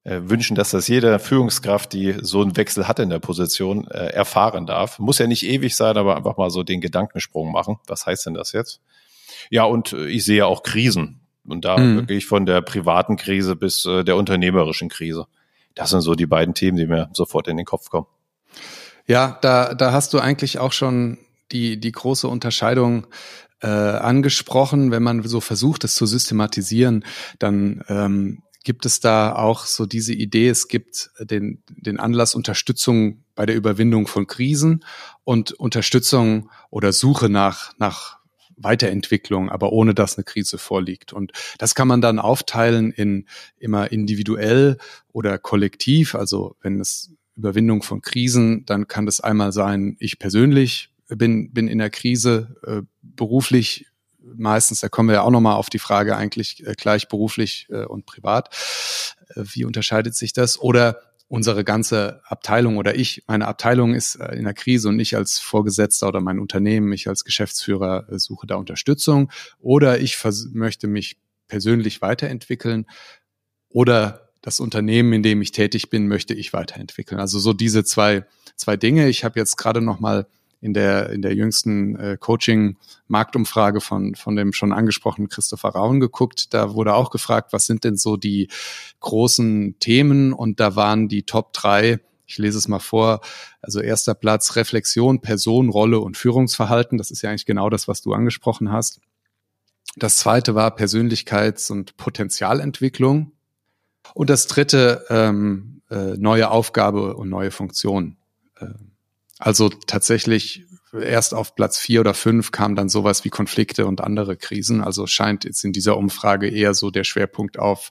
äh, 0.03 0.23
wünschen, 0.25 0.57
dass 0.57 0.73
das 0.73 0.89
jede 0.89 1.21
Führungskraft, 1.21 1.93
die 1.93 2.17
so 2.21 2.43
einen 2.43 2.57
Wechsel 2.57 2.89
hat 2.89 2.99
in 2.99 3.11
der 3.11 3.21
Position, 3.21 3.87
äh, 3.87 4.09
erfahren 4.09 4.67
darf. 4.67 4.99
Muss 4.99 5.21
ja 5.21 5.29
nicht 5.29 5.45
ewig 5.45 5.77
sein, 5.77 5.97
aber 5.97 6.17
einfach 6.17 6.37
mal 6.37 6.51
so 6.51 6.65
den 6.65 6.81
Gedankensprung 6.81 7.53
machen. 7.53 7.77
Was 7.87 8.07
heißt 8.07 8.27
denn 8.27 8.35
das 8.35 8.51
jetzt? 8.51 8.81
Ja, 9.51 9.67
und 9.67 9.93
äh, 9.93 10.09
ich 10.09 10.25
sehe 10.25 10.47
auch 10.47 10.65
Krisen. 10.65 11.21
Und 11.47 11.65
da 11.65 11.77
mhm. 11.77 11.99
wirklich 11.99 12.27
von 12.27 12.45
der 12.45 12.61
privaten 12.61 13.17
Krise 13.17 13.55
bis 13.55 13.87
äh, 13.87 14.03
der 14.03 14.17
unternehmerischen 14.17 14.89
Krise. 14.89 15.29
Das 15.77 15.91
sind 15.91 16.01
so 16.01 16.17
die 16.17 16.27
beiden 16.27 16.55
Themen, 16.55 16.77
die 16.77 16.89
mir 16.89 17.09
sofort 17.13 17.47
in 17.47 17.57
den 17.57 17.67
Kopf 17.67 17.89
kommen. 17.89 18.09
Ja, 19.07 19.39
da, 19.41 19.75
da 19.75 19.93
hast 19.93 20.13
du 20.13 20.19
eigentlich 20.19 20.59
auch 20.59 20.73
schon 20.73 21.19
die, 21.53 21.79
die 21.79 21.93
große 21.93 22.27
Unterscheidung 22.27 23.07
äh, 23.61 23.69
angesprochen. 23.69 24.91
Wenn 24.91 25.03
man 25.03 25.23
so 25.23 25.41
versucht, 25.41 25.85
es 25.85 25.95
zu 25.95 26.07
systematisieren, 26.07 27.05
dann 27.39 27.85
ähm, 27.89 28.43
gibt 28.65 28.85
es 28.85 28.99
da 28.99 29.37
auch 29.37 29.65
so 29.65 29.87
diese 29.87 30.13
Idee, 30.13 30.49
es 30.49 30.67
gibt 30.67 31.11
den, 31.21 31.63
den 31.69 32.01
Anlass 32.01 32.35
Unterstützung 32.35 33.23
bei 33.37 33.47
der 33.47 33.55
Überwindung 33.55 34.09
von 34.09 34.27
Krisen 34.27 34.85
und 35.23 35.53
Unterstützung 35.53 36.51
oder 36.69 36.93
Suche 36.93 37.29
nach, 37.29 37.75
nach 37.79 38.19
Weiterentwicklung, 38.57 39.51
aber 39.51 39.71
ohne 39.73 39.95
dass 39.95 40.17
eine 40.17 40.25
Krise 40.25 40.59
vorliegt. 40.59 41.13
Und 41.13 41.31
das 41.59 41.77
kann 41.77 41.87
man 41.87 42.01
dann 42.01 42.19
aufteilen 42.19 42.91
in 42.91 43.27
immer 43.59 43.93
individuell 43.93 44.79
oder 45.13 45.39
kollektiv. 45.39 46.17
Also 46.17 46.57
wenn 46.61 46.81
es 46.81 47.13
Überwindung 47.37 47.83
von 47.83 48.01
Krisen, 48.03 48.65
dann 48.67 48.89
kann 48.89 49.07
das 49.07 49.21
einmal 49.21 49.53
sein, 49.53 49.97
ich 50.01 50.19
persönlich 50.19 50.91
bin, 51.09 51.53
bin 51.53 51.69
in 51.69 51.79
der 51.79 51.91
Krise, 51.91 52.57
äh, 52.67 52.83
beruflich 53.03 53.87
meistens, 54.35 54.81
da 54.81 54.89
kommen 54.89 55.09
wir 55.09 55.15
ja 55.15 55.23
auch 55.23 55.31
nochmal 55.31 55.57
auf 55.57 55.71
die 55.71 55.79
Frage 55.79 56.17
eigentlich 56.17 56.67
äh, 56.67 56.75
gleich 56.77 57.09
beruflich 57.09 57.69
äh, 57.71 57.85
und 57.85 58.07
privat. 58.07 58.55
Äh, 59.35 59.43
wie 59.53 59.65
unterscheidet 59.65 60.15
sich 60.15 60.33
das? 60.33 60.59
Oder 60.59 61.01
unsere 61.29 61.65
ganze 61.65 62.21
Abteilung 62.25 62.77
oder 62.77 62.95
ich, 62.95 63.25
meine 63.27 63.49
Abteilung 63.49 63.95
ist 63.95 64.17
äh, 64.17 64.35
in 64.37 64.45
der 64.45 64.55
Krise 64.55 64.89
und 64.89 65.01
ich 65.01 65.17
als 65.17 65.39
Vorgesetzter 65.39 66.09
oder 66.09 66.21
mein 66.21 66.39
Unternehmen, 66.39 66.93
ich 66.93 67.09
als 67.09 67.25
Geschäftsführer 67.25 68.09
äh, 68.11 68.19
suche 68.19 68.47
da 68.47 68.57
Unterstützung. 68.57 69.31
Oder 69.59 70.01
ich 70.01 70.19
möchte 70.53 70.87
mich 70.87 71.17
persönlich 71.49 72.03
weiterentwickeln. 72.03 72.87
Oder 73.69 74.26
das 74.47 74.61
Unternehmen, 74.61 75.13
in 75.13 75.25
dem 75.25 75.43
ich 75.43 75.51
tätig 75.51 75.91
bin, 75.91 76.07
möchte 76.07 76.33
ich 76.33 76.53
weiterentwickeln. 76.53 77.21
Also 77.21 77.41
so 77.41 77.53
diese 77.53 77.83
zwei, 77.83 78.25
zwei 78.55 78.77
Dinge. 78.77 79.09
Ich 79.09 79.25
habe 79.25 79.41
jetzt 79.41 79.57
gerade 79.57 79.81
noch 79.81 79.99
mal 79.99 80.29
in 80.61 80.73
der, 80.73 81.11
in 81.11 81.21
der 81.21 81.35
jüngsten 81.35 81.97
äh, 81.97 82.17
Coaching-Marktumfrage 82.17 83.81
von, 83.81 84.15
von 84.15 84.37
dem 84.37 84.53
schon 84.53 84.73
angesprochenen 84.73 85.29
Christopher 85.29 85.71
Raun 85.71 85.99
geguckt. 85.99 86.55
Da 86.55 86.75
wurde 86.75 86.95
auch 86.95 87.11
gefragt, 87.11 87.53
was 87.53 87.67
sind 87.67 87.83
denn 87.83 87.97
so 87.97 88.17
die 88.17 88.49
großen 89.01 89.81
Themen? 89.81 90.33
Und 90.33 90.61
da 90.61 90.77
waren 90.77 91.09
die 91.09 91.25
Top 91.25 91.53
drei 91.53 91.99
ich 92.29 92.39
lese 92.39 92.59
es 92.59 92.67
mal 92.67 92.81
vor. 92.81 93.21
Also 93.63 93.81
erster 93.81 94.15
Platz 94.15 94.57
Reflexion, 94.57 95.21
Person, 95.21 95.69
Rolle 95.69 96.01
und 96.01 96.17
Führungsverhalten. 96.17 96.99
Das 96.99 97.13
ist 97.13 97.23
ja 97.23 97.31
eigentlich 97.31 97.47
genau 97.47 97.71
das, 97.71 97.87
was 97.87 98.03
du 98.03 98.15
angesprochen 98.15 98.73
hast. 98.73 99.01
Das 99.95 100.17
zweite 100.17 100.57
war 100.57 100.77
Persönlichkeits- 100.77 101.71
und 101.71 101.97
Potenzialentwicklung. 101.97 103.31
Und 104.15 104.31
das 104.31 104.47
dritte, 104.47 105.05
ähm, 105.11 105.83
äh, 105.91 106.17
neue 106.17 106.51
Aufgabe 106.51 107.17
und 107.17 107.29
neue 107.29 107.51
Funktion. 107.51 108.17
Äh, 108.59 108.69
also 109.39 109.69
tatsächlich 109.69 110.65
erst 110.93 111.35
auf 111.35 111.55
Platz 111.55 111.79
vier 111.79 112.01
oder 112.01 112.15
fünf 112.15 112.53
kam 112.53 112.75
dann 112.75 112.89
sowas 112.89 113.25
wie 113.25 113.31
Konflikte 113.31 113.87
und 113.87 114.01
andere 114.01 114.37
Krisen. 114.37 114.83
Also 114.83 115.07
scheint 115.07 115.45
jetzt 115.45 115.65
in 115.65 115.73
dieser 115.73 115.97
Umfrage 115.97 116.49
eher 116.49 116.75
so 116.75 116.91
der 116.91 117.05
Schwerpunkt 117.05 117.59
auf 117.59 117.91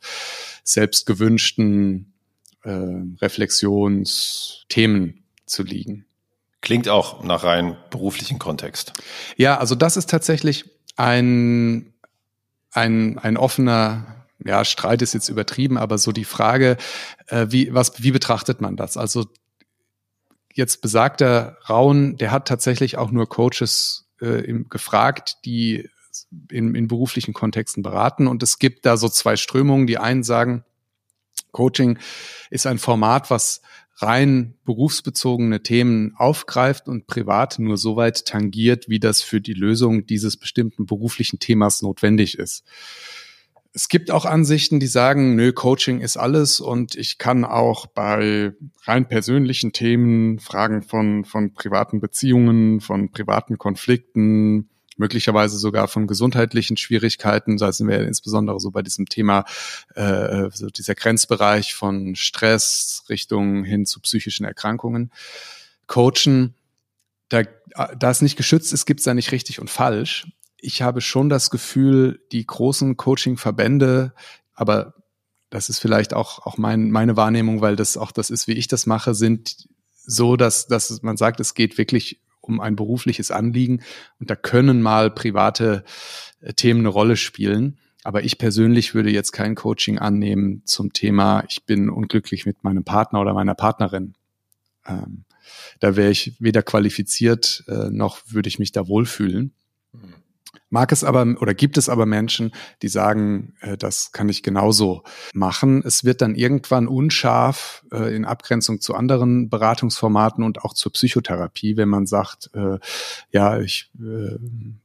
selbstgewünschten 0.63 2.13
äh, 2.63 2.81
Reflexionsthemen 3.21 5.23
zu 5.45 5.63
liegen. 5.63 6.05
Klingt 6.61 6.89
auch 6.89 7.23
nach 7.23 7.43
rein 7.43 7.77
beruflichen 7.91 8.39
Kontext. 8.39 8.93
Ja, 9.37 9.57
also 9.57 9.75
das 9.75 9.97
ist 9.97 10.09
tatsächlich 10.09 10.65
ein, 10.95 11.93
ein, 12.71 13.19
ein 13.19 13.37
offener 13.37 14.24
ja, 14.45 14.63
Streit 14.63 15.01
ist 15.01 15.13
jetzt 15.13 15.29
übertrieben, 15.29 15.77
aber 15.77 15.97
so 15.97 16.11
die 16.11 16.23
Frage, 16.23 16.77
äh, 17.27 17.47
wie, 17.49 17.73
was, 17.73 18.01
wie 18.01 18.11
betrachtet 18.11 18.61
man 18.61 18.77
das? 18.77 18.95
Also 18.95 19.25
jetzt 20.53 20.81
besagter 20.81 21.57
Raun, 21.67 22.15
der 22.17 22.31
hat 22.31 22.47
tatsächlich 22.47 22.97
auch 22.97 23.11
nur 23.11 23.27
Coaches 23.27 24.07
äh, 24.21 24.45
im, 24.45 24.69
gefragt, 24.69 25.37
die 25.45 25.89
in, 26.49 26.75
in 26.75 26.87
beruflichen 26.87 27.33
Kontexten 27.33 27.83
beraten. 27.83 28.27
Und 28.27 28.43
es 28.43 28.59
gibt 28.59 28.85
da 28.85 28.97
so 28.97 29.09
zwei 29.09 29.35
Strömungen. 29.35 29.87
Die 29.87 29.97
einen 29.97 30.23
sagen, 30.23 30.63
Coaching 31.51 31.97
ist 32.49 32.67
ein 32.67 32.77
Format, 32.77 33.29
was 33.31 33.61
rein 33.97 34.55
berufsbezogene 34.65 35.63
Themen 35.63 36.13
aufgreift 36.17 36.87
und 36.87 37.07
privat 37.07 37.59
nur 37.59 37.77
so 37.77 37.95
weit 37.95 38.25
tangiert, 38.25 38.89
wie 38.89 38.99
das 38.99 39.21
für 39.21 39.41
die 39.41 39.53
Lösung 39.53 40.05
dieses 40.05 40.37
bestimmten 40.37 40.85
beruflichen 40.85 41.39
Themas 41.39 41.81
notwendig 41.81 42.37
ist. 42.37 42.65
Es 43.75 43.89
gibt 43.89 44.09
auch 44.09 44.23
Ansichten, 44.23 44.79
die 44.79 44.87
sagen, 44.87 45.35
nö, 45.35 45.51
Coaching 45.51 45.99
ist 45.99 46.15
alles 46.15 46.61
und 46.61 46.95
ich 46.95 47.17
kann 47.17 47.43
auch 47.43 47.87
bei 47.87 48.53
rein 48.83 49.05
persönlichen 49.09 49.73
Themen, 49.73 50.39
Fragen 50.39 50.81
von, 50.81 51.25
von 51.25 51.53
privaten 51.53 51.99
Beziehungen, 51.99 52.79
von 52.79 53.11
privaten 53.11 53.57
Konflikten, 53.57 54.69
möglicherweise 54.95 55.57
sogar 55.57 55.89
von 55.89 56.07
gesundheitlichen 56.07 56.77
Schwierigkeiten. 56.77 57.57
Da 57.57 57.73
sind 57.73 57.89
wir 57.89 57.99
insbesondere 58.07 58.61
so 58.61 58.71
bei 58.71 58.81
diesem 58.81 59.07
Thema, 59.07 59.43
äh, 59.95 60.49
so 60.53 60.67
dieser 60.67 60.95
Grenzbereich 60.95 61.75
von 61.75 62.15
Stress 62.15 63.03
Richtung 63.09 63.65
hin 63.65 63.85
zu 63.85 63.99
psychischen 63.99 64.45
Erkrankungen. 64.45 65.11
Coachen, 65.87 66.55
da, 67.27 67.43
da 67.97 68.09
es 68.09 68.21
nicht 68.21 68.37
geschützt 68.37 68.71
ist, 68.71 68.85
gibt 68.85 69.01
es 69.01 69.03
da 69.03 69.13
nicht 69.13 69.33
richtig 69.33 69.59
und 69.59 69.69
falsch. 69.69 70.27
Ich 70.57 70.81
habe 70.81 71.01
schon 71.01 71.29
das 71.29 71.49
Gefühl, 71.49 72.21
die 72.31 72.45
großen 72.45 72.97
Coaching-Verbände, 72.97 74.13
aber 74.53 74.93
das 75.49 75.69
ist 75.69 75.79
vielleicht 75.79 76.13
auch, 76.13 76.45
auch 76.45 76.57
mein, 76.57 76.91
meine 76.91 77.15
Wahrnehmung, 77.15 77.61
weil 77.61 77.75
das 77.75 77.97
auch 77.97 78.11
das 78.11 78.29
ist, 78.29 78.47
wie 78.47 78.53
ich 78.53 78.67
das 78.67 78.85
mache, 78.85 79.13
sind 79.13 79.67
so, 79.93 80.35
dass, 80.35 80.67
dass 80.67 81.01
man 81.01 81.17
sagt, 81.17 81.39
es 81.39 81.53
geht 81.53 81.77
wirklich 81.77 82.21
um 82.41 82.59
ein 82.59 82.75
berufliches 82.75 83.31
Anliegen 83.31 83.81
und 84.19 84.29
da 84.29 84.35
können 84.35 84.81
mal 84.81 85.09
private 85.09 85.83
äh, 86.41 86.53
Themen 86.53 86.81
eine 86.81 86.89
Rolle 86.89 87.17
spielen. 87.17 87.79
Aber 88.03 88.23
ich 88.23 88.37
persönlich 88.37 88.93
würde 88.93 89.09
jetzt 89.09 89.31
kein 89.31 89.55
Coaching 89.55 89.97
annehmen 89.97 90.61
zum 90.65 90.93
Thema, 90.93 91.43
ich 91.49 91.65
bin 91.65 91.89
unglücklich 91.89 92.45
mit 92.45 92.63
meinem 92.63 92.83
Partner 92.83 93.19
oder 93.19 93.33
meiner 93.33 93.55
Partnerin. 93.55 94.13
Ähm, 94.85 95.25
da 95.79 95.95
wäre 95.95 96.11
ich 96.11 96.35
weder 96.39 96.61
qualifiziert, 96.61 97.63
äh, 97.67 97.89
noch 97.89 98.19
würde 98.27 98.47
ich 98.47 98.59
mich 98.59 98.71
da 98.71 98.87
wohlfühlen. 98.87 99.53
Mhm. 99.91 100.13
Mag 100.75 100.91
es 100.91 101.05
aber 101.05 101.25
oder 101.39 101.53
gibt 101.53 101.77
es 101.77 101.87
aber 101.87 102.05
Menschen, 102.05 102.51
die 102.81 102.89
sagen, 102.89 103.53
äh, 103.61 103.77
das 103.77 104.11
kann 104.11 104.27
ich 104.27 104.43
genauso 104.43 105.03
machen. 105.33 105.81
Es 105.85 106.03
wird 106.03 106.21
dann 106.21 106.35
irgendwann 106.35 106.89
unscharf 106.89 107.85
äh, 107.93 108.13
in 108.13 108.25
Abgrenzung 108.25 108.81
zu 108.81 108.93
anderen 108.93 109.47
Beratungsformaten 109.49 110.43
und 110.43 110.65
auch 110.65 110.73
zur 110.73 110.91
Psychotherapie, 110.91 111.77
wenn 111.77 111.87
man 111.87 112.07
sagt, 112.07 112.49
äh, 112.53 112.79
ja, 113.31 113.57
ich 113.61 113.89
äh, 114.01 114.35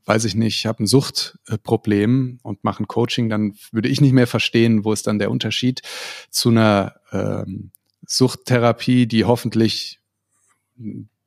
weiß 0.04 0.26
ich 0.26 0.36
nicht, 0.36 0.58
ich 0.58 0.66
habe 0.66 0.84
ein 0.84 0.86
Suchtproblem 0.86 2.38
und 2.44 2.62
mache 2.62 2.84
ein 2.84 2.86
Coaching, 2.86 3.28
dann 3.28 3.56
würde 3.72 3.88
ich 3.88 4.00
nicht 4.00 4.12
mehr 4.12 4.28
verstehen, 4.28 4.84
wo 4.84 4.92
ist 4.92 5.08
dann 5.08 5.18
der 5.18 5.32
Unterschied 5.32 5.82
zu 6.30 6.50
einer 6.50 6.94
ähm, 7.10 7.72
Suchttherapie, 8.06 9.08
die 9.08 9.24
hoffentlich 9.24 9.98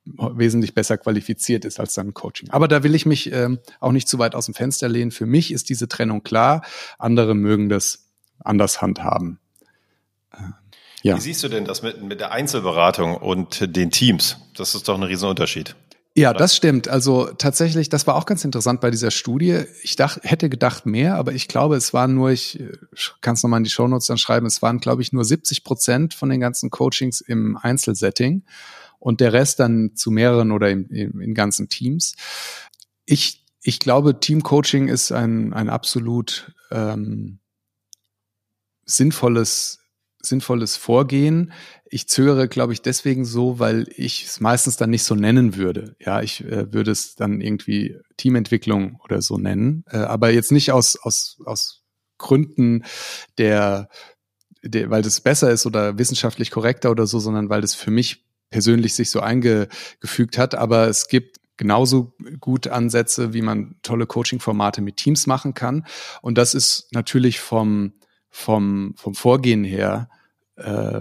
wesentlich 0.05 0.73
besser 0.73 0.97
qualifiziert 0.97 1.65
ist 1.65 1.79
als 1.79 1.93
dann 1.93 2.13
Coaching. 2.13 2.49
Aber 2.49 2.67
da 2.67 2.83
will 2.83 2.93
ich 2.93 3.05
mich 3.05 3.31
ähm, 3.31 3.59
auch 3.79 3.91
nicht 3.91 4.07
zu 4.07 4.19
weit 4.19 4.35
aus 4.35 4.45
dem 4.45 4.53
Fenster 4.53 4.89
lehnen. 4.89 5.11
Für 5.11 5.25
mich 5.25 5.51
ist 5.51 5.69
diese 5.69 5.87
Trennung 5.87 6.23
klar. 6.23 6.63
Andere 6.97 7.35
mögen 7.35 7.69
das 7.69 8.07
anders 8.39 8.81
handhaben. 8.81 9.39
Äh, 10.31 10.37
ja. 11.03 11.15
Wie 11.15 11.21
siehst 11.21 11.43
du 11.43 11.49
denn 11.49 11.65
das 11.65 11.83
mit, 11.83 12.01
mit 12.01 12.19
der 12.19 12.31
Einzelberatung 12.31 13.15
und 13.15 13.75
den 13.75 13.91
Teams? 13.91 14.37
Das 14.55 14.75
ist 14.75 14.87
doch 14.87 14.95
ein 14.95 15.03
Riesenunterschied. 15.03 15.75
Ja, 16.15 16.29
oder? 16.29 16.39
das 16.39 16.55
stimmt. 16.55 16.87
Also 16.87 17.29
tatsächlich, 17.37 17.89
das 17.89 18.05
war 18.05 18.15
auch 18.15 18.25
ganz 18.25 18.45
interessant 18.45 18.81
bei 18.81 18.91
dieser 18.91 19.09
Studie. 19.09 19.63
Ich 19.81 19.95
dachte, 19.95 20.21
hätte 20.23 20.47
gedacht 20.49 20.85
mehr, 20.85 21.15
aber 21.15 21.33
ich 21.33 21.47
glaube, 21.47 21.75
es 21.75 21.93
waren 21.93 22.13
nur, 22.13 22.29
ich 22.29 22.61
kann 23.21 23.33
es 23.33 23.43
nochmal 23.43 23.59
in 23.59 23.63
die 23.63 23.71
Shownotes 23.71 24.07
dann 24.07 24.17
schreiben, 24.17 24.45
es 24.45 24.61
waren, 24.61 24.79
glaube 24.79 25.01
ich, 25.01 25.11
nur 25.11 25.25
70 25.25 25.63
Prozent 25.63 26.13
von 26.13 26.29
den 26.29 26.39
ganzen 26.39 26.69
Coachings 26.69 27.21
im 27.21 27.57
Einzelsetting 27.57 28.43
und 29.03 29.19
der 29.19 29.33
Rest 29.33 29.59
dann 29.59 29.95
zu 29.95 30.11
mehreren 30.11 30.53
oder 30.53 30.69
in, 30.69 30.85
in, 30.85 31.19
in 31.19 31.33
ganzen 31.33 31.67
Teams. 31.67 32.15
Ich, 33.05 33.43
ich 33.61 33.79
glaube, 33.79 34.21
Teamcoaching 34.21 34.87
ist 34.87 35.11
ein, 35.11 35.51
ein 35.51 35.69
absolut 35.69 36.53
ähm, 36.71 37.39
sinnvolles 38.85 39.79
sinnvolles 40.25 40.77
Vorgehen. 40.77 41.51
Ich 41.83 42.07
zögere, 42.07 42.47
glaube 42.47 42.71
ich, 42.71 42.81
deswegen 42.81 43.25
so, 43.25 43.59
weil 43.59 43.89
ich 43.93 44.23
es 44.23 44.39
meistens 44.39 44.77
dann 44.77 44.89
nicht 44.89 45.03
so 45.03 45.15
nennen 45.15 45.57
würde. 45.57 45.97
Ja, 45.99 46.21
ich 46.21 46.45
äh, 46.45 46.71
würde 46.71 46.91
es 46.91 47.15
dann 47.15 47.41
irgendwie 47.41 47.97
Teamentwicklung 48.15 49.01
oder 49.03 49.21
so 49.21 49.37
nennen, 49.37 49.83
äh, 49.91 49.97
aber 49.97 50.29
jetzt 50.29 50.53
nicht 50.53 50.71
aus 50.71 50.95
aus 50.95 51.41
aus 51.43 51.83
Gründen 52.17 52.85
der, 53.37 53.89
der, 54.61 54.89
weil 54.89 55.01
das 55.01 55.19
besser 55.19 55.51
ist 55.51 55.65
oder 55.65 55.97
wissenschaftlich 55.97 56.51
korrekter 56.51 56.89
oder 56.89 57.05
so, 57.05 57.19
sondern 57.19 57.49
weil 57.49 57.59
das 57.59 57.75
für 57.75 57.91
mich 57.91 58.23
persönlich 58.53 58.93
sich 58.93 59.09
so 59.09 59.19
eingefügt 59.19 60.37
hat. 60.37 60.53
Aber 60.53 60.87
es 60.87 61.07
gibt 61.07 61.39
genauso 61.57 62.13
gut 62.39 62.67
Ansätze, 62.67 63.33
wie 63.33 63.41
man 63.41 63.75
tolle 63.81 64.05
Coaching-Formate 64.05 64.81
mit 64.81 64.97
Teams 64.97 65.25
machen 65.25 65.55
kann. 65.55 65.87
Und 66.21 66.37
das 66.37 66.53
ist 66.53 66.87
natürlich 66.91 67.39
vom, 67.39 67.93
vom, 68.29 68.93
vom 68.95 69.15
Vorgehen 69.15 69.63
her 69.63 70.07
äh, 70.57 70.99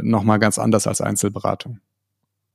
nochmal 0.00 0.38
ganz 0.38 0.58
anders 0.58 0.86
als 0.86 1.02
Einzelberatung. 1.02 1.80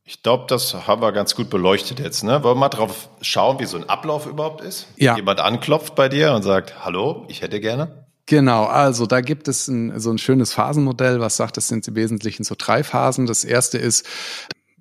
Ich 0.03 0.23
glaube, 0.23 0.45
das 0.47 0.87
haben 0.87 1.03
wir 1.03 1.11
ganz 1.11 1.35
gut 1.35 1.51
beleuchtet 1.51 1.99
jetzt. 1.99 2.23
Ne? 2.23 2.43
Wollen 2.43 2.55
wir 2.55 2.61
mal 2.61 2.69
drauf 2.69 3.09
schauen, 3.21 3.59
wie 3.59 3.65
so 3.65 3.77
ein 3.77 3.87
Ablauf 3.87 4.25
überhaupt 4.25 4.61
ist? 4.61 4.87
Ja. 4.97 5.15
Jemand 5.15 5.39
anklopft 5.39 5.93
bei 5.93 6.09
dir 6.09 6.33
und 6.33 6.41
sagt, 6.41 6.83
hallo, 6.83 7.25
ich 7.29 7.43
hätte 7.43 7.59
gerne. 7.59 8.07
Genau, 8.31 8.63
also 8.63 9.07
da 9.07 9.19
gibt 9.19 9.49
es 9.49 9.67
ein, 9.67 9.99
so 9.99 10.09
ein 10.09 10.17
schönes 10.17 10.53
Phasenmodell, 10.53 11.19
was 11.19 11.35
sagt, 11.35 11.57
es 11.57 11.67
sind 11.67 11.85
im 11.89 11.95
Wesentlichen 11.95 12.45
so 12.45 12.55
drei 12.57 12.81
Phasen. 12.81 13.25
Das 13.25 13.43
erste 13.43 13.77
ist, 13.77 14.07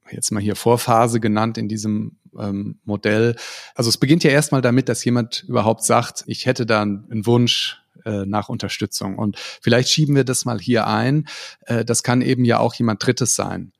jetzt 0.09 0.31
mal 0.31 0.41
hier 0.41 0.55
Vorphase 0.55 1.19
genannt 1.19 1.59
in 1.59 1.67
diesem 1.67 2.17
ähm, 2.39 2.79
Modell. 2.85 3.35
Also 3.75 3.89
es 3.89 3.97
beginnt 3.97 4.23
ja 4.23 4.31
erstmal 4.31 4.63
damit, 4.63 4.89
dass 4.89 5.05
jemand 5.05 5.43
überhaupt 5.49 5.83
sagt, 5.83 6.23
ich 6.29 6.47
hätte 6.47 6.65
da 6.65 6.83
einen 6.83 7.27
Wunsch 7.27 7.83
äh, 8.05 8.25
nach 8.25 8.49
Unterstützung. 8.49 9.19
Und 9.19 9.37
vielleicht 9.37 9.89
schieben 9.89 10.15
wir 10.15 10.23
das 10.23 10.45
mal 10.45 10.61
hier 10.61 10.87
ein. 10.87 11.27
Äh, 11.63 11.85
das 11.85 12.05
kann 12.05 12.23
eben 12.23 12.45
ja 12.45 12.61
auch 12.61 12.75
jemand 12.75 13.05
Drittes 13.05 13.35
sein. 13.35 13.73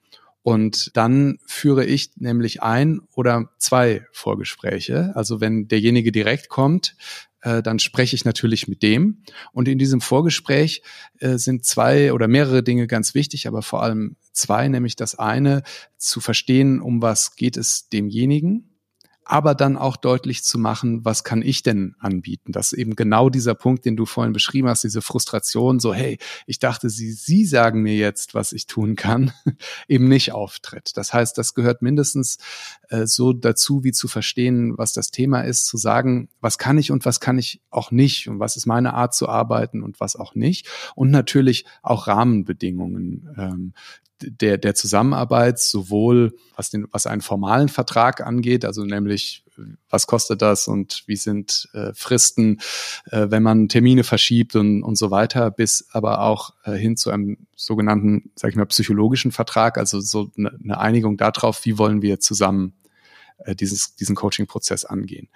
Und 0.43 0.97
dann 0.97 1.39
führe 1.47 1.85
ich 1.85 2.13
nämlich 2.17 2.63
ein 2.63 3.01
oder 3.15 3.51
zwei 3.59 4.07
Vorgespräche. 4.13 5.13
Also 5.15 5.41
wenn 5.41 5.69
derjenige 5.69 6.13
direkt 6.13 6.49
kommt, 6.49 6.97
äh, 7.43 7.63
dann 7.63 7.79
spreche 7.79 8.17
ich 8.17 8.25
natürlich 8.25 8.69
mit 8.69 8.83
dem. 8.83 9.23
Und 9.53 9.69
in 9.69 9.79
diesem 9.79 10.01
Vorgespräch 10.01 10.83
äh, 11.19 11.37
sind 11.37 11.65
zwei 11.65 12.13
oder 12.13 12.29
mehrere 12.29 12.63
Dinge 12.63 12.87
ganz 12.87 13.15
wichtig, 13.15 13.47
aber 13.47 13.63
vor 13.63 13.83
allem 13.83 14.17
zwei, 14.33 14.69
nämlich 14.69 14.97
das 14.97 15.15
eine, 15.19 15.63
zu 15.99 16.21
verstehen, 16.21 16.81
um 16.81 17.03
was 17.03 17.37
geht 17.37 17.57
es 17.57 17.89
demjenigen 17.89 18.70
aber 19.31 19.55
dann 19.55 19.77
auch 19.77 19.97
deutlich 19.97 20.43
zu 20.43 20.59
machen, 20.59 21.05
was 21.05 21.23
kann 21.23 21.41
ich 21.41 21.63
denn 21.63 21.95
anbieten? 22.01 22.51
Das 22.51 22.73
ist 22.73 22.79
eben 22.81 22.97
genau 22.97 23.31
dieser 23.31 23.55
Punkt, 23.55 23.85
den 23.85 23.97
du 23.97 24.05
vorhin 24.05 24.33
beschrieben 24.33 24.67
hast, 24.67 24.83
diese 24.83 25.03
Frustration, 25.03 25.79
so, 25.79 25.95
hey, 25.95 26.19
ich 26.49 26.59
dachte, 26.59 26.91
Sie, 26.91 27.13
Sie 27.13 27.47
sagen 27.47 27.81
mir 27.81 27.95
jetzt, 27.95 28.35
was 28.35 28.51
ich 28.51 28.67
tun 28.67 28.97
kann, 28.97 29.31
eben 29.89 30.09
nicht 30.09 30.33
auftritt. 30.33 30.97
Das 30.97 31.15
heißt, 31.15 31.39
das 31.39 31.55
gehört 31.55 31.81
mindestens 31.81 32.39
äh, 32.89 33.07
so 33.07 33.33
dazu, 33.33 33.85
wie 33.85 33.93
zu 33.93 34.09
verstehen, 34.09 34.77
was 34.77 34.95
das 34.95 35.13
Thema 35.13 35.43
ist, 35.43 35.65
zu 35.65 35.77
sagen, 35.77 36.29
was 36.41 36.59
kann 36.59 36.77
ich 36.77 36.91
und 36.91 37.05
was 37.05 37.21
kann 37.21 37.39
ich 37.39 37.63
auch 37.71 37.93
nicht 37.93 38.29
und 38.29 38.41
was 38.41 38.57
ist 38.57 38.67
meine 38.67 38.95
Art 38.95 39.15
zu 39.15 39.29
arbeiten 39.29 39.85
und 39.85 40.01
was 40.01 40.17
auch 40.17 40.35
nicht. 40.35 40.67
Und 40.97 41.13
natürlich 41.13 41.67
auch 41.83 42.09
Rahmenbedingungen, 42.09 43.29
ähm, 43.39 43.75
der, 44.23 44.59
der 44.59 44.75
Zusammenarbeit, 44.75 45.59
sowohl 45.59 46.37
was, 46.57 46.71
den, 46.71 46.87
was 46.91 47.07
einen 47.07 47.21
formalen 47.21 47.69
Vertrag 47.69 48.21
angeht, 48.21 48.65
also 48.65 48.85
nämlich 48.85 49.45
was 49.89 50.07
kostet 50.07 50.43
das 50.43 50.69
und 50.69 51.03
wie 51.07 51.17
sind 51.17 51.69
äh, 51.73 51.93
Fristen, 51.95 52.61
äh, 53.11 53.27
wenn 53.31 53.43
man 53.43 53.69
Termine 53.69 54.05
verschiebt 54.05 54.57
und, 54.57 54.83
und 54.83 54.97
so 54.97 55.11
weiter, 55.11 55.51
bis 55.51 55.89
aber 55.93 56.23
auch 56.23 56.55
äh, 56.65 56.73
hin 56.73 56.97
zu 56.97 57.11
einem 57.11 57.47
sogenannten, 57.57 58.31
sag 58.37 58.51
ich 58.51 58.57
mal, 58.57 58.67
psychologischen 58.67 59.33
Vertrag, 59.33 59.79
also 59.79 60.01
so 60.01 60.31
eine, 60.37 60.57
eine 60.63 60.79
Einigung 60.79 61.17
darauf, 61.17 61.65
wie 61.65 61.79
wollen 61.79 62.03
wir 62.03 62.21
zusammen 62.21 62.75
äh, 63.45 63.55
dieses, 63.55 63.97
diesen 63.97 64.17
Coaching-Prozess 64.17 64.85
angehen. 64.85 65.29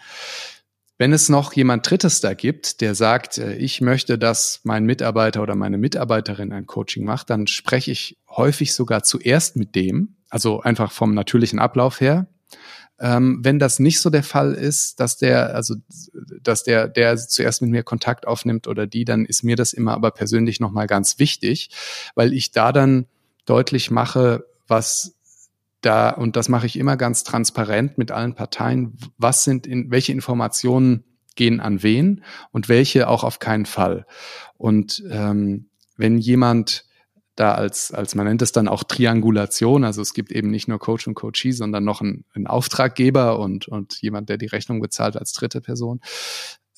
Wenn 0.97 1.13
es 1.13 1.29
noch 1.29 1.53
jemand 1.55 1.89
Drittes 1.91 2.21
da 2.21 2.35
gibt, 2.35 2.81
der 2.81 2.95
sagt, 2.95 3.39
äh, 3.39 3.55
ich 3.57 3.81
möchte, 3.81 4.19
dass 4.19 4.61
mein 4.63 4.85
Mitarbeiter 4.85 5.43
oder 5.43 5.57
meine 5.57 5.79
Mitarbeiterin 5.79 6.53
ein 6.53 6.67
Coaching 6.67 7.05
macht, 7.05 7.31
dann 7.31 7.47
spreche 7.47 7.91
ich 7.91 8.19
häufig 8.29 8.75
sogar 8.75 9.03
zuerst 9.03 9.57
mit 9.57 9.75
dem, 9.75 10.17
also 10.31 10.61
einfach 10.61 10.93
vom 10.93 11.15
natürlichen 11.15 11.59
Ablauf 11.59 12.01
her. 12.01 12.29
Ähm, 13.01 13.41
wenn 13.43 13.59
das 13.59 13.81
nicht 13.81 14.01
so 14.01 14.09
der 14.09 14.23
Fall 14.23 14.55
ist, 14.55 15.01
dass 15.01 15.17
der, 15.17 15.57
also 15.57 15.75
dass 16.41 16.63
der, 16.63 16.87
der 16.87 17.17
zuerst 17.17 17.61
mit 17.61 17.71
mir 17.71 17.83
Kontakt 17.83 18.25
aufnimmt 18.27 18.69
oder 18.69 18.87
die, 18.87 19.05
dann 19.05 19.25
ist 19.25 19.43
mir 19.43 19.57
das 19.57 19.73
immer 19.73 19.95
aber 19.95 20.13
persönlich 20.13 20.61
nochmal 20.61 20.87
ganz 20.87 21.19
wichtig, 21.19 21.71
weil 22.15 22.33
ich 22.33 22.53
da 22.53 22.71
dann 22.71 23.07
deutlich 23.47 23.91
mache, 23.91 24.45
was 24.69 25.14
da, 25.85 26.11
und 26.11 26.37
das 26.37 26.49
mache 26.49 26.67
ich 26.67 26.79
immer 26.79 26.97
ganz 26.97 27.25
transparent 27.25 27.99
mit 27.99 28.11
allen 28.11 28.35
Parteien, 28.35 28.97
was 29.19 29.45
sind 29.45 29.67
in, 29.67 29.91
welche 29.91 30.13
Informationen 30.13 31.05
gehen 31.37 31.61
an 31.61 31.83
wen 31.83 32.25
und 32.53 32.69
welche 32.69 33.09
auch 33.09 33.25
auf 33.25 33.39
keinen 33.39 33.67
Fall. 33.67 34.07
Und 34.57 35.03
ähm, 35.11 35.69
wenn 35.97 36.19
jemand 36.19 36.85
da 37.37 37.55
als, 37.55 37.91
als 37.91 38.15
man 38.15 38.27
nennt 38.27 38.43
es 38.43 38.53
dann 38.53 38.69
auch 38.69 38.85
Triangulation, 38.85 39.85
also 39.85 40.01
es 40.01 40.15
gibt 40.15 40.31
eben 40.31 40.51
nicht 40.51 40.69
nur 40.69 40.79
Coach 40.79 41.09
und 41.09 41.15
Coachee, 41.15 41.51
sondern 41.51 41.85
noch 41.85 42.01
einen, 42.01 42.25
einen 42.33 42.47
Auftraggeber 42.47 43.41
und, 43.41 43.67
und 43.67 44.01
jemand, 44.01 44.29
der 44.29 44.39
die 44.39 44.47
Rechnung 44.47 44.81
bezahlt 44.81 45.17
als 45.17 45.33
dritte 45.33 45.61
Person, 45.61 46.01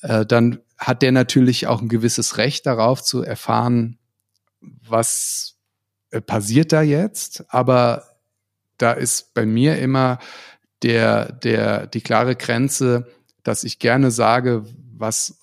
äh, 0.01 0.25
dann 0.25 0.59
hat 0.77 1.03
der 1.03 1.11
natürlich 1.11 1.67
auch 1.67 1.81
ein 1.81 1.89
gewisses 1.89 2.37
Recht 2.37 2.65
darauf 2.65 3.03
zu 3.03 3.21
erfahren, 3.21 3.99
was 4.61 5.57
äh, 6.09 6.21
passiert 6.21 6.71
da 6.71 6.81
jetzt, 6.81 7.45
aber 7.49 8.16
da 8.77 8.91
ist 8.91 9.33
bei 9.33 9.45
mir 9.45 9.77
immer 9.77 10.19
der, 10.83 11.31
der, 11.31 11.87
die 11.87 12.01
klare 12.01 12.35
Grenze, 12.35 13.07
dass 13.43 13.63
ich 13.63 13.79
gerne 13.79 14.11
sage, 14.11 14.65
was 14.95 15.39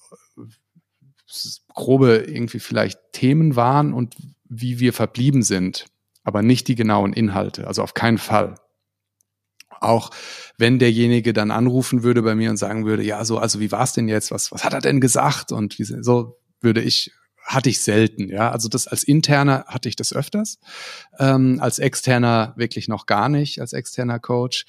grobe 1.69 2.17
irgendwie 2.17 2.61
vielleicht 2.61 2.99
Themen 3.13 3.57
waren 3.57 3.93
und 3.93 4.15
wie 4.45 4.79
wir 4.79 4.93
verblieben 4.93 5.43
sind, 5.43 5.87
aber 6.23 6.43
nicht 6.43 6.69
die 6.69 6.77
genauen 6.77 7.13
Inhalte, 7.13 7.67
also 7.67 7.83
auf 7.83 7.95
keinen 7.95 8.19
Fall. 8.19 8.55
Auch 9.81 10.11
wenn 10.57 10.79
derjenige 10.79 11.33
dann 11.33 11.51
anrufen 11.51 12.03
würde 12.03 12.23
bei 12.23 12.35
mir 12.35 12.51
und 12.51 12.57
sagen 12.57 12.87
würde, 12.87 13.03
ja, 13.03 13.25
so, 13.25 13.39
also 13.39 13.61
wie 13.61 13.73
war 13.73 13.83
es 13.83 13.93
denn 13.93 14.09
jetzt? 14.09 14.31
Was, 14.31 14.53
was 14.53 14.65
hat 14.65 14.73
er 14.73 14.81
denn 14.81 15.01
gesagt? 15.01 15.53
Und 15.53 15.79
wie, 15.79 15.85
so 15.85 16.39
würde 16.61 16.81
ich 16.81 17.13
hatte 17.45 17.69
ich 17.69 17.83
selten, 17.83 18.29
ja. 18.29 18.51
Also 18.51 18.69
das 18.69 18.87
als 18.87 19.05
interner 19.05 19.67
hatte 19.69 19.89
ich 19.89 19.97
das 19.97 20.13
öfters, 20.13 20.59
ähm, 21.19 21.59
als 21.61 21.79
externer 21.79 22.55
wirklich 22.57 22.89
noch 22.89 23.07
gar 23.07 23.29
nicht, 23.29 23.61
als 23.61 23.73
externer 23.73 24.19
Coach. 24.19 24.65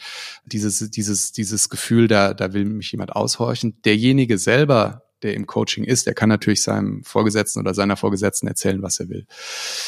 Dieses, 0.45 0.89
dieses, 0.91 1.31
dieses 1.31 1.69
Gefühl, 1.69 2.07
da, 2.07 2.33
da 2.33 2.53
will 2.53 2.65
mich 2.65 2.91
jemand 2.91 3.15
aushorchen. 3.15 3.81
Derjenige 3.83 4.37
selber, 4.37 5.03
der 5.23 5.33
im 5.35 5.47
Coaching 5.47 5.85
ist, 5.85 6.05
der 6.05 6.13
kann 6.13 6.29
natürlich 6.29 6.63
seinem 6.63 7.03
Vorgesetzten 7.03 7.61
oder 7.61 7.73
seiner 7.73 7.95
Vorgesetzten 7.95 8.47
erzählen, 8.47 8.81
was 8.81 8.99
er 8.99 9.09
will. 9.09 9.25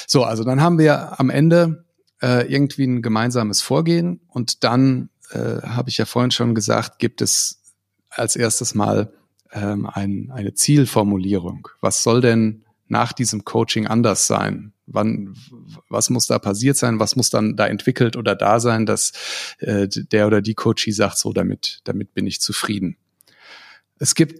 So, 0.07 0.23
also 0.23 0.43
dann 0.43 0.61
haben 0.61 0.79
wir 0.79 1.19
am 1.19 1.29
Ende 1.29 1.85
äh, 2.21 2.51
irgendwie 2.51 2.85
ein 2.85 3.01
gemeinsames 3.01 3.61
Vorgehen 3.61 4.21
und 4.29 4.63
dann 4.63 5.09
äh, 5.31 5.61
habe 5.61 5.89
ich 5.89 5.97
ja 5.97 6.05
vorhin 6.05 6.31
schon 6.31 6.55
gesagt, 6.55 6.99
gibt 6.99 7.21
es 7.21 7.61
als 8.09 8.37
erstes 8.37 8.73
mal 8.73 9.11
ähm, 9.51 9.85
ein, 9.85 10.31
eine 10.33 10.53
Zielformulierung. 10.53 11.67
Was 11.81 12.01
soll 12.01 12.21
denn 12.21 12.63
nach 12.87 13.13
diesem 13.13 13.45
Coaching 13.45 13.87
anders 13.87 14.27
sein? 14.27 14.73
Wann, 14.85 15.35
was 15.89 16.09
muss 16.09 16.27
da 16.27 16.39
passiert 16.39 16.77
sein? 16.77 16.99
Was 16.99 17.15
muss 17.15 17.29
dann 17.29 17.55
da 17.55 17.67
entwickelt 17.67 18.15
oder 18.15 18.35
da 18.35 18.59
sein, 18.59 18.85
dass 18.85 19.11
äh, 19.59 19.87
der 19.87 20.27
oder 20.27 20.41
die 20.41 20.55
Coachie 20.55 20.91
sagt, 20.91 21.17
so 21.17 21.33
damit, 21.33 21.81
damit 21.83 22.13
bin 22.13 22.25
ich 22.25 22.39
zufrieden. 22.39 22.97
Es 23.99 24.15
gibt, 24.15 24.39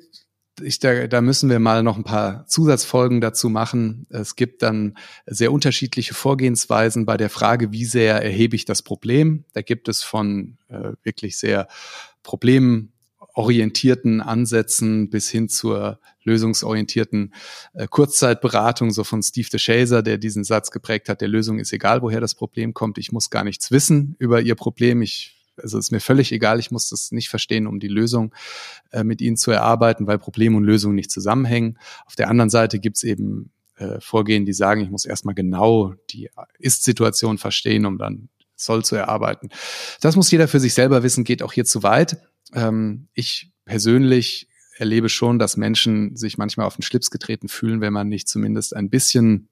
ich, 0.61 0.79
da, 0.79 1.07
da 1.07 1.21
müssen 1.21 1.49
wir 1.49 1.59
mal 1.59 1.83
noch 1.83 1.97
ein 1.97 2.03
paar 2.03 2.47
Zusatzfolgen 2.47 3.21
dazu 3.21 3.49
machen. 3.49 4.07
Es 4.09 4.35
gibt 4.35 4.61
dann 4.61 4.97
sehr 5.25 5.51
unterschiedliche 5.51 6.13
Vorgehensweisen 6.13 7.05
bei 7.05 7.17
der 7.17 7.29
Frage, 7.29 7.71
wie 7.71 7.85
sehr 7.85 8.23
erhebe 8.23 8.55
ich 8.55 8.65
das 8.65 8.81
Problem. 8.81 9.43
Da 9.53 9.61
gibt 9.61 9.87
es 9.89 10.03
von 10.03 10.57
äh, 10.69 10.93
wirklich 11.03 11.37
sehr 11.37 11.67
Problemen 12.23 12.93
orientierten 13.37 14.19
Ansätzen 14.19 15.11
bis 15.11 15.29
hin 15.29 15.47
zur 15.47 15.99
lösungsorientierten 16.23 17.35
äh, 17.73 17.87
Kurzzeitberatung, 17.87 18.89
so 18.89 19.03
von 19.03 19.21
Steve 19.21 19.47
DeShazer, 19.47 20.01
der 20.01 20.17
diesen 20.17 20.43
Satz 20.43 20.71
geprägt 20.71 21.07
hat, 21.07 21.21
der 21.21 21.27
Lösung 21.27 21.59
ist 21.59 21.71
egal, 21.71 22.01
woher 22.01 22.19
das 22.19 22.33
Problem 22.33 22.73
kommt. 22.73 22.97
Ich 22.97 23.11
muss 23.11 23.29
gar 23.29 23.43
nichts 23.43 23.69
wissen 23.69 24.15
über 24.17 24.41
ihr 24.41 24.55
Problem. 24.55 25.03
Ich 25.03 25.35
also 25.61 25.79
ist 25.79 25.91
mir 25.91 25.99
völlig 25.99 26.31
egal, 26.31 26.59
ich 26.59 26.69
muss 26.69 26.89
das 26.89 27.11
nicht 27.11 27.29
verstehen, 27.29 27.65
um 27.65 27.79
die 27.79 27.87
Lösung 27.87 28.33
äh, 28.91 29.03
mit 29.03 29.21
ihnen 29.21 29.37
zu 29.37 29.51
erarbeiten, 29.51 30.05
weil 30.05 30.19
Problem 30.19 30.55
und 30.55 30.63
Lösung 30.63 30.93
nicht 30.93 31.11
zusammenhängen. 31.11 31.79
Auf 32.05 32.15
der 32.15 32.29
anderen 32.29 32.51
Seite 32.51 32.79
gibt's 32.79 33.03
eben 33.03 33.51
äh, 33.77 33.99
Vorgehen, 33.99 34.45
die 34.45 34.53
sagen, 34.53 34.81
ich 34.81 34.91
muss 34.91 35.05
erstmal 35.05 35.33
genau 35.33 35.93
die 36.09 36.29
Ist-Situation 36.59 37.37
verstehen, 37.37 37.85
um 37.85 37.97
dann 37.97 38.29
soll 38.55 38.83
zu 38.83 38.95
erarbeiten. 38.95 39.49
Das 40.01 40.15
muss 40.15 40.31
jeder 40.31 40.47
für 40.47 40.59
sich 40.59 40.73
selber 40.73 41.03
wissen, 41.03 41.23
geht 41.23 41.43
auch 41.43 41.53
hier 41.53 41.65
zu 41.65 41.83
weit. 41.83 42.17
Ähm, 42.53 43.07
ich 43.13 43.51
persönlich 43.65 44.47
erlebe 44.77 45.09
schon, 45.09 45.39
dass 45.39 45.57
Menschen 45.57 46.15
sich 46.15 46.37
manchmal 46.37 46.67
auf 46.67 46.75
den 46.75 46.83
Schlips 46.83 47.11
getreten 47.11 47.47
fühlen, 47.47 47.81
wenn 47.81 47.93
man 47.93 48.07
nicht 48.07 48.27
zumindest 48.27 48.75
ein 48.75 48.89
bisschen 48.89 49.49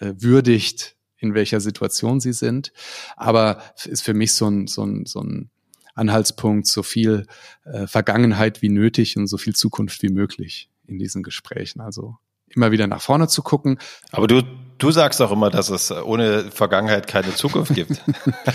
äh, 0.00 0.12
würdigt, 0.18 0.96
in 1.18 1.34
welcher 1.34 1.60
Situation 1.60 2.20
sie 2.20 2.32
sind. 2.32 2.72
Aber 3.16 3.62
ist 3.84 4.02
für 4.02 4.14
mich 4.14 4.32
so 4.32 4.48
ein, 4.48 4.66
so 4.66 4.84
ein, 4.84 5.06
so 5.06 5.20
ein 5.20 5.50
Anhaltspunkt, 5.94 6.66
so 6.66 6.82
viel 6.82 7.26
äh, 7.64 7.86
Vergangenheit 7.86 8.62
wie 8.62 8.68
nötig 8.68 9.16
und 9.16 9.26
so 9.26 9.38
viel 9.38 9.54
Zukunft 9.54 10.02
wie 10.02 10.10
möglich 10.10 10.70
in 10.86 10.98
diesen 10.98 11.22
Gesprächen. 11.22 11.80
Also 11.80 12.16
immer 12.48 12.70
wieder 12.70 12.86
nach 12.86 13.00
vorne 13.00 13.28
zu 13.28 13.42
gucken. 13.42 13.78
Aber 14.12 14.26
du, 14.26 14.42
du 14.78 14.90
sagst 14.90 15.20
auch 15.22 15.32
immer, 15.32 15.50
dass 15.50 15.70
es 15.70 15.90
ohne 15.90 16.50
Vergangenheit 16.50 17.06
keine 17.06 17.34
Zukunft 17.34 17.74
gibt. 17.74 18.02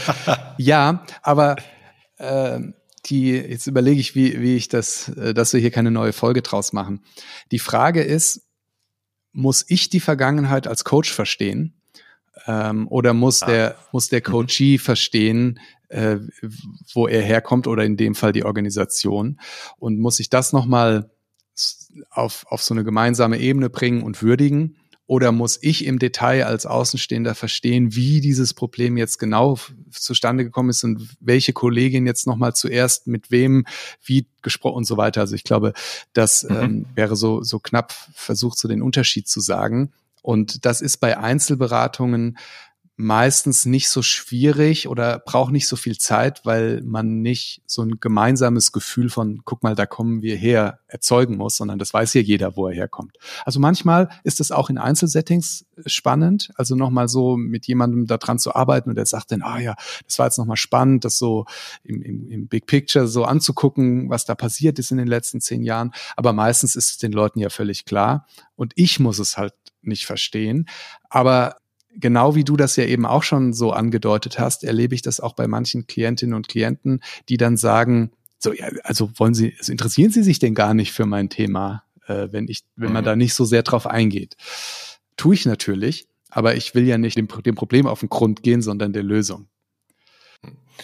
ja, 0.58 1.04
aber 1.24 1.56
äh, 2.18 2.60
die, 3.06 3.32
jetzt 3.32 3.68
überlege 3.68 4.00
ich, 4.00 4.16
wie, 4.16 4.40
wie 4.42 4.56
ich 4.56 4.68
das, 4.68 5.10
äh, 5.10 5.34
dass 5.34 5.54
wir 5.54 5.60
hier 5.60 5.72
keine 5.72 5.92
neue 5.92 6.14
Folge 6.14 6.42
draus 6.42 6.74
machen. 6.74 7.02
Die 7.52 7.60
Frage 7.60 8.02
ist, 8.02 8.48
muss 9.34 9.66
ich 9.68 9.90
die 9.90 10.00
Vergangenheit 10.00 10.68
als 10.68 10.84
Coach 10.84 11.12
verstehen? 11.12 11.74
Ähm, 12.46 12.88
oder 12.88 13.14
muss 13.14 13.44
ah. 13.44 13.48
der, 13.48 13.76
muss 13.92 14.10
der 14.10 14.20
mhm. 14.20 14.32
Coachee 14.32 14.78
verstehen, 14.78 15.60
äh, 15.90 16.18
wo 16.94 17.08
er 17.08 17.22
herkommt 17.22 17.68
oder 17.68 17.84
in 17.84 17.98
dem 17.98 18.16
Fall 18.16 18.34
die 18.34 18.46
Organisation? 18.46 19.40
Und 19.78 20.00
muss 20.00 20.20
ich 20.20 20.30
das 20.30 20.54
nochmal 20.54 21.12
auf, 22.10 22.46
auf 22.50 22.64
so 22.64 22.74
eine 22.74 22.84
gemeinsame 22.84 23.40
Ebene 23.40 23.70
bringen 23.70 24.04
und 24.04 24.22
würdigen? 24.22 24.78
Oder 25.12 25.34
muss 25.34 25.60
ich 25.62 25.84
im 25.84 26.00
Detail 26.00 26.46
als 26.46 26.66
Außenstehender 26.66 27.36
verstehen, 27.36 27.96
wie 27.96 28.22
dieses 28.22 28.54
Problem 28.54 28.96
jetzt 28.96 29.20
genau 29.20 29.60
zustande 29.90 30.46
gekommen 30.46 30.70
ist 30.70 30.86
und 30.86 31.18
welche 31.20 31.52
Kollegin 31.52 32.06
jetzt 32.06 32.28
nochmal 32.28 32.56
zuerst 32.56 33.08
mit 33.08 33.30
wem 33.30 33.66
wie 34.06 34.26
gesprochen 34.42 34.78
und 34.78 34.86
so 34.86 34.96
weiter. 34.96 35.20
Also 35.20 35.36
ich 35.36 35.44
glaube, 35.44 35.74
das 36.14 36.44
mhm. 36.44 36.56
ähm, 36.56 36.86
wäre 36.96 37.18
so, 37.18 37.44
so 37.44 37.60
knapp 37.60 37.94
versucht, 38.14 38.58
so 38.58 38.70
den 38.70 38.82
Unterschied 38.82 39.28
zu 39.28 39.42
sagen. 39.42 39.92
Und 40.22 40.64
das 40.64 40.80
ist 40.80 40.96
bei 41.02 41.18
Einzelberatungen 41.18 42.38
meistens 43.02 43.66
nicht 43.66 43.90
so 43.90 44.04
schwierig 44.04 44.88
oder 44.88 45.20
braucht 45.20 45.52
nicht 45.52 45.68
so 45.68 45.76
viel 45.76 45.98
Zeit, 45.98 46.46
weil 46.46 46.82
man 46.84 47.22
nicht 47.22 47.64
so 47.66 47.82
ein 47.82 48.00
gemeinsames 48.00 48.72
Gefühl 48.72 49.10
von, 49.10 49.42
guck 49.44 49.64
mal, 49.64 49.76
da 49.76 49.88
kommen 49.88 50.22
wir 50.22 50.36
her, 50.36 50.80
erzeugen 50.88 51.36
muss, 51.36 51.58
sondern 51.58 51.80
das 51.80 51.94
weiß 51.94 52.14
ja 52.14 52.22
jeder, 52.22 52.56
wo 52.56 52.68
er 52.68 52.76
herkommt. 52.76 53.18
Also 53.44 53.60
manchmal 53.60 54.10
ist 54.24 54.40
es 54.40 54.52
auch 54.52 54.70
in 54.70 54.78
Einzelsettings 54.78 55.66
spannend, 55.88 56.52
also 56.56 56.76
nochmal 56.76 57.08
so 57.08 57.38
mit 57.38 57.66
jemandem 57.66 58.06
da 58.06 58.18
dran 58.18 58.38
zu 58.38 58.54
arbeiten 58.54 58.90
und 58.90 58.96
der 58.96 59.08
sagt 59.08 59.32
dann, 59.32 59.42
ah 59.42 59.60
ja, 59.60 59.76
das 60.06 60.20
war 60.20 60.28
jetzt 60.28 60.38
nochmal 60.38 60.58
spannend, 60.58 61.04
das 61.04 61.18
so 61.18 61.46
im, 61.84 62.04
im, 62.04 62.30
im 62.30 62.48
Big 62.48 62.68
Picture 62.68 63.08
so 63.08 63.26
anzugucken, 63.26 64.10
was 64.12 64.26
da 64.26 64.36
passiert 64.36 64.78
ist 64.78 64.92
in 64.92 64.98
den 64.98 65.08
letzten 65.08 65.42
zehn 65.42 65.64
Jahren. 65.64 65.92
Aber 66.16 66.34
meistens 66.34 66.76
ist 66.76 66.92
es 66.92 66.98
den 67.00 67.14
Leuten 67.14 67.40
ja 67.40 67.50
völlig 67.50 67.86
klar 67.86 68.28
und 68.56 68.74
ich 68.76 69.00
muss 69.00 69.18
es 69.18 69.38
halt 69.38 69.54
nicht 69.82 70.06
verstehen. 70.06 70.68
Aber 71.10 71.56
genau 71.96 72.36
wie 72.36 72.44
du 72.44 72.58
das 72.58 72.76
ja 72.76 72.86
eben 72.86 73.06
auch 73.06 73.24
schon 73.24 73.54
so 73.54 73.72
angedeutet 73.72 74.40
hast, 74.40 74.64
erlebe 74.64 74.96
ich 74.96 75.02
das 75.02 75.20
auch 75.20 75.34
bei 75.34 75.48
manchen 75.48 75.88
Klientinnen 75.88 76.36
und 76.36 76.48
Klienten, 76.48 77.02
die 77.30 77.38
dann 77.38 77.58
sagen, 77.58 78.12
so, 78.40 78.54
ja, 78.54 78.68
also 78.84 79.12
wollen 79.18 79.34
Sie, 79.34 79.56
also 79.60 79.72
interessieren 79.72 80.12
Sie 80.12 80.24
sich 80.24 80.40
denn 80.40 80.56
gar 80.56 80.74
nicht 80.74 80.92
für 80.92 81.06
mein 81.06 81.30
Thema, 81.30 81.84
äh, 82.08 82.28
wenn 82.32 82.48
ich, 82.48 82.62
wenn 82.76 82.92
man 82.92 83.04
mhm. 83.04 83.06
da 83.06 83.16
nicht 83.16 83.34
so 83.34 83.46
sehr 83.46 83.64
drauf 83.64 83.86
eingeht. 83.86 84.36
Tue 85.18 85.36
ich 85.36 85.46
natürlich, 85.46 86.08
aber 86.30 86.56
ich 86.56 86.74
will 86.74 86.88
ja 86.88 86.98
nicht 86.98 87.18
dem, 87.18 87.28
dem 87.28 87.56
Problem 87.56 87.88
auf 87.88 88.00
den 88.00 88.10
Grund 88.10 88.42
gehen, 88.42 88.62
sondern 88.62 88.94
der 88.94 89.04
Lösung. 89.04 89.48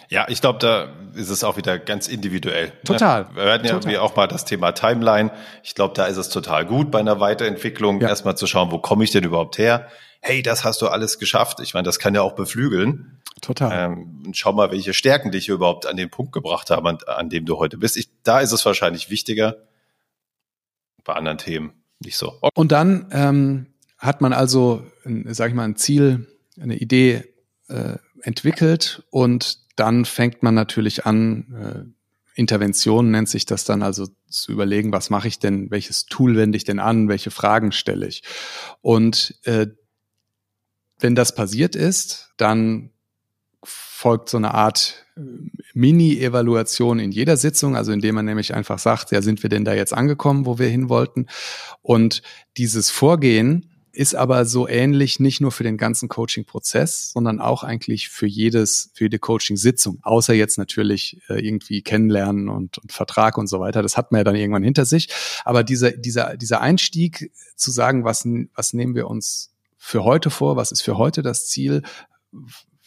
Ja, 0.09 0.27
ich 0.29 0.41
glaube, 0.41 0.59
da 0.59 0.93
ist 1.15 1.29
es 1.29 1.43
auch 1.43 1.57
wieder 1.57 1.79
ganz 1.79 2.07
individuell. 2.07 2.67
Ne? 2.67 2.73
Total. 2.83 3.27
Wir 3.33 3.51
hatten 3.51 3.65
ja 3.65 3.73
irgendwie 3.73 3.97
auch 3.97 4.15
mal 4.15 4.27
das 4.27 4.45
Thema 4.45 4.71
Timeline. 4.73 5.31
Ich 5.63 5.73
glaube, 5.73 5.95
da 5.95 6.05
ist 6.05 6.17
es 6.17 6.29
total 6.29 6.65
gut 6.65 6.91
bei 6.91 6.99
einer 6.99 7.19
Weiterentwicklung, 7.19 7.99
ja. 8.01 8.09
erstmal 8.09 8.37
zu 8.37 8.45
schauen, 8.45 8.71
wo 8.71 8.77
komme 8.77 9.03
ich 9.03 9.11
denn 9.11 9.23
überhaupt 9.23 9.57
her? 9.57 9.87
Hey, 10.21 10.41
das 10.41 10.63
hast 10.63 10.81
du 10.81 10.87
alles 10.87 11.19
geschafft. 11.19 11.59
Ich 11.61 11.73
meine, 11.73 11.85
das 11.85 11.99
kann 11.99 12.15
ja 12.15 12.21
auch 12.21 12.33
beflügeln. 12.33 13.21
Total. 13.41 13.91
Ähm, 13.91 14.23
und 14.25 14.37
schau 14.37 14.53
mal, 14.53 14.71
welche 14.71 14.93
Stärken 14.93 15.31
dich 15.31 15.47
überhaupt 15.49 15.85
an 15.85 15.97
den 15.97 16.09
Punkt 16.09 16.31
gebracht 16.31 16.69
haben, 16.69 16.87
an, 16.87 16.97
an 17.05 17.29
dem 17.29 17.45
du 17.45 17.57
heute 17.57 17.77
bist. 17.77 17.97
Ich, 17.97 18.09
da 18.23 18.39
ist 18.39 18.51
es 18.51 18.65
wahrscheinlich 18.65 19.09
wichtiger. 19.09 19.57
Bei 21.03 21.13
anderen 21.13 21.37
Themen 21.37 21.73
nicht 21.99 22.17
so. 22.17 22.33
Okay. 22.41 22.51
Und 22.53 22.71
dann 22.71 23.07
ähm, 23.11 23.67
hat 23.97 24.21
man 24.21 24.33
also, 24.33 24.85
sag 25.25 25.49
ich 25.49 25.55
mal, 25.55 25.63
ein 25.63 25.75
Ziel, 25.75 26.27
eine 26.59 26.75
Idee 26.75 27.23
äh, 27.69 27.97
entwickelt 28.21 29.03
und 29.09 29.59
dann 29.75 30.05
fängt 30.05 30.43
man 30.43 30.55
natürlich 30.55 31.05
an, 31.05 31.93
äh, 31.93 31.97
Intervention 32.39 33.09
nennt 33.09 33.29
sich 33.29 33.45
das 33.47 33.63
dann 33.63 33.81
also 33.81 34.07
zu 34.29 34.51
überlegen, 34.51 34.91
was 34.91 35.09
mache 35.09 35.27
ich 35.27 35.39
denn, 35.39 35.71
welches 35.71 36.05
Tool 36.05 36.35
wende 36.35 36.55
ich 36.55 36.63
denn 36.63 36.79
an, 36.79 37.09
welche 37.09 37.31
Fragen 37.31 37.71
stelle 37.71 38.07
ich. 38.07 38.21
Und 38.81 39.39
äh, 39.43 39.67
wenn 40.99 41.15
das 41.15 41.35
passiert 41.35 41.75
ist, 41.75 42.31
dann 42.37 42.91
folgt 43.63 44.29
so 44.29 44.37
eine 44.37 44.53
Art 44.53 45.05
äh, 45.17 45.21
Mini-Evaluation 45.73 46.99
in 46.99 47.11
jeder 47.11 47.37
Sitzung, 47.37 47.75
also 47.75 47.91
indem 47.91 48.15
man 48.15 48.25
nämlich 48.25 48.53
einfach 48.53 48.79
sagt, 48.79 49.11
ja, 49.11 49.21
sind 49.21 49.41
wir 49.43 49.49
denn 49.49 49.65
da 49.65 49.73
jetzt 49.73 49.93
angekommen, 49.93 50.45
wo 50.45 50.59
wir 50.59 50.67
hin 50.67 50.89
wollten? 50.89 51.27
Und 51.81 52.21
dieses 52.57 52.89
Vorgehen 52.89 53.71
ist 53.91 54.13
aber 54.13 54.45
so 54.45 54.67
ähnlich 54.67 55.19
nicht 55.19 55.41
nur 55.41 55.51
für 55.51 55.63
den 55.63 55.77
ganzen 55.77 56.07
Coaching-Prozess, 56.07 57.11
sondern 57.11 57.39
auch 57.39 57.63
eigentlich 57.63 58.09
für 58.09 58.27
jedes, 58.27 58.91
für 58.93 59.05
jede 59.05 59.17
Coaching-Sitzung, 59.17 59.97
außer 60.03 60.35
jetzt 60.35 60.59
natürlich 60.59 61.19
äh, 61.29 61.43
irgendwie 61.43 61.81
kennenlernen 61.81 62.47
und, 62.47 62.77
und 62.77 62.91
Vertrag 62.91 63.39
und 63.39 63.47
so 63.47 63.59
weiter. 63.59 63.81
Das 63.81 63.97
hat 63.97 64.11
man 64.11 64.19
ja 64.19 64.23
dann 64.23 64.35
irgendwann 64.35 64.61
hinter 64.61 64.85
sich. 64.85 65.09
Aber 65.45 65.63
dieser, 65.63 65.91
dieser, 65.91 66.37
dieser 66.37 66.61
Einstieg 66.61 67.31
zu 67.55 67.71
sagen, 67.71 68.03
was, 68.03 68.27
was 68.53 68.73
nehmen 68.73 68.93
wir 68.93 69.07
uns 69.07 69.56
für 69.87 70.03
heute 70.03 70.29
vor, 70.29 70.57
was 70.57 70.73
ist 70.73 70.81
für 70.81 70.97
heute 70.97 71.21
das 71.21 71.47
Ziel, 71.47 71.81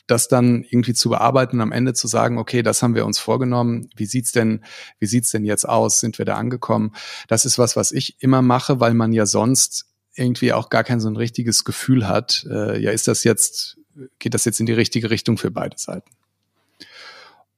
das 0.06 0.28
dann 0.28 0.64
irgendwie 0.68 0.92
zu 0.92 1.08
bearbeiten 1.08 1.56
und 1.56 1.62
am 1.62 1.72
Ende 1.72 1.94
zu 1.94 2.06
sagen, 2.08 2.36
okay, 2.36 2.62
das 2.62 2.82
haben 2.82 2.94
wir 2.94 3.06
uns 3.06 3.18
vorgenommen. 3.18 3.88
Wie 3.96 4.04
sieht's 4.04 4.32
denn, 4.32 4.62
wie 4.98 5.06
sieht's 5.06 5.30
denn 5.30 5.46
jetzt 5.46 5.66
aus? 5.66 6.00
Sind 6.00 6.18
wir 6.18 6.26
da 6.26 6.36
angekommen? 6.36 6.92
Das 7.26 7.46
ist 7.46 7.58
was, 7.58 7.74
was 7.74 7.90
ich 7.90 8.22
immer 8.22 8.42
mache, 8.42 8.80
weil 8.80 8.92
man 8.92 9.14
ja 9.14 9.24
sonst 9.24 9.86
irgendwie 10.14 10.52
auch 10.52 10.68
gar 10.68 10.84
kein 10.84 11.00
so 11.00 11.08
ein 11.08 11.16
richtiges 11.16 11.64
Gefühl 11.64 12.06
hat. 12.06 12.46
Äh, 12.50 12.78
ja, 12.82 12.90
ist 12.90 13.08
das 13.08 13.24
jetzt, 13.24 13.78
geht 14.18 14.34
das 14.34 14.44
jetzt 14.44 14.60
in 14.60 14.66
die 14.66 14.74
richtige 14.74 15.08
Richtung 15.08 15.38
für 15.38 15.50
beide 15.50 15.78
Seiten? 15.78 16.10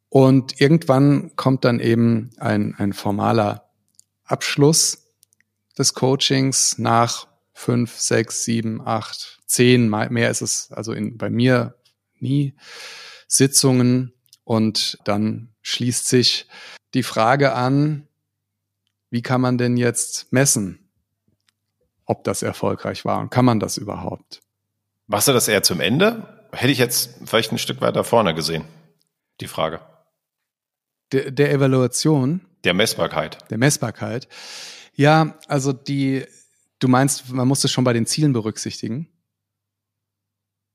Und 0.09 0.61
irgendwann 0.61 1.34
kommt 1.34 1.64
dann 1.64 1.80
eben 1.80 2.30
ein, 2.38 2.76
ein 2.78 2.93
formaler 2.93 3.70
Abschluss 4.22 5.09
des 5.76 5.95
Coachings 5.95 6.78
nach 6.78 7.32
fünf, 7.53 7.98
sechs, 7.98 8.44
sieben, 8.44 8.80
acht, 8.86 9.40
zehn, 9.46 9.88
mehr 9.88 10.30
ist 10.30 10.40
es 10.40 10.72
also 10.72 10.92
in, 10.92 11.18
bei 11.18 11.30
mir 11.30 11.76
nie, 12.18 12.55
Sitzungen 13.28 14.12
und 14.44 14.98
dann 15.05 15.55
schließt 15.62 16.09
sich 16.09 16.46
die 16.94 17.03
Frage 17.03 17.55
an, 17.55 18.09
wie 19.11 19.22
kann 19.22 19.40
man 19.40 19.59
denn 19.59 19.76
jetzt 19.76 20.32
messen, 20.32 20.90
ob 22.07 22.24
das 22.24 22.42
erfolgreich 22.42 23.05
war 23.05 23.20
und 23.20 23.30
kann 23.30 23.44
man 23.44 23.61
das 23.61 23.76
überhaupt? 23.76 24.40
Machst 25.07 25.28
du 25.28 25.32
das 25.32 25.48
eher 25.48 25.62
zum 25.62 25.80
Ende? 25.80 26.46
Hätte 26.53 26.72
ich 26.72 26.78
jetzt 26.78 27.11
vielleicht 27.24 27.53
ein 27.53 27.59
Stück 27.59 27.80
weiter 27.80 28.05
vorne 28.05 28.34
gesehen, 28.34 28.64
die 29.40 29.48
Frage. 29.48 29.80
Der, 31.12 31.30
der 31.30 31.53
Evaluation? 31.53 32.40
Der 32.64 32.74
Messbarkeit. 32.74 33.38
Der 33.50 33.59
Messbarkeit. 33.59 34.28
Ja, 34.94 35.38
also 35.48 35.72
die, 35.72 36.26
du 36.83 36.89
meinst, 36.89 37.30
man 37.30 37.49
muss 37.49 37.64
es 37.64 37.70
schon 37.70 37.85
bei 37.85 37.93
den 37.93 38.07
Zielen 38.07 38.33
berücksichtigen? 38.33 39.09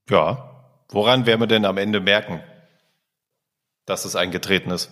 Ja. 0.09 0.53
Woran 0.89 1.25
werden 1.25 1.41
wir 1.41 1.47
denn 1.47 1.65
am 1.65 1.77
Ende 1.77 1.99
merken, 1.99 2.41
dass 3.85 4.05
es 4.05 4.15
eingetreten 4.15 4.71
ist? 4.71 4.89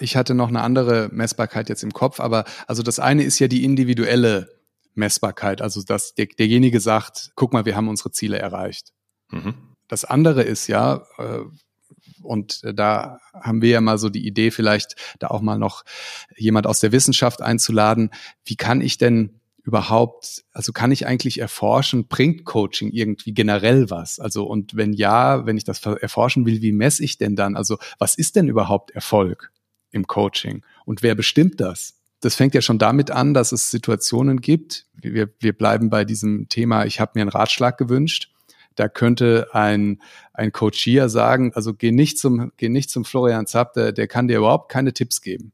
Ich 0.00 0.16
hatte 0.16 0.34
noch 0.34 0.48
eine 0.48 0.62
andere 0.62 1.08
Messbarkeit 1.12 1.68
jetzt 1.68 1.82
im 1.82 1.92
Kopf, 1.92 2.20
aber 2.20 2.44
also 2.66 2.82
das 2.82 2.98
eine 2.98 3.22
ist 3.22 3.38
ja 3.38 3.48
die 3.48 3.64
individuelle 3.64 4.48
Messbarkeit, 4.94 5.60
also 5.60 5.82
dass 5.82 6.14
der, 6.14 6.26
derjenige 6.26 6.80
sagt, 6.80 7.32
guck 7.34 7.52
mal, 7.52 7.64
wir 7.64 7.76
haben 7.76 7.88
unsere 7.88 8.12
Ziele 8.12 8.38
erreicht. 8.38 8.92
Mhm. 9.30 9.54
Das 9.88 10.04
andere 10.04 10.42
ist 10.42 10.66
ja, 10.68 11.04
äh, 11.18 11.40
und 12.22 12.62
da 12.64 13.18
haben 13.34 13.60
wir 13.60 13.70
ja 13.70 13.80
mal 13.80 13.98
so 13.98 14.08
die 14.08 14.26
Idee, 14.26 14.50
vielleicht 14.50 14.96
da 15.18 15.28
auch 15.28 15.42
mal 15.42 15.58
noch 15.58 15.84
jemand 16.36 16.66
aus 16.66 16.80
der 16.80 16.92
Wissenschaft 16.92 17.42
einzuladen. 17.42 18.10
Wie 18.44 18.56
kann 18.56 18.80
ich 18.80 18.98
denn 18.98 19.40
überhaupt, 19.64 20.44
also 20.52 20.72
kann 20.72 20.92
ich 20.92 21.06
eigentlich 21.06 21.40
erforschen, 21.40 22.06
bringt 22.06 22.44
Coaching 22.44 22.90
irgendwie 22.92 23.32
generell 23.32 23.90
was? 23.90 24.20
Also 24.20 24.44
und 24.44 24.76
wenn 24.76 24.92
ja, 24.92 25.46
wenn 25.46 25.56
ich 25.56 25.64
das 25.64 25.84
erforschen 25.84 26.44
will, 26.44 26.60
wie 26.60 26.72
messe 26.72 27.02
ich 27.02 27.16
denn 27.16 27.34
dann? 27.34 27.56
Also 27.56 27.78
was 27.98 28.14
ist 28.14 28.36
denn 28.36 28.46
überhaupt 28.46 28.90
Erfolg 28.90 29.50
im 29.90 30.06
Coaching? 30.06 30.62
Und 30.84 31.02
wer 31.02 31.14
bestimmt 31.14 31.60
das? 31.60 31.94
Das 32.20 32.34
fängt 32.34 32.54
ja 32.54 32.60
schon 32.60 32.78
damit 32.78 33.10
an, 33.10 33.32
dass 33.32 33.52
es 33.52 33.70
Situationen 33.70 34.42
gibt. 34.42 34.86
Wir, 34.94 35.30
wir 35.40 35.54
bleiben 35.54 35.88
bei 35.88 36.04
diesem 36.04 36.48
Thema, 36.48 36.84
ich 36.84 37.00
habe 37.00 37.12
mir 37.14 37.22
einen 37.22 37.30
Ratschlag 37.30 37.78
gewünscht. 37.78 38.30
Da 38.76 38.88
könnte 38.88 39.48
ein, 39.52 40.02
ein 40.34 40.52
Coachier 40.52 41.08
sagen, 41.08 41.52
also 41.54 41.72
geh 41.74 41.90
nicht 41.90 42.18
zum, 42.18 42.52
geh 42.56 42.68
nicht 42.68 42.90
zum 42.90 43.04
Florian 43.04 43.46
Zapp, 43.46 43.72
der, 43.74 43.92
der 43.92 44.08
kann 44.08 44.28
dir 44.28 44.38
überhaupt 44.38 44.70
keine 44.70 44.92
Tipps 44.92 45.22
geben. 45.22 45.52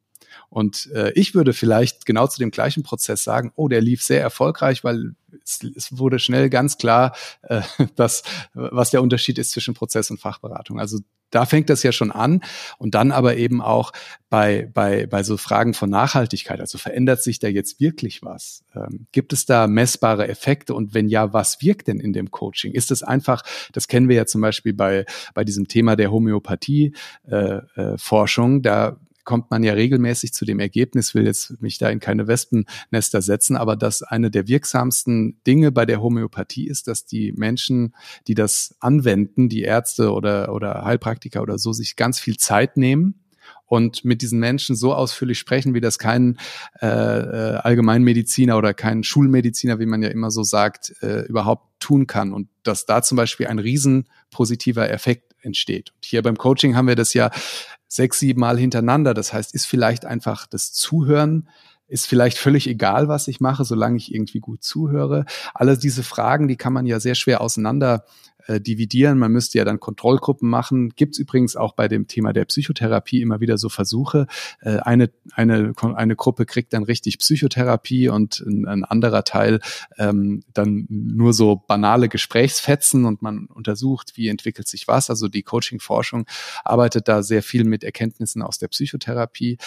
Und 0.51 0.91
äh, 0.93 1.13
ich 1.13 1.35
würde 1.35 1.53
vielleicht 1.53 2.05
genau 2.05 2.27
zu 2.27 2.39
dem 2.39 2.51
gleichen 2.51 2.83
Prozess 2.83 3.25
sagen, 3.25 3.53
oh, 3.55 3.69
der 3.69 3.81
lief 3.81 4.03
sehr 4.03 4.21
erfolgreich, 4.21 4.85
weil 4.85 5.15
es, 5.45 5.61
es 5.77 5.97
wurde 5.97 6.19
schnell 6.19 6.51
ganz 6.51 6.77
klar, 6.77 7.15
äh, 7.43 7.63
dass, 7.97 8.25
was 8.53 8.91
der 8.91 9.01
Unterschied 9.01 9.39
ist 9.39 9.53
zwischen 9.53 9.75
Prozess 9.75 10.11
und 10.11 10.21
Fachberatung. 10.21 10.79
Also 10.81 10.99
da 11.31 11.47
fängt 11.47 11.71
das 11.71 11.85
ja 11.85 11.93
schon 11.93 12.11
an 12.11 12.41
und 12.79 12.97
dann 12.97 13.13
aber 13.13 13.37
eben 13.37 13.63
auch 13.63 13.93
bei, 14.29 14.69
bei, 14.75 15.07
bei 15.07 15.23
so 15.23 15.37
Fragen 15.37 15.75
von 15.75 15.89
Nachhaltigkeit. 15.89 16.61
Also 16.61 16.77
verändert 16.77 17.23
sich 17.23 17.39
da 17.39 17.47
jetzt 17.47 17.81
wirklich 17.81 18.23
was? 18.23 18.65
Ähm, 18.75 19.07
gibt 19.13 19.33
es 19.33 19.47
da 19.47 19.69
messbare 19.69 20.29
Effekte 20.29 20.75
und 20.75 20.93
wenn 20.93 21.09
ja, 21.09 21.33
was 21.33 21.63
wirkt 21.63 21.87
denn 21.87 22.01
in 22.01 22.13
dem 22.13 22.33
Coaching? 22.33 22.73
Ist 22.73 22.91
es 22.91 23.05
einfach, 23.05 23.43
das 23.73 23.87
kennen 23.87 24.09
wir 24.09 24.17
ja 24.17 24.27
zum 24.27 24.41
Beispiel 24.41 24.75
bei, 24.75 25.07
bei 25.35 25.45
diesem 25.45 25.69
Thema 25.69 25.95
der 25.95 26.11
Homöopathie 26.11 26.95
äh, 27.29 27.61
äh, 27.77 28.61
da 28.63 28.97
kommt 29.25 29.51
man 29.51 29.63
ja 29.63 29.73
regelmäßig 29.73 30.33
zu 30.33 30.45
dem 30.45 30.61
Ergebnis, 30.61 31.15
will 31.15 31.27
jetzt 31.27 31.61
mich 31.63 31.79
da 31.79 31.89
in 31.91 32.01
keine 32.01 32.27
Wespennester 32.27 33.23
setzen, 33.23 33.57
aber 33.57 33.77
dass 33.77 34.03
eine 34.03 34.31
der 34.31 34.49
wirksamsten 34.49 35.41
Dinge 35.47 35.73
bei 35.73 35.87
der 35.87 36.03
Homöopathie 36.03 36.67
ist, 36.67 36.89
dass 36.89 37.07
die 37.07 37.33
Menschen, 37.33 37.95
die 38.27 38.35
das 38.35 38.75
anwenden, 38.81 39.49
die 39.49 39.63
Ärzte 39.63 40.13
oder, 40.13 40.55
oder 40.55 40.85
Heilpraktiker 40.85 41.43
oder 41.43 41.59
so, 41.59 41.73
sich 41.73 41.97
ganz 41.97 42.21
viel 42.21 42.37
Zeit 42.37 42.77
nehmen 42.77 43.21
und 43.67 44.05
mit 44.05 44.21
diesen 44.21 44.41
Menschen 44.41 44.75
so 44.75 44.95
ausführlich 44.95 45.39
sprechen, 45.39 45.75
wie 45.75 45.81
das 45.81 45.99
kein 45.99 46.39
äh, 46.83 46.87
äh, 46.87 47.55
Allgemeinmediziner 47.57 48.59
oder 48.59 48.75
kein 48.75 49.05
Schulmediziner, 49.05 49.79
wie 49.79 49.87
man 49.87 50.03
ja 50.03 50.09
immer 50.09 50.31
so 50.31 50.43
sagt, 50.43 50.93
äh, 51.03 51.21
überhaupt 51.27 51.81
tun 51.81 52.09
kann. 52.09 52.33
Und 52.33 52.49
dass 52.65 52.85
da 52.85 53.01
zum 53.01 53.17
Beispiel 53.17 53.47
ein 53.47 53.61
riesen 53.61 54.09
positiver 54.31 54.91
Effekt 54.91 55.37
entsteht. 55.43 55.91
Und 55.95 56.05
hier 56.05 56.23
beim 56.23 56.37
Coaching 56.37 56.75
haben 56.75 56.89
wir 56.89 56.97
das 56.97 57.15
ja 57.15 57.31
sechs, 57.91 58.21
sieben 58.21 58.41
Mal 58.41 58.59
hintereinander. 58.59 59.13
Das 59.13 59.33
heißt, 59.33 59.55
ist 59.55 59.67
vielleicht 59.67 60.07
einfach 60.07 60.47
das 60.47 60.73
Zuhören, 60.73 61.49
ist 61.91 62.07
vielleicht 62.07 62.39
völlig 62.39 62.69
egal, 62.69 63.09
was 63.09 63.29
ich 63.29 63.41
mache, 63.41 63.65
solange 63.65 63.97
ich 63.97 64.15
irgendwie 64.15 64.41
gut 64.41 64.63
zuhöre. 64.63 65.25
Alle 65.55 65.77
diese 65.77 66.03
Fragen, 66.03 66.47
die 66.49 66.57
kann 66.57 66.73
man 66.73 66.87
ja 66.87 67.01
sehr 67.01 67.17
schwer 67.17 67.41
auseinander 67.41 68.05
äh, 68.47 68.61
dividieren. 68.61 69.19
Man 69.19 69.33
müsste 69.33 69.59
ja 69.59 69.65
dann 69.65 69.81
Kontrollgruppen 69.81 70.49
machen. 70.49 70.91
Gibt 70.91 71.15
es 71.15 71.19
übrigens 71.19 71.57
auch 71.57 71.75
bei 71.75 71.89
dem 71.89 72.07
Thema 72.07 72.33
der 72.33 72.45
Psychotherapie 72.45 73.21
immer 73.23 73.41
wieder 73.41 73.59
so 73.59 73.69
Versuche. 73.69 74.29
Äh, 74.61 74.79
eine, 74.79 75.11
eine, 75.33 75.73
eine 75.81 76.17
Gruppe 76.17 76.47
kriegt 76.47 76.73
dann 76.73 76.85
richtig 76.85 77.19
Psychotherapie 77.19 78.09
und 78.09 78.41
ein, 78.41 78.67
ein 78.67 78.85
anderer 78.85 79.25
Teil 79.25 79.61
ähm, 79.99 80.43
dann 80.55 80.87
nur 80.89 81.33
so 81.33 81.57
banale 81.57 82.09
Gesprächsfetzen 82.09 83.05
und 83.05 83.21
man 83.21 83.47
untersucht, 83.47 84.13
wie 84.15 84.29
entwickelt 84.29 84.69
sich 84.69 84.87
was. 84.87 85.11
Also 85.11 85.29
die 85.29 85.43
Coaching-Forschung 85.43 86.27
arbeitet 86.65 87.09
da 87.09 87.23
sehr 87.23 87.43
viel 87.43 87.65
mit 87.65 87.83
Erkenntnissen 87.83 88.43
aus 88.43 88.59
der 88.59 88.69
Psychotherapie. 88.69 89.59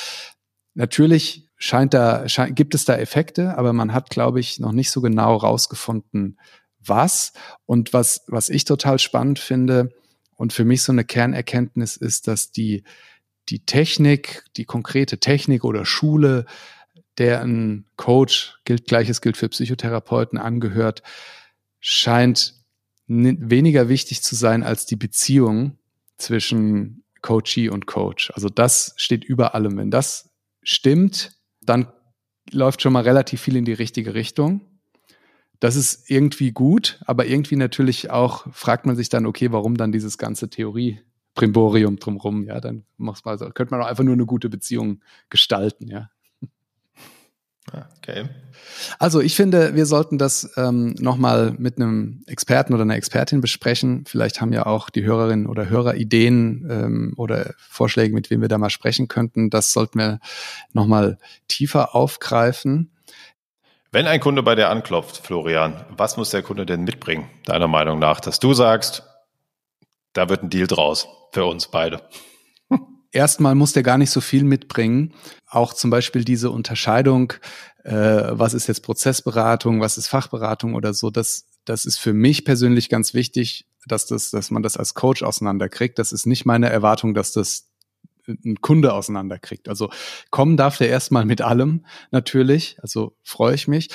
Natürlich 0.73 1.49
scheint 1.57 1.93
da, 1.93 2.27
scheint, 2.27 2.55
gibt 2.55 2.75
es 2.75 2.85
da 2.85 2.95
Effekte, 2.95 3.57
aber 3.57 3.73
man 3.73 3.93
hat, 3.93 4.09
glaube 4.09 4.39
ich, 4.39 4.59
noch 4.59 4.71
nicht 4.71 4.91
so 4.91 5.01
genau 5.01 5.35
rausgefunden, 5.35 6.39
was. 6.79 7.33
Und 7.65 7.93
was, 7.93 8.23
was 8.27 8.49
ich 8.49 8.65
total 8.65 8.99
spannend 8.99 9.39
finde 9.39 9.91
und 10.35 10.53
für 10.53 10.65
mich 10.65 10.83
so 10.83 10.91
eine 10.91 11.05
Kernerkenntnis 11.05 11.95
ist, 11.95 12.27
dass 12.27 12.51
die, 12.51 12.83
die 13.49 13.65
Technik, 13.65 14.43
die 14.57 14.65
konkrete 14.65 15.19
Technik 15.19 15.63
oder 15.63 15.85
Schule, 15.85 16.45
der 17.17 17.41
ein 17.41 17.85
Coach, 17.95 18.57
gilt 18.65 18.87
gleiches 18.87 19.21
gilt 19.21 19.37
für 19.37 19.49
Psychotherapeuten, 19.49 20.39
angehört, 20.39 21.03
scheint 21.79 22.55
weniger 23.07 23.89
wichtig 23.89 24.23
zu 24.23 24.35
sein 24.35 24.63
als 24.63 24.85
die 24.85 24.95
Beziehung 24.95 25.77
zwischen 26.17 27.03
Coachee 27.21 27.69
und 27.69 27.85
Coach. 27.85 28.31
Also 28.33 28.49
das 28.49 28.93
steht 28.97 29.23
über 29.23 29.55
allem. 29.55 29.77
Wenn 29.77 29.91
das 29.91 30.32
stimmt, 30.63 31.31
dann 31.61 31.87
läuft 32.51 32.81
schon 32.81 32.93
mal 32.93 33.03
relativ 33.03 33.41
viel 33.41 33.55
in 33.55 33.65
die 33.65 33.73
richtige 33.73 34.13
Richtung. 34.13 34.61
Das 35.59 35.75
ist 35.75 36.09
irgendwie 36.09 36.51
gut, 36.51 36.99
aber 37.05 37.25
irgendwie 37.25 37.55
natürlich 37.55 38.11
auch 38.11 38.45
fragt 38.51 38.85
man 38.85 38.95
sich 38.95 39.09
dann, 39.09 39.25
okay, 39.25 39.51
warum 39.51 39.77
dann 39.77 39.91
dieses 39.91 40.17
ganze 40.17 40.49
Theorie 40.49 40.99
Primborium 41.35 41.97
drumrum, 41.97 42.43
ja, 42.43 42.59
dann 42.59 42.85
macht's 42.97 43.25
mal 43.25 43.37
so, 43.39 43.49
könnte 43.49 43.73
man 43.73 43.81
auch 43.81 43.87
einfach 43.87 44.03
nur 44.03 44.13
eine 44.13 44.25
gute 44.25 44.49
Beziehung 44.49 45.01
gestalten, 45.29 45.87
ja. 45.87 46.09
Okay. 47.71 48.25
Also 48.99 49.21
ich 49.21 49.35
finde, 49.35 49.75
wir 49.75 49.85
sollten 49.85 50.17
das 50.17 50.51
ähm, 50.57 50.95
nochmal 50.99 51.53
mit 51.57 51.77
einem 51.77 52.23
Experten 52.27 52.73
oder 52.73 52.83
einer 52.83 52.95
Expertin 52.95 53.41
besprechen. 53.41 54.03
Vielleicht 54.05 54.41
haben 54.41 54.51
ja 54.51 54.65
auch 54.65 54.89
die 54.89 55.03
Hörerinnen 55.03 55.47
oder 55.47 55.69
Hörer 55.69 55.95
Ideen 55.95 56.67
ähm, 56.69 57.13
oder 57.17 57.53
Vorschläge, 57.57 58.13
mit 58.13 58.29
wem 58.29 58.41
wir 58.41 58.49
da 58.49 58.57
mal 58.57 58.69
sprechen 58.69 59.07
könnten. 59.07 59.49
Das 59.49 59.71
sollten 59.71 59.99
wir 59.99 60.19
nochmal 60.73 61.17
tiefer 61.47 61.95
aufgreifen. 61.95 62.91
Wenn 63.91 64.07
ein 64.07 64.19
Kunde 64.19 64.43
bei 64.43 64.55
dir 64.55 64.69
anklopft, 64.69 65.17
Florian, 65.17 65.85
was 65.95 66.17
muss 66.17 66.31
der 66.31 66.41
Kunde 66.41 66.65
denn 66.65 66.83
mitbringen, 66.83 67.29
deiner 67.45 67.67
Meinung 67.67 67.99
nach, 67.99 68.19
dass 68.19 68.39
du 68.39 68.53
sagst, 68.53 69.03
da 70.13 70.29
wird 70.29 70.43
ein 70.43 70.49
Deal 70.49 70.67
draus 70.67 71.07
für 71.31 71.45
uns 71.45 71.67
beide? 71.67 72.01
Erstmal 73.13 73.55
muss 73.55 73.73
der 73.73 73.83
gar 73.83 73.97
nicht 73.97 74.11
so 74.11 74.21
viel 74.21 74.43
mitbringen. 74.43 75.13
Auch 75.47 75.73
zum 75.73 75.89
Beispiel 75.89 76.25
diese 76.25 76.49
Unterscheidung, 76.51 77.33
äh, 77.83 77.93
was 77.93 78.53
ist 78.53 78.67
jetzt 78.67 78.81
Prozessberatung, 78.81 79.79
was 79.79 79.97
ist 79.97 80.07
Fachberatung 80.07 80.73
oder 80.73 80.93
so, 80.93 81.09
das, 81.09 81.45
das 81.63 81.85
ist 81.85 81.99
für 81.99 82.13
mich 82.13 82.43
persönlich 82.43 82.89
ganz 82.89 83.13
wichtig, 83.13 83.67
dass, 83.87 84.05
das, 84.07 84.31
dass 84.31 84.51
man 84.51 84.63
das 84.63 84.77
als 84.77 84.93
Coach 84.93 85.23
auseinanderkriegt. 85.23 85.99
Das 85.99 86.11
ist 86.11 86.25
nicht 86.25 86.45
meine 86.45 86.69
Erwartung, 86.69 87.13
dass 87.13 87.31
das 87.31 87.69
ein 88.27 88.61
Kunde 88.61 88.93
auseinanderkriegt. 88.93 89.69
Also 89.69 89.89
kommen 90.29 90.57
darf 90.57 90.77
der 90.77 90.89
erstmal 90.89 91.25
mit 91.25 91.41
allem 91.41 91.85
natürlich, 92.11 92.77
also 92.81 93.15
freue 93.23 93.55
ich 93.55 93.67
mich. 93.67 93.89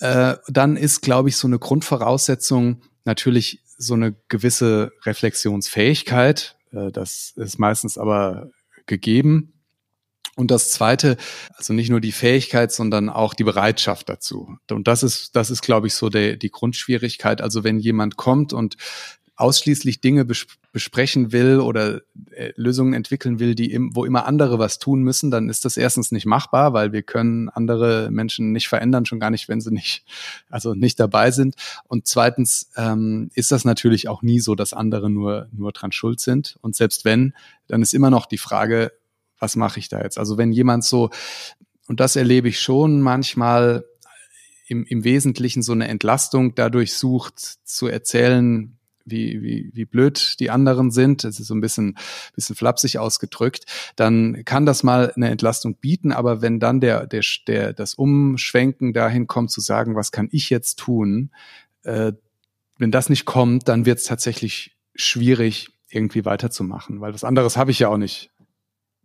Äh, 0.00 0.36
dann 0.48 0.76
ist, 0.76 1.02
glaube 1.02 1.28
ich, 1.28 1.36
so 1.36 1.46
eine 1.46 1.58
Grundvoraussetzung 1.58 2.82
natürlich 3.04 3.62
so 3.76 3.94
eine 3.94 4.14
gewisse 4.28 4.92
Reflexionsfähigkeit. 5.04 6.56
Äh, 6.72 6.90
das 6.92 7.32
ist 7.36 7.58
meistens 7.58 7.98
aber 7.98 8.50
gegeben. 8.86 9.52
Und 10.34 10.50
das 10.50 10.70
zweite, 10.70 11.18
also 11.54 11.74
nicht 11.74 11.90
nur 11.90 12.00
die 12.00 12.12
Fähigkeit, 12.12 12.72
sondern 12.72 13.10
auch 13.10 13.34
die 13.34 13.44
Bereitschaft 13.44 14.08
dazu. 14.08 14.56
Und 14.70 14.88
das 14.88 15.02
ist, 15.02 15.36
das 15.36 15.50
ist, 15.50 15.60
glaube 15.60 15.88
ich, 15.88 15.94
so 15.94 16.08
der, 16.08 16.36
die 16.36 16.50
Grundschwierigkeit. 16.50 17.42
Also 17.42 17.64
wenn 17.64 17.78
jemand 17.78 18.16
kommt 18.16 18.54
und 18.54 18.76
ausschließlich 19.36 20.00
Dinge 20.00 20.26
besprechen 20.72 21.32
will 21.32 21.60
oder 21.60 22.02
äh, 22.32 22.52
Lösungen 22.56 22.92
entwickeln 22.92 23.38
will, 23.38 23.54
die 23.54 23.72
im, 23.72 23.94
wo 23.94 24.04
immer 24.04 24.26
andere 24.26 24.58
was 24.58 24.78
tun 24.78 25.02
müssen, 25.02 25.30
dann 25.30 25.48
ist 25.48 25.64
das 25.64 25.76
erstens 25.76 26.12
nicht 26.12 26.26
machbar, 26.26 26.74
weil 26.74 26.92
wir 26.92 27.02
können 27.02 27.48
andere 27.48 28.10
Menschen 28.10 28.52
nicht 28.52 28.68
verändern, 28.68 29.06
schon 29.06 29.20
gar 29.20 29.30
nicht, 29.30 29.48
wenn 29.48 29.60
sie 29.60 29.72
nicht, 29.72 30.04
also 30.50 30.74
nicht 30.74 31.00
dabei 31.00 31.30
sind. 31.30 31.54
Und 31.88 32.06
zweitens 32.06 32.70
ähm, 32.76 33.30
ist 33.34 33.52
das 33.52 33.64
natürlich 33.64 34.08
auch 34.08 34.22
nie 34.22 34.40
so, 34.40 34.54
dass 34.54 34.74
andere 34.74 35.08
nur, 35.08 35.48
nur 35.52 35.72
dran 35.72 35.92
schuld 35.92 36.20
sind. 36.20 36.56
Und 36.60 36.76
selbst 36.76 37.04
wenn, 37.04 37.34
dann 37.68 37.82
ist 37.82 37.94
immer 37.94 38.10
noch 38.10 38.26
die 38.26 38.38
Frage, 38.38 38.92
was 39.38 39.56
mache 39.56 39.80
ich 39.80 39.88
da 39.88 40.02
jetzt? 40.02 40.18
Also 40.18 40.38
wenn 40.38 40.52
jemand 40.52 40.84
so, 40.84 41.10
und 41.88 42.00
das 42.00 42.16
erlebe 42.16 42.48
ich 42.48 42.60
schon 42.60 43.00
manchmal 43.00 43.84
im, 44.68 44.84
im 44.84 45.04
Wesentlichen 45.04 45.62
so 45.62 45.72
eine 45.72 45.88
Entlastung 45.88 46.54
dadurch 46.54 46.94
sucht, 46.94 47.38
zu 47.64 47.88
erzählen, 47.88 48.78
wie, 49.04 49.42
wie, 49.42 49.70
wie 49.74 49.84
blöd 49.84 50.40
die 50.40 50.50
anderen 50.50 50.90
sind, 50.90 51.24
das 51.24 51.40
ist 51.40 51.46
so 51.46 51.54
ein 51.54 51.60
bisschen, 51.60 51.96
bisschen 52.34 52.56
flapsig 52.56 52.98
ausgedrückt, 52.98 53.64
dann 53.96 54.44
kann 54.44 54.66
das 54.66 54.82
mal 54.82 55.12
eine 55.14 55.30
Entlastung 55.30 55.76
bieten, 55.76 56.12
aber 56.12 56.42
wenn 56.42 56.60
dann 56.60 56.80
der, 56.80 57.06
der, 57.06 57.22
der, 57.46 57.72
das 57.72 57.94
Umschwenken 57.94 58.92
dahin 58.92 59.26
kommt 59.26 59.50
zu 59.50 59.60
sagen, 59.60 59.96
was 59.96 60.12
kann 60.12 60.28
ich 60.32 60.50
jetzt 60.50 60.78
tun, 60.78 61.30
äh, 61.84 62.12
wenn 62.78 62.90
das 62.90 63.08
nicht 63.08 63.24
kommt, 63.24 63.68
dann 63.68 63.86
wird 63.86 63.98
es 63.98 64.04
tatsächlich 64.04 64.76
schwierig, 64.94 65.68
irgendwie 65.92 66.24
weiterzumachen, 66.24 67.00
weil 67.00 67.12
was 67.12 67.22
anderes 67.22 67.56
habe 67.56 67.70
ich 67.70 67.78
ja 67.78 67.88
auch 67.88 67.98
nicht 67.98 68.30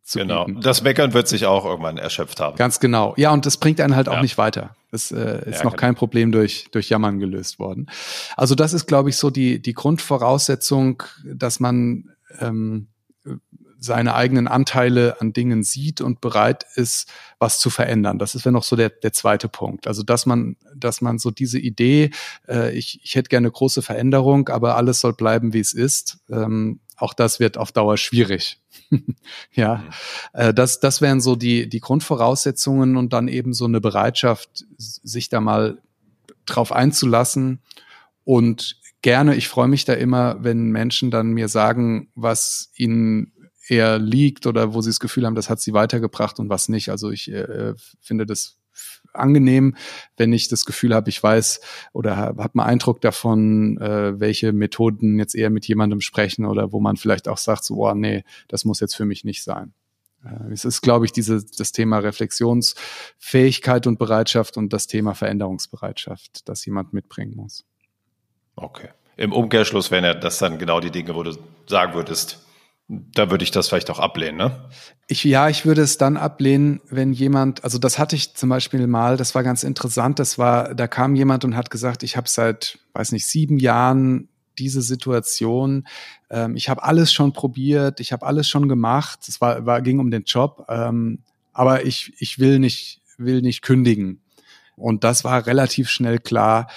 zu 0.08 0.20
Genau. 0.20 0.45
Bieten. 0.45 0.62
Das 0.62 0.82
Meckern 0.82 1.14
wird 1.14 1.28
sich 1.28 1.45
auch 1.45 1.66
irgendwann 1.66 1.97
erschöpft 1.97 2.39
haben. 2.39 2.55
Ganz 2.58 2.80
genau. 2.80 3.14
Ja, 3.18 3.32
und 3.32 3.45
das 3.45 3.58
bringt 3.58 3.82
einen 3.82 3.95
halt 3.95 4.10
auch 4.10 4.16
ja. 4.16 4.22
nicht 4.22 4.38
weiter. 4.38 4.76
Das 4.91 5.12
äh, 5.12 5.49
ist 5.49 5.60
ja, 5.60 5.64
noch 5.64 5.72
genau. 5.72 5.82
kein 5.82 5.95
Problem 5.95 6.32
durch, 6.32 6.68
durch 6.72 6.89
Jammern 6.89 7.20
gelöst 7.20 7.60
worden. 7.60 7.88
Also 8.36 8.55
das 8.55 8.74
ist, 8.74 8.88
glaube 8.88 9.10
ich, 9.10 9.18
so 9.18 9.30
die, 9.30 9.62
die 9.62 9.74
Grundvoraussetzung, 9.74 11.03
dass 11.26 11.60
man 11.60 12.12
ähm, 12.39 12.88
seine 13.80 14.16
eigenen 14.16 14.47
Anteile 14.47 15.22
an 15.22 15.34
Dingen 15.34 15.64
sieht 15.64 16.01
und 16.01 16.22
bereit 16.22 16.66
ist, 16.76 17.12
was 17.38 17.60
zu 17.60 17.70
verändern. 17.70 18.18
Das 18.18 18.34
ist 18.34 18.45
ja 18.45 18.51
noch 18.51 18.64
so 18.64 18.76
der, 18.76 18.89
der 18.89 19.14
zweite 19.14 19.49
Punkt. 19.49 19.88
Also 19.88 20.03
dass 20.03 20.26
man, 20.26 20.55
dass 20.76 21.01
man 21.01 21.20
so 21.20 21.32
diese 21.32 21.60
Idee, 21.60 22.12
äh, 22.47 22.76
ich, 22.76 23.01
ich 23.03 23.16
hätte 23.16 23.30
gerne 23.30 23.51
große 23.51 23.82
Veränderung, 23.82 24.49
aber 24.49 24.78
alles 24.78 24.99
soll 24.99 25.14
bleiben, 25.14 25.53
wie 25.53 25.60
es 25.60 25.74
ist, 25.74 26.20
ähm, 26.30 26.80
auch 26.98 27.14
das 27.14 27.39
wird 27.39 27.58
auf 27.58 27.72
Dauer 27.72 27.98
schwierig. 27.98 28.60
ja, 29.54 29.76
mhm. 29.76 29.89
äh, 30.34 30.54
das, 30.54 30.80
das 30.80 31.02
wären 31.02 31.22
so 31.22 31.36
die, 31.36 31.70
die 31.70 31.80
Grundvoraussetzungen 31.80 32.98
und 32.98 33.14
dann 33.14 33.28
eben 33.28 33.54
so 33.54 33.66
eine 33.66 33.80
Bereitschaft, 33.80 34.66
sich 34.78 35.30
da 35.30 35.39
mal 35.39 35.82
drauf 36.45 36.72
einzulassen 36.72 37.60
und 38.24 38.80
gerne, 39.02 39.36
ich 39.36 39.48
freue 39.48 39.68
mich 39.68 39.86
da 39.86 39.93
immer, 39.93 40.43
wenn 40.43 40.72
Menschen 40.72 41.12
dann 41.12 41.32
mir 41.32 41.48
sagen, 41.48 42.10
was 42.16 42.72
ihnen 42.76 43.32
eher 43.68 44.00
liegt 44.00 44.48
oder 44.48 44.74
wo 44.74 44.82
sie 44.82 44.89
das 44.89 45.00
Gefühl 45.00 45.26
haben, 45.26 45.36
das 45.36 45.50
hat 45.50 45.60
sie 45.60 45.74
weitergebracht 45.74 46.39
und 46.39 46.50
was 46.50 46.70
nicht. 46.70 46.89
Also 46.89 47.12
ich 47.12 47.32
äh, 47.32 47.74
finde 48.02 48.26
das 48.26 48.57
angenehm, 49.18 49.76
wenn 50.15 50.34
ich 50.34 50.47
das 50.47 50.65
Gefühl 50.65 50.93
habe, 50.93 51.09
ich 51.09 51.22
weiß 51.22 51.61
oder 51.93 52.18
habe 52.18 52.43
hab 52.43 52.55
einen 52.55 52.68
Eindruck 52.68 53.01
davon, 53.01 53.78
äh, 53.80 54.20
welche 54.20 54.53
Methoden 54.53 55.20
jetzt 55.20 55.36
eher 55.36 55.49
mit 55.49 55.68
jemandem 55.68 56.01
sprechen 56.01 56.45
oder 56.45 56.72
wo 56.72 56.80
man 56.80 56.97
vielleicht 56.97 57.28
auch 57.28 57.38
sagt, 57.38 57.63
so, 57.63 57.88
oh 57.88 57.93
nee, 57.93 58.24
das 58.47 58.65
muss 58.65 58.80
jetzt 58.80 58.95
für 58.95 59.05
mich 59.05 59.24
nicht 59.24 59.43
sein. 59.43 59.74
Äh, 60.26 60.51
es 60.51 60.65
ist, 60.65 60.82
glaube 60.82 61.05
ich, 61.05 61.11
diese, 61.11 61.43
das 61.43 61.72
Thema 61.72 61.99
Reflexionsfähigkeit 61.99 63.88
und 63.88 63.99
Bereitschaft 63.99 64.57
und 64.57 64.74
das 64.74 64.88
Thema 64.88 65.13
Veränderungsbereitschaft, 65.13 66.47
das 66.47 66.65
jemand 66.65 66.93
mitbringen 66.93 67.36
muss. 67.36 67.65
Okay. 68.55 68.89
Im 69.18 69.34
Umkehrschluss 69.34 69.89
wären 69.89 70.03
ja 70.03 70.13
das 70.13 70.38
dann 70.38 70.59
genau 70.59 70.80
die 70.80 70.91
Dinge, 70.91 71.15
wo 71.15 71.24
du 71.24 71.36
sagen 71.68 71.93
würdest, 71.95 72.47
da 72.88 73.30
würde 73.30 73.44
ich 73.44 73.52
das 73.52 73.68
vielleicht 73.68 73.90
auch 73.90 74.00
ablehnen, 74.00 74.38
ne? 74.38 74.70
Ich, 75.08 75.24
ja, 75.24 75.50
ich 75.50 75.66
würde 75.66 75.82
es 75.82 75.98
dann 75.98 76.16
ablehnen, 76.16 76.82
wenn 76.90 77.12
jemand, 77.12 77.64
also 77.64 77.78
das 77.78 78.00
hatte 78.00 78.16
ich 78.16 78.34
zum 78.36 78.50
Beispiel 78.50 78.88
mal, 78.88 79.18
das 79.18 79.36
war 79.36 79.44
ganz 79.44 79.64
interessant, 79.64 80.20
das 80.20 80.38
war, 80.38 80.74
da 80.74 80.88
kam 80.88 81.16
jemand 81.16 81.44
und 81.44 81.56
hat 81.56 81.70
gesagt, 81.70 82.04
ich 82.04 82.16
habe 82.16 82.30
seit, 82.30 82.80
weiß 82.94 83.12
nicht, 83.12 83.28
sieben 83.28 83.58
Jahren 83.58 84.30
diese 84.58 84.82
Situation, 84.82 85.88
ähm, 86.30 86.56
ich 86.56 86.70
habe 86.70 86.84
alles 86.84 87.12
schon 87.12 87.34
probiert, 87.34 88.00
ich 88.00 88.12
habe 88.12 88.26
alles 88.26 88.48
schon 88.48 88.70
gemacht, 88.70 89.20
es 89.28 89.42
war, 89.42 89.66
war, 89.66 89.82
ging 89.82 90.00
um 90.00 90.10
den 90.10 90.24
Job, 90.24 90.66
ähm, 90.70 91.20
aber 91.54 91.86
ich, 91.86 92.14
ich 92.20 92.40
will 92.40 92.60
nicht, 92.60 93.02
will 93.18 93.42
nicht 93.42 93.62
kündigen. 93.62 94.22
Und 94.76 95.04
das 95.04 95.24
war 95.24 95.46
relativ 95.46 95.90
schnell 95.90 96.20
klar, 96.20 96.68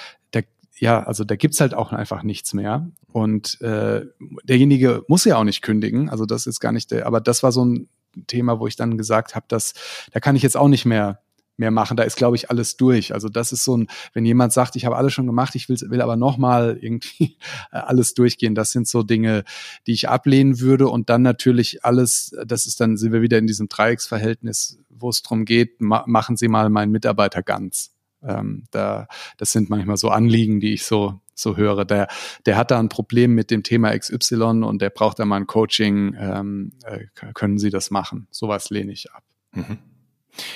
ja, 0.80 1.02
also 1.02 1.24
da 1.24 1.36
gibt's 1.36 1.60
halt 1.60 1.74
auch 1.74 1.92
einfach 1.92 2.22
nichts 2.22 2.54
mehr. 2.54 2.90
Und 3.12 3.60
äh, 3.60 4.06
derjenige 4.44 5.04
muss 5.08 5.24
ja 5.24 5.36
auch 5.36 5.44
nicht 5.44 5.60
kündigen. 5.60 6.08
Also 6.08 6.24
das 6.24 6.46
ist 6.46 6.58
gar 6.58 6.72
nicht 6.72 6.90
der, 6.90 7.06
aber 7.06 7.20
das 7.20 7.42
war 7.42 7.52
so 7.52 7.64
ein 7.64 7.88
Thema, 8.26 8.58
wo 8.58 8.66
ich 8.66 8.76
dann 8.76 8.96
gesagt 8.96 9.34
habe, 9.34 9.44
dass 9.48 9.74
da 10.12 10.20
kann 10.20 10.36
ich 10.36 10.42
jetzt 10.42 10.56
auch 10.56 10.68
nicht 10.68 10.86
mehr 10.86 11.20
mehr 11.58 11.70
machen. 11.70 11.98
Da 11.98 12.04
ist, 12.04 12.16
glaube 12.16 12.36
ich, 12.36 12.48
alles 12.48 12.78
durch. 12.78 13.12
Also 13.12 13.28
das 13.28 13.52
ist 13.52 13.64
so 13.64 13.76
ein, 13.76 13.88
wenn 14.14 14.24
jemand 14.24 14.54
sagt, 14.54 14.74
ich 14.76 14.86
habe 14.86 14.96
alles 14.96 15.12
schon 15.12 15.26
gemacht, 15.26 15.54
ich 15.54 15.68
will, 15.68 15.76
will 15.90 16.00
aber 16.00 16.16
nochmal 16.16 16.78
irgendwie 16.80 17.36
alles 17.70 18.14
durchgehen. 18.14 18.54
Das 18.54 18.72
sind 18.72 18.88
so 18.88 19.02
Dinge, 19.02 19.44
die 19.86 19.92
ich 19.92 20.08
ablehnen 20.08 20.60
würde. 20.60 20.88
Und 20.88 21.10
dann 21.10 21.20
natürlich 21.20 21.84
alles, 21.84 22.34
das 22.46 22.64
ist 22.64 22.80
dann, 22.80 22.96
sind 22.96 23.12
wir 23.12 23.20
wieder 23.20 23.36
in 23.36 23.46
diesem 23.46 23.68
Dreiecksverhältnis, 23.68 24.78
wo 24.88 25.10
es 25.10 25.22
drum 25.22 25.44
geht, 25.44 25.82
ma 25.82 26.04
machen 26.06 26.36
Sie 26.38 26.48
mal 26.48 26.70
meinen 26.70 26.90
Mitarbeiter 26.90 27.42
ganz. 27.42 27.92
Ähm, 28.22 28.64
da, 28.70 29.08
das 29.38 29.52
sind 29.52 29.70
manchmal 29.70 29.96
so 29.96 30.08
Anliegen, 30.08 30.60
die 30.60 30.74
ich 30.74 30.84
so 30.84 31.20
so 31.40 31.56
höre. 31.56 31.84
Der, 31.84 32.06
der 32.46 32.56
hat 32.56 32.70
da 32.70 32.78
ein 32.78 32.88
Problem 32.88 33.34
mit 33.34 33.50
dem 33.50 33.62
Thema 33.62 33.96
XY 33.98 34.62
und 34.62 34.80
der 34.82 34.90
braucht 34.90 35.18
da 35.18 35.24
mal 35.24 35.36
ein 35.36 35.46
Coaching. 35.46 36.14
Ähm, 36.18 36.72
äh, 36.84 37.06
können 37.34 37.58
Sie 37.58 37.70
das 37.70 37.90
machen? 37.90 38.28
Sowas 38.30 38.70
lehne 38.70 38.92
ich 38.92 39.10
ab. 39.12 39.24
Mhm. 39.52 39.78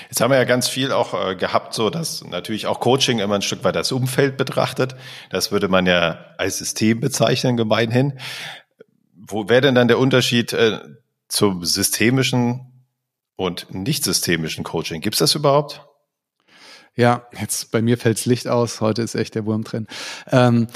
Jetzt 0.08 0.20
haben 0.20 0.30
wir 0.30 0.38
ja 0.38 0.44
ganz 0.44 0.68
viel 0.68 0.92
auch 0.92 1.14
äh, 1.14 1.34
gehabt, 1.34 1.74
so 1.74 1.90
dass 1.90 2.24
natürlich 2.24 2.66
auch 2.66 2.80
Coaching 2.80 3.18
immer 3.18 3.34
ein 3.34 3.42
Stück 3.42 3.64
weit 3.64 3.74
das 3.74 3.90
Umfeld 3.92 4.36
betrachtet. 4.36 4.94
Das 5.30 5.50
würde 5.50 5.68
man 5.68 5.86
ja 5.86 6.26
als 6.38 6.58
System 6.58 7.00
bezeichnen, 7.00 7.56
gemeinhin. 7.56 8.18
Wo 9.14 9.48
wäre 9.48 9.62
denn 9.62 9.74
dann 9.74 9.88
der 9.88 9.98
Unterschied 9.98 10.52
äh, 10.52 10.78
zum 11.28 11.64
systemischen 11.64 12.84
und 13.36 13.74
nicht 13.74 14.04
systemischen 14.04 14.64
Coaching? 14.64 15.00
Gibt 15.00 15.14
es 15.14 15.20
das 15.20 15.34
überhaupt? 15.34 15.82
Ja, 16.96 17.26
jetzt 17.38 17.72
bei 17.72 17.82
mir 17.82 17.98
fällt's 17.98 18.26
Licht 18.26 18.46
aus. 18.46 18.80
Heute 18.80 19.02
ist 19.02 19.14
echt 19.14 19.34
der 19.34 19.46
Wurm 19.46 19.64
drin. 19.64 19.86
Ähm, 20.30 20.68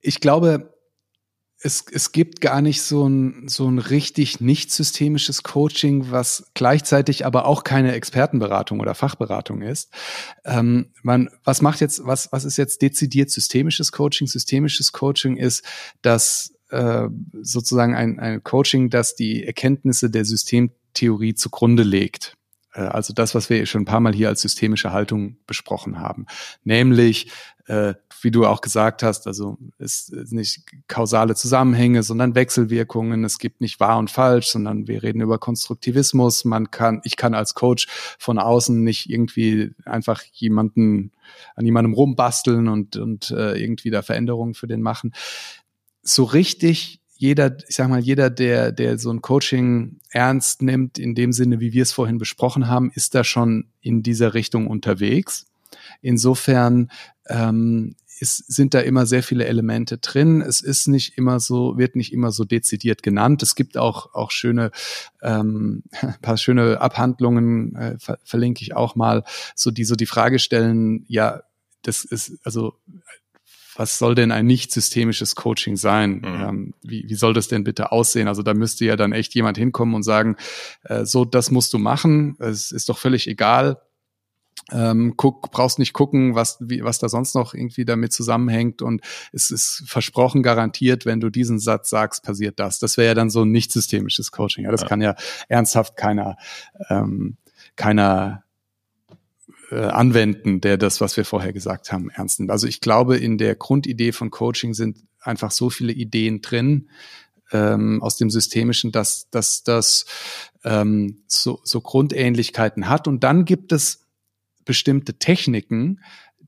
ich 0.00 0.20
glaube, 0.20 0.72
es, 1.64 1.84
es 1.90 2.10
gibt 2.10 2.40
gar 2.40 2.60
nicht 2.60 2.82
so 2.82 3.08
ein, 3.08 3.48
so 3.48 3.68
ein 3.68 3.78
richtig 3.78 4.40
nicht 4.40 4.72
systemisches 4.72 5.44
Coaching, 5.44 6.10
was 6.10 6.50
gleichzeitig 6.54 7.24
aber 7.24 7.46
auch 7.46 7.62
keine 7.62 7.92
Expertenberatung 7.92 8.80
oder 8.80 8.94
Fachberatung 8.94 9.62
ist. 9.62 9.92
Ähm, 10.44 10.92
man, 11.02 11.30
was 11.44 11.62
macht 11.62 11.80
jetzt, 11.80 12.04
was, 12.04 12.32
was 12.32 12.44
ist 12.44 12.56
jetzt 12.56 12.82
dezidiert 12.82 13.30
systemisches 13.30 13.92
Coaching? 13.92 14.26
Systemisches 14.26 14.90
Coaching 14.90 15.36
ist, 15.36 15.64
dass 16.02 16.52
äh, 16.70 17.08
sozusagen 17.42 17.94
ein, 17.94 18.18
ein 18.18 18.42
Coaching, 18.42 18.90
das 18.90 19.14
die 19.14 19.44
Erkenntnisse 19.44 20.10
der 20.10 20.24
Systemtheorie 20.24 21.34
zugrunde 21.34 21.84
legt. 21.84 22.36
Äh, 22.72 22.80
also 22.80 23.12
das, 23.12 23.34
was 23.34 23.50
wir 23.50 23.64
schon 23.66 23.82
ein 23.82 23.86
paar 23.86 24.00
Mal 24.00 24.14
hier 24.14 24.28
als 24.28 24.42
systemische 24.42 24.92
Haltung 24.92 25.36
besprochen 25.46 26.00
haben. 26.00 26.26
Nämlich, 26.64 27.30
äh, 27.66 27.94
wie 28.20 28.30
du 28.30 28.46
auch 28.46 28.60
gesagt 28.60 29.02
hast, 29.02 29.26
also 29.26 29.58
es 29.78 30.08
ist 30.08 30.32
nicht 30.32 30.62
kausale 30.88 31.34
Zusammenhänge, 31.34 32.02
sondern 32.02 32.34
Wechselwirkungen. 32.34 33.24
Es 33.24 33.38
gibt 33.38 33.60
nicht 33.60 33.80
wahr 33.80 33.98
und 33.98 34.10
falsch, 34.10 34.48
sondern 34.48 34.86
wir 34.86 35.02
reden 35.02 35.20
über 35.20 35.38
Konstruktivismus. 35.38 36.44
Man 36.44 36.70
kann, 36.70 37.00
ich 37.04 37.16
kann 37.16 37.34
als 37.34 37.54
Coach 37.54 37.86
von 38.18 38.38
außen 38.38 38.82
nicht 38.82 39.10
irgendwie 39.10 39.72
einfach 39.84 40.22
jemanden 40.32 41.12
an 41.56 41.64
jemandem 41.64 41.94
rumbasteln 41.94 42.68
und, 42.68 42.96
und 42.96 43.30
äh, 43.30 43.54
irgendwie 43.54 43.90
da 43.90 44.02
Veränderungen 44.02 44.54
für 44.54 44.66
den 44.66 44.82
machen. 44.82 45.12
So 46.02 46.24
richtig 46.24 47.01
jeder, 47.22 47.56
ich 47.68 47.76
sag 47.76 47.88
mal, 47.88 48.00
jeder, 48.00 48.30
der, 48.30 48.72
der 48.72 48.98
so 48.98 49.08
ein 49.12 49.22
Coaching 49.22 50.00
ernst 50.10 50.60
nimmt, 50.60 50.98
in 50.98 51.14
dem 51.14 51.32
Sinne, 51.32 51.60
wie 51.60 51.72
wir 51.72 51.84
es 51.84 51.92
vorhin 51.92 52.18
besprochen 52.18 52.66
haben, 52.66 52.90
ist 52.92 53.14
da 53.14 53.22
schon 53.22 53.68
in 53.80 54.02
dieser 54.02 54.34
Richtung 54.34 54.66
unterwegs. 54.66 55.46
Insofern 56.00 56.90
ähm, 57.28 57.94
ist, 58.18 58.52
sind 58.52 58.74
da 58.74 58.80
immer 58.80 59.06
sehr 59.06 59.22
viele 59.22 59.44
Elemente 59.44 59.98
drin. 59.98 60.40
Es 60.40 60.60
ist 60.60 60.88
nicht 60.88 61.16
immer 61.16 61.38
so, 61.38 61.78
wird 61.78 61.94
nicht 61.94 62.12
immer 62.12 62.32
so 62.32 62.44
dezidiert 62.44 63.04
genannt. 63.04 63.40
Es 63.44 63.54
gibt 63.54 63.78
auch, 63.78 64.12
auch 64.14 64.32
schöne, 64.32 64.72
ähm, 65.22 65.84
paar 66.22 66.38
schöne 66.38 66.80
Abhandlungen, 66.80 67.76
äh, 67.76 67.98
ver 68.00 68.18
verlinke 68.24 68.62
ich 68.62 68.74
auch 68.74 68.96
mal, 68.96 69.22
so 69.54 69.70
die 69.70 69.84
so 69.84 69.94
die 69.94 70.06
Frage 70.06 70.40
stellen, 70.40 71.04
ja, 71.06 71.42
das 71.82 72.04
ist, 72.04 72.40
also 72.42 72.74
was 73.74 73.98
soll 73.98 74.14
denn 74.14 74.32
ein 74.32 74.46
nicht 74.46 74.72
systemisches 74.72 75.34
Coaching 75.34 75.76
sein? 75.76 76.16
Mhm. 76.16 76.24
Ähm, 76.24 76.74
wie, 76.82 77.04
wie 77.08 77.14
soll 77.14 77.34
das 77.34 77.48
denn 77.48 77.64
bitte 77.64 77.92
aussehen? 77.92 78.28
Also 78.28 78.42
da 78.42 78.54
müsste 78.54 78.84
ja 78.84 78.96
dann 78.96 79.12
echt 79.12 79.34
jemand 79.34 79.56
hinkommen 79.56 79.94
und 79.94 80.02
sagen, 80.02 80.36
äh, 80.84 81.04
so, 81.04 81.24
das 81.24 81.50
musst 81.50 81.72
du 81.72 81.78
machen. 81.78 82.36
Es 82.38 82.72
ist 82.72 82.88
doch 82.88 82.98
völlig 82.98 83.26
egal. 83.26 83.80
Ähm, 84.70 85.14
guck, 85.16 85.50
brauchst 85.50 85.78
nicht 85.78 85.92
gucken, 85.92 86.34
was, 86.34 86.58
wie, 86.60 86.84
was 86.84 86.98
da 86.98 87.08
sonst 87.08 87.34
noch 87.34 87.52
irgendwie 87.52 87.84
damit 87.84 88.12
zusammenhängt. 88.12 88.80
Und 88.80 89.02
es 89.32 89.50
ist 89.50 89.82
versprochen, 89.86 90.42
garantiert, 90.42 91.04
wenn 91.04 91.20
du 91.20 91.30
diesen 91.30 91.58
Satz 91.58 91.90
sagst, 91.90 92.22
passiert 92.22 92.60
das. 92.60 92.78
Das 92.78 92.96
wäre 92.96 93.08
ja 93.08 93.14
dann 93.14 93.30
so 93.30 93.42
ein 93.42 93.50
nicht 93.50 93.72
systemisches 93.72 94.30
Coaching. 94.30 94.64
Ja, 94.64 94.70
das 94.70 94.82
ja. 94.82 94.88
kann 94.88 95.00
ja 95.00 95.14
ernsthaft 95.48 95.96
keiner, 95.96 96.36
ähm, 96.88 97.36
keiner 97.76 98.44
äh, 99.72 99.86
anwenden, 99.86 100.60
der 100.60 100.76
das, 100.76 101.00
was 101.00 101.16
wir 101.16 101.24
vorher 101.24 101.52
gesagt 101.52 101.92
haben, 101.92 102.10
ernst 102.10 102.38
nimmt. 102.38 102.50
Also 102.50 102.66
ich 102.66 102.80
glaube, 102.80 103.16
in 103.16 103.38
der 103.38 103.54
Grundidee 103.54 104.12
von 104.12 104.30
Coaching 104.30 104.74
sind 104.74 104.98
einfach 105.20 105.50
so 105.50 105.70
viele 105.70 105.92
Ideen 105.92 106.42
drin 106.42 106.90
ähm, 107.52 108.02
aus 108.02 108.16
dem 108.18 108.28
Systemischen, 108.28 108.92
dass, 108.92 109.30
dass 109.30 109.62
das 109.62 110.04
ähm, 110.62 111.22
so, 111.26 111.60
so 111.64 111.80
Grundähnlichkeiten 111.80 112.88
hat. 112.88 113.08
Und 113.08 113.24
dann 113.24 113.46
gibt 113.46 113.72
es 113.72 114.06
bestimmte 114.66 115.14
Techniken, 115.14 116.00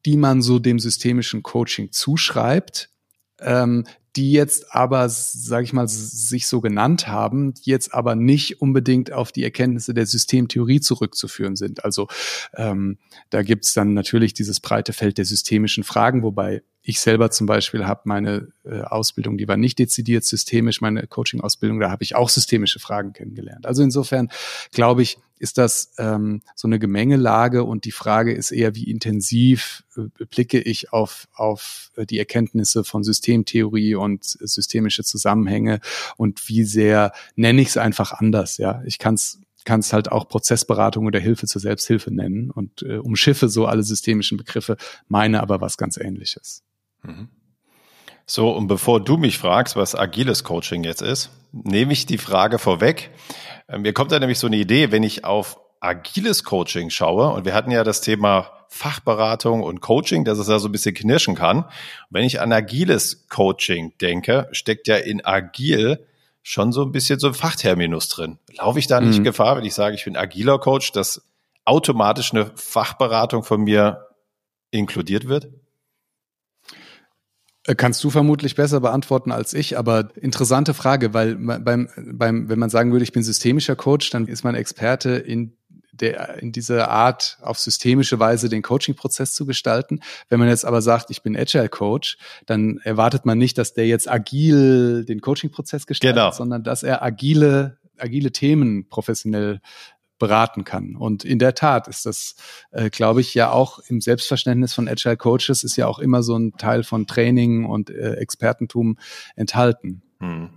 die 0.05 0.19
man 0.19 0.43
so 0.43 0.59
dem 0.59 0.79
systemischen 0.79 1.43
Coaching 1.43 1.93
zuschreibt, 1.93 2.91
ähm, 3.41 3.87
die 4.17 4.33
jetzt 4.33 4.75
aber, 4.75 5.09
sage 5.09 5.65
ich 5.65 5.73
mal, 5.73 5.89
sich 5.89 6.47
so 6.47 6.61
genannt 6.61 7.09
haben, 7.09 7.55
die 7.55 7.71
jetzt 7.71 7.93
aber 7.93 8.15
nicht 8.15 8.61
unbedingt 8.61 9.13
auf 9.13 9.33
die 9.33 9.43
Erkenntnisse 9.43 9.95
der 9.95 10.07
Systemtheorie 10.07 10.81
zurückzuführen 10.81 11.57
sind. 11.57 11.85
Also 11.85 12.09
ähm, 12.55 12.99
da 13.31 13.43
gibt's 13.43 13.75
dann 13.75 13.95
natürlich 13.95 14.35
dieses 14.35 14.61
breite 14.61 14.93
Feld 14.93 15.19
der 15.19 15.25
systemischen 15.25 15.85
Fragen, 15.85 16.23
wobei 16.23 16.63
ich 16.87 17.01
selber 17.01 17.31
zum 17.31 17.47
Beispiel 17.47 17.87
habe 17.87 18.03
meine 18.05 18.49
äh, 18.65 18.83
Ausbildung, 18.83 19.39
die 19.39 19.49
war 19.49 19.57
nicht 19.57 19.79
dezidiert 19.79 20.25
systemisch, 20.25 20.83
meine 20.83 21.07
Coaching-Ausbildung, 21.07 21.81
da 21.81 21.91
habe 21.91 22.05
ich 22.05 22.15
auch 22.15 22.29
systemische 22.29 22.79
Fragen 22.79 23.15
kennengelernt. 23.15 23.65
Also 23.65 23.83
insofern 23.83 24.29
glaube 24.71 25.01
ich, 25.03 25.19
ist 25.39 25.57
das 25.57 25.93
ähm, 25.99 26.43
so 26.55 26.69
eine 26.69 26.79
Gemengelage 26.79 27.65
und 27.65 27.87
die 27.87 27.91
Frage 27.91 28.35
ist 28.35 28.51
eher, 28.51 28.75
wie 28.75 28.91
intensiv 28.91 29.83
äh, 29.97 30.25
blicke 30.27 30.61
ich 30.61 30.93
auf, 30.93 31.27
auf 31.35 31.91
äh, 31.97 32.05
die 32.05 32.19
Erkenntnisse 32.19 32.85
von 32.85 33.03
Systemtheorie 33.03 33.95
und 33.95 34.25
systemische 34.25 35.05
Zusammenhänge 35.05 35.81
und 36.19 36.49
wie 36.49 36.65
sehr 36.65 37.13
nenne 37.35 37.63
ich 37.63 37.69
es 37.69 37.77
einfach 37.79 38.13
anders. 38.13 38.59
Ja, 38.59 38.83
ich 38.85 38.99
kann 38.99 39.15
es 39.15 39.41
kann 39.65 39.81
es 39.81 39.95
halt 39.95 40.13
auch 40.13 40.29
Prozessberatung 40.29 41.07
oder 41.07 41.19
Hilfe 41.19 41.47
zur 41.47 41.63
Selbsthilfe 41.63 42.13
nennen 42.13 42.51
und 42.51 42.83
äh, 42.83 42.99
umschiffe 42.99 43.49
so 43.49 43.65
alle 43.65 43.83
systemischen 43.83 44.37
Begriffe, 44.37 44.77
meine 45.09 45.41
aber 45.41 45.63
was 45.63 45.79
ganz 45.79 45.97
Ähnliches. 45.97 46.63
Mhm. 47.05 47.29
So, 48.27 48.51
und 48.51 48.69
bevor 48.69 49.05
du 49.05 49.17
mich 49.17 49.39
fragst, 49.39 49.77
was 49.77 49.95
agiles 49.95 50.45
Coaching 50.45 50.83
jetzt 50.85 51.03
ist, 51.03 51.31
nehme 51.53 51.93
ich 51.93 52.07
die 52.07 52.19
Frage 52.19 52.59
vorweg. 52.59 53.11
Ähm, 53.69 53.83
mir 53.83 53.93
kommt 53.93 54.13
da 54.13 54.19
nämlich 54.19 54.39
so 54.39 54.47
eine 54.47 54.57
Idee, 54.57 54.91
wenn 54.93 55.03
ich 55.03 55.25
auf 55.25 55.61
agiles 55.81 56.45
Coaching 56.45 56.89
schaue, 56.89 57.31
und 57.31 57.45
wir 57.45 57.53
hatten 57.55 57.71
ja 57.71 57.85
das 57.85 58.01
Thema 58.01 58.51
Fachberatung 58.69 59.63
und 59.63 59.81
Coaching, 59.81 60.25
dass 60.25 60.39
es 60.39 60.47
da 60.47 60.59
so 60.59 60.69
ein 60.69 60.73
bisschen 60.73 60.95
knirschen 60.95 61.35
kann. 61.35 61.67
wenn 62.11 62.25
ich 62.25 62.41
an 62.41 62.53
agiles 62.53 63.29
Coaching 63.29 63.93
denke, 64.01 64.49
steckt 64.53 64.89
ja 64.89 64.97
in 64.97 65.25
agil 65.25 66.05
schon 66.43 66.73
so 66.73 66.83
ein 66.83 66.91
bisschen 66.91 67.21
so 67.21 67.29
ein 67.29 67.35
Fachterminus 67.35 68.09
drin. 68.09 68.39
Laufe 68.57 68.79
ich 68.79 68.87
da 68.87 69.01
nicht 69.01 69.21
mhm. 69.21 69.25
Gefahr, 69.25 69.57
wenn 69.57 69.65
ich 69.65 69.75
sage, 69.75 69.95
ich 69.95 70.05
bin 70.05 70.17
agiler 70.17 70.59
Coach, 70.59 70.93
dass 70.93 71.23
automatisch 71.65 72.33
eine 72.33 72.51
Fachberatung 72.55 73.45
von 73.45 73.63
mir 73.63 74.09
inkludiert 74.71 75.29
wird? 75.29 75.49
Äh, 77.67 77.75
kannst 77.75 78.03
du 78.05 78.11
vermutlich 78.11 78.55
besser 78.55 78.81
beantworten 78.81 79.33
als 79.33 79.55
ich, 79.55 79.79
aber 79.79 80.11
interessante 80.17 80.75
Frage, 80.75 81.15
weil 81.15 81.37
beim, 81.37 81.89
beim, 81.97 82.49
wenn 82.49 82.59
man 82.59 82.71
sagen 82.71 82.93
würde, 82.93 83.05
ich 83.05 83.13
bin 83.13 83.23
systemischer 83.23 83.77
Coach, 83.77 84.11
dann 84.11 84.27
ist 84.27 84.45
man 84.45 84.55
Experte 84.55 85.11
in 85.11 85.57
der, 85.93 86.43
in 86.43 86.53
dieser 86.53 86.91
Art 86.91 87.39
auf 87.41 87.59
systemische 87.59 88.19
Weise 88.19 88.49
den 88.49 88.63
Coaching-Prozess 88.63 89.33
zu 89.33 89.47
gestalten. 89.47 90.01
Wenn 90.29 90.41
man 90.41 90.49
jetzt 90.49 90.65
aber 90.65 90.83
sagt, 90.83 91.11
ich 91.11 91.23
bin 91.23 91.37
Agile 91.37 91.69
Coach, 91.69 92.19
dann 92.47 92.79
erwartet 92.79 93.25
man 93.25 93.39
nicht, 93.39 93.59
dass 93.59 93.75
der 93.75 93.87
jetzt 93.87 94.11
agil 94.11 95.05
den 95.05 95.21
Coaching-Prozess 95.21 95.87
gestaltet, 95.87 96.17
genau. 96.17 96.33
sondern 96.33 96.65
dass 96.65 96.83
er 96.83 97.03
agile, 97.03 97.79
agile 97.97 98.33
Themen 98.33 98.89
professionell 98.89 99.61
beraten 100.19 100.65
kann. 100.65 100.97
Und 100.97 101.25
in 101.25 101.39
der 101.39 101.55
Tat 101.55 101.89
ist 101.89 102.07
das, 102.07 102.37
äh, 102.71 102.91
glaube 102.91 103.21
ich, 103.21 103.35
ja 103.35 103.51
auch 103.51 103.81
im 103.89 104.01
Selbstverständnis 104.01 104.75
von 104.75 104.89
Agile 104.89 105.17
Coaches 105.17 105.65
ist 105.65 105.77
ja 105.77 105.87
auch 105.87 105.99
immer 105.99 106.23
so 106.23 106.37
ein 106.37 106.53
Teil 106.57 106.85
von 106.85 107.07
Training 107.07 107.65
und 107.65 107.91
äh, 107.91 108.15
Expertentum 108.15 108.99
enthalten. 109.37 110.03
Hm. 110.21 110.51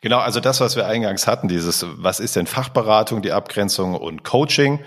Genau, 0.00 0.18
also 0.18 0.40
das, 0.40 0.60
was 0.60 0.76
wir 0.76 0.86
eingangs 0.86 1.26
hatten, 1.26 1.48
dieses, 1.48 1.84
was 1.88 2.20
ist 2.20 2.36
denn 2.36 2.46
Fachberatung, 2.46 3.22
die 3.22 3.32
Abgrenzung 3.32 3.94
und 3.94 4.24
Coaching? 4.24 4.80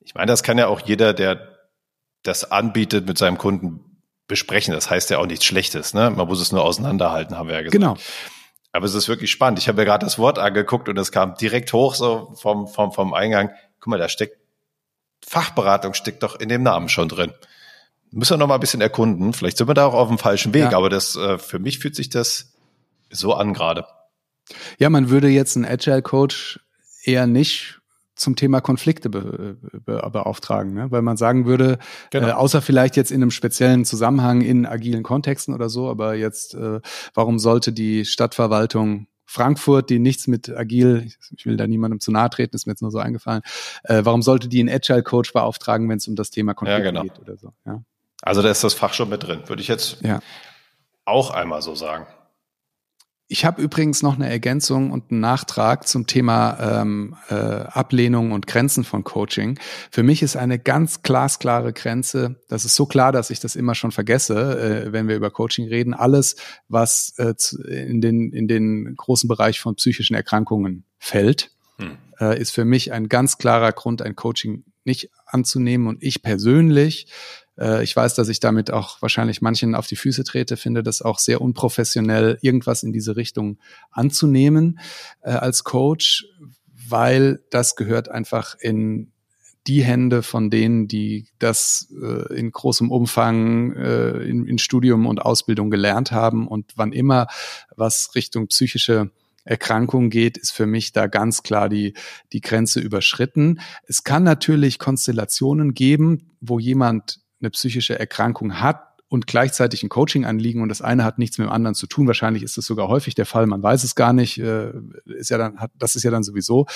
Ich 0.00 0.14
meine, 0.14 0.26
das 0.26 0.42
kann 0.42 0.58
ja 0.58 0.68
auch 0.68 0.80
jeder, 0.80 1.12
der 1.12 1.54
das 2.22 2.50
anbietet, 2.50 3.06
mit 3.06 3.18
seinem 3.18 3.38
Kunden 3.38 3.80
besprechen. 4.26 4.72
Das 4.72 4.90
heißt 4.90 5.10
ja 5.10 5.18
auch 5.18 5.26
nichts 5.26 5.44
Schlechtes. 5.44 5.94
Ne? 5.94 6.10
Man 6.10 6.26
muss 6.26 6.40
es 6.40 6.52
nur 6.52 6.64
auseinanderhalten, 6.64 7.36
haben 7.36 7.48
wir 7.48 7.56
ja 7.56 7.62
gesagt. 7.62 7.72
Genau. 7.72 7.96
Aber 8.74 8.86
es 8.86 8.94
ist 8.94 9.06
wirklich 9.06 9.30
spannend. 9.30 9.60
Ich 9.60 9.68
habe 9.68 9.80
mir 9.80 9.84
gerade 9.84 10.04
das 10.04 10.18
Wort 10.18 10.36
angeguckt 10.40 10.88
und 10.88 10.98
es 10.98 11.12
kam 11.12 11.36
direkt 11.36 11.72
hoch 11.72 11.94
so 11.94 12.34
vom, 12.34 12.66
vom, 12.66 12.90
vom 12.90 13.14
Eingang. 13.14 13.50
Guck 13.78 13.92
mal, 13.92 13.98
da 13.98 14.08
steckt 14.08 14.36
Fachberatung 15.24 15.94
steckt 15.94 16.24
doch 16.24 16.34
in 16.40 16.48
dem 16.48 16.64
Namen 16.64 16.88
schon 16.88 17.08
drin. 17.08 17.32
Müssen 18.10 18.32
wir 18.32 18.38
noch 18.38 18.48
mal 18.48 18.54
ein 18.54 18.60
bisschen 18.60 18.80
erkunden. 18.80 19.32
Vielleicht 19.32 19.58
sind 19.58 19.68
wir 19.68 19.74
da 19.74 19.86
auch 19.86 19.94
auf 19.94 20.08
dem 20.08 20.18
falschen 20.18 20.52
Weg, 20.54 20.72
ja. 20.72 20.76
aber 20.76 20.90
das 20.90 21.14
äh, 21.14 21.38
für 21.38 21.60
mich 21.60 21.78
fühlt 21.78 21.94
sich 21.94 22.08
das 22.08 22.52
so 23.10 23.32
an 23.34 23.54
gerade. 23.54 23.86
Ja, 24.78 24.90
man 24.90 25.08
würde 25.08 25.28
jetzt 25.28 25.54
einen 25.54 25.66
Agile 25.66 26.02
Coach 26.02 26.58
eher 27.04 27.28
nicht 27.28 27.78
zum 28.14 28.36
Thema 28.36 28.60
Konflikte 28.60 29.10
be, 29.10 29.58
be, 29.60 30.08
beauftragen, 30.12 30.74
ne? 30.74 30.90
weil 30.90 31.02
man 31.02 31.16
sagen 31.16 31.46
würde, 31.46 31.78
genau. 32.10 32.28
äh, 32.28 32.32
außer 32.32 32.62
vielleicht 32.62 32.96
jetzt 32.96 33.10
in 33.10 33.22
einem 33.22 33.30
speziellen 33.30 33.84
Zusammenhang 33.84 34.40
in 34.40 34.66
agilen 34.66 35.02
Kontexten 35.02 35.54
oder 35.54 35.68
so, 35.68 35.88
aber 35.88 36.14
jetzt, 36.14 36.54
äh, 36.54 36.80
warum 37.14 37.38
sollte 37.38 37.72
die 37.72 38.04
Stadtverwaltung 38.04 39.06
Frankfurt, 39.26 39.90
die 39.90 39.98
nichts 39.98 40.26
mit 40.26 40.48
agil, 40.50 41.10
ich 41.36 41.46
will 41.46 41.56
da 41.56 41.66
niemandem 41.66 41.98
zu 41.98 42.12
nahe 42.12 42.30
treten, 42.30 42.54
ist 42.54 42.66
mir 42.66 42.72
jetzt 42.72 42.82
nur 42.82 42.90
so 42.90 42.98
eingefallen, 42.98 43.42
äh, 43.84 44.02
warum 44.04 44.22
sollte 44.22 44.48
die 44.48 44.60
einen 44.60 44.68
Agile 44.68 45.02
Coach 45.02 45.32
beauftragen, 45.32 45.88
wenn 45.88 45.96
es 45.96 46.06
um 46.06 46.14
das 46.14 46.30
Thema 46.30 46.54
Konflikte 46.54 46.84
ja, 46.84 46.90
genau. 46.90 47.02
geht 47.02 47.18
oder 47.18 47.36
so? 47.36 47.52
Ja. 47.66 47.82
Also 48.22 48.42
da 48.42 48.50
ist 48.50 48.62
das 48.62 48.74
Fach 48.74 48.94
schon 48.94 49.08
mit 49.08 49.22
drin, 49.22 49.40
würde 49.46 49.60
ich 49.60 49.68
jetzt 49.68 50.02
ja. 50.02 50.20
auch 51.04 51.30
einmal 51.30 51.62
so 51.62 51.74
sagen. 51.74 52.06
Ich 53.26 53.46
habe 53.46 53.62
übrigens 53.62 54.02
noch 54.02 54.16
eine 54.16 54.28
Ergänzung 54.28 54.90
und 54.90 55.10
einen 55.10 55.20
Nachtrag 55.20 55.88
zum 55.88 56.06
Thema 56.06 56.82
ähm, 56.82 57.16
äh, 57.30 57.34
Ablehnung 57.34 58.32
und 58.32 58.46
Grenzen 58.46 58.84
von 58.84 59.02
Coaching. 59.02 59.58
Für 59.90 60.02
mich 60.02 60.22
ist 60.22 60.36
eine 60.36 60.58
ganz 60.58 61.02
glasklare 61.02 61.72
Grenze, 61.72 62.42
das 62.48 62.66
ist 62.66 62.74
so 62.74 62.84
klar, 62.84 63.12
dass 63.12 63.30
ich 63.30 63.40
das 63.40 63.56
immer 63.56 63.74
schon 63.74 63.92
vergesse, 63.92 64.84
äh, 64.86 64.92
wenn 64.92 65.08
wir 65.08 65.16
über 65.16 65.30
Coaching 65.30 65.68
reden, 65.68 65.94
alles, 65.94 66.36
was 66.68 67.14
äh, 67.16 67.34
in, 67.66 68.02
den, 68.02 68.30
in 68.30 68.46
den 68.46 68.94
großen 68.94 69.26
Bereich 69.26 69.58
von 69.58 69.76
psychischen 69.76 70.14
Erkrankungen 70.14 70.84
fällt, 70.98 71.50
hm. 71.78 71.96
äh, 72.20 72.38
ist 72.38 72.50
für 72.50 72.66
mich 72.66 72.92
ein 72.92 73.08
ganz 73.08 73.38
klarer 73.38 73.72
Grund, 73.72 74.02
ein 74.02 74.16
Coaching 74.16 74.64
nicht 74.84 75.10
anzunehmen. 75.24 75.86
Und 75.86 76.02
ich 76.02 76.22
persönlich 76.22 77.06
ich 77.56 77.94
weiß, 77.94 78.14
dass 78.14 78.28
ich 78.28 78.40
damit 78.40 78.72
auch 78.72 79.00
wahrscheinlich 79.00 79.40
manchen 79.40 79.74
auf 79.74 79.86
die 79.86 79.96
Füße 79.96 80.24
trete, 80.24 80.56
finde 80.56 80.82
das 80.82 81.02
auch 81.02 81.18
sehr 81.18 81.40
unprofessionell, 81.40 82.38
irgendwas 82.42 82.82
in 82.82 82.92
diese 82.92 83.16
Richtung 83.16 83.58
anzunehmen 83.90 84.80
äh, 85.22 85.30
als 85.30 85.62
Coach, 85.62 86.26
weil 86.88 87.44
das 87.50 87.76
gehört 87.76 88.08
einfach 88.08 88.56
in 88.58 89.12
die 89.66 89.82
Hände 89.82 90.22
von 90.22 90.50
denen, 90.50 90.88
die 90.88 91.26
das 91.38 91.88
äh, 92.00 92.34
in 92.34 92.52
großem 92.52 92.90
Umfang 92.90 93.72
äh, 93.74 94.18
in, 94.24 94.46
in 94.46 94.58
Studium 94.58 95.06
und 95.06 95.22
Ausbildung 95.22 95.70
gelernt 95.70 96.12
haben. 96.12 96.46
Und 96.46 96.72
wann 96.76 96.92
immer 96.92 97.28
was 97.74 98.14
Richtung 98.14 98.48
psychische 98.48 99.10
Erkrankung 99.44 100.10
geht, 100.10 100.36
ist 100.36 100.52
für 100.52 100.66
mich 100.66 100.92
da 100.92 101.06
ganz 101.06 101.42
klar 101.42 101.68
die, 101.68 101.94
die 102.32 102.40
Grenze 102.40 102.80
überschritten. 102.80 103.60
Es 103.86 104.04
kann 104.04 104.22
natürlich 104.22 104.78
Konstellationen 104.78 105.72
geben, 105.74 106.30
wo 106.40 106.58
jemand 106.58 107.20
eine 107.44 107.50
psychische 107.50 107.98
Erkrankung 107.98 108.60
hat 108.60 108.94
und 109.08 109.26
gleichzeitig 109.26 109.82
ein 109.82 109.88
Coaching 109.88 110.24
anliegen 110.24 110.60
und 110.62 110.68
das 110.68 110.82
eine 110.82 111.04
hat 111.04 111.18
nichts 111.18 111.38
mit 111.38 111.46
dem 111.46 111.52
anderen 111.52 111.74
zu 111.74 111.86
tun. 111.86 112.06
Wahrscheinlich 112.06 112.42
ist 112.42 112.56
das 112.56 112.64
sogar 112.64 112.88
häufig 112.88 113.14
der 113.14 113.26
Fall. 113.26 113.46
Man 113.46 113.62
weiß 113.62 113.84
es 113.84 113.94
gar 113.94 114.12
nicht. 114.12 114.38
Äh, 114.38 114.72
ist 115.04 115.30
ja 115.30 115.38
dann, 115.38 115.60
hat, 115.60 115.70
das 115.78 115.94
ist 115.94 116.02
ja 116.02 116.10
dann 116.10 116.24
sowieso 116.24 116.66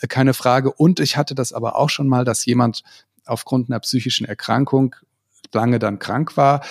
äh, 0.00 0.08
keine 0.08 0.34
Frage. 0.34 0.72
Und 0.72 0.98
ich 0.98 1.16
hatte 1.16 1.34
das 1.34 1.52
aber 1.52 1.76
auch 1.76 1.90
schon 1.90 2.08
mal, 2.08 2.24
dass 2.24 2.44
jemand 2.46 2.82
aufgrund 3.26 3.70
einer 3.70 3.80
psychischen 3.80 4.26
Erkrankung 4.26 4.96
lange 5.52 5.78
dann 5.78 5.98
krank 5.98 6.36
war, 6.36 6.64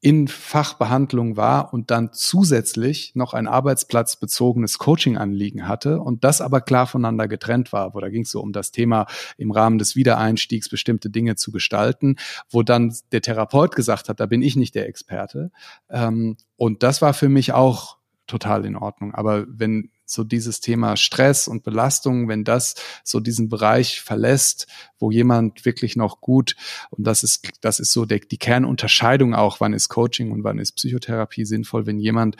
in 0.00 0.28
Fachbehandlung 0.28 1.36
war 1.36 1.72
und 1.72 1.90
dann 1.90 2.12
zusätzlich 2.12 3.14
noch 3.14 3.34
ein 3.34 3.48
arbeitsplatzbezogenes 3.48 4.78
Coaching-Anliegen 4.78 5.66
hatte 5.66 6.00
und 6.00 6.22
das 6.22 6.40
aber 6.40 6.60
klar 6.60 6.86
voneinander 6.86 7.28
getrennt 7.28 7.72
war, 7.72 7.94
wo 7.94 8.00
da 8.00 8.08
ging 8.08 8.22
es 8.22 8.30
so 8.30 8.40
um 8.40 8.52
das 8.52 8.70
Thema 8.70 9.06
im 9.38 9.50
Rahmen 9.50 9.78
des 9.78 9.96
Wiedereinstiegs 9.96 10.68
bestimmte 10.68 11.10
Dinge 11.10 11.36
zu 11.36 11.50
gestalten, 11.50 12.16
wo 12.50 12.62
dann 12.62 12.94
der 13.12 13.22
Therapeut 13.22 13.74
gesagt 13.74 14.08
hat, 14.08 14.20
da 14.20 14.26
bin 14.26 14.42
ich 14.42 14.54
nicht 14.54 14.74
der 14.74 14.86
Experte. 14.86 15.50
Ähm, 15.88 16.36
und 16.56 16.82
das 16.82 17.00
war 17.00 17.14
für 17.14 17.28
mich 17.28 17.52
auch 17.52 17.96
total 18.26 18.64
in 18.64 18.76
Ordnung. 18.76 19.14
Aber 19.14 19.46
wenn 19.48 19.90
so 20.06 20.24
dieses 20.24 20.60
Thema 20.60 20.96
Stress 20.96 21.48
und 21.48 21.64
Belastung, 21.64 22.28
wenn 22.28 22.44
das 22.44 22.74
so 23.04 23.20
diesen 23.20 23.48
Bereich 23.48 24.00
verlässt, 24.00 24.66
wo 24.98 25.10
jemand 25.10 25.64
wirklich 25.64 25.96
noch 25.96 26.20
gut, 26.20 26.56
und 26.90 27.06
das 27.06 27.22
ist, 27.22 27.48
das 27.60 27.80
ist 27.80 27.92
so 27.92 28.06
der, 28.06 28.20
die 28.20 28.38
Kernunterscheidung 28.38 29.34
auch, 29.34 29.60
wann 29.60 29.72
ist 29.72 29.88
Coaching 29.88 30.30
und 30.30 30.44
wann 30.44 30.58
ist 30.58 30.72
Psychotherapie 30.72 31.44
sinnvoll, 31.44 31.86
wenn 31.86 31.98
jemand 31.98 32.36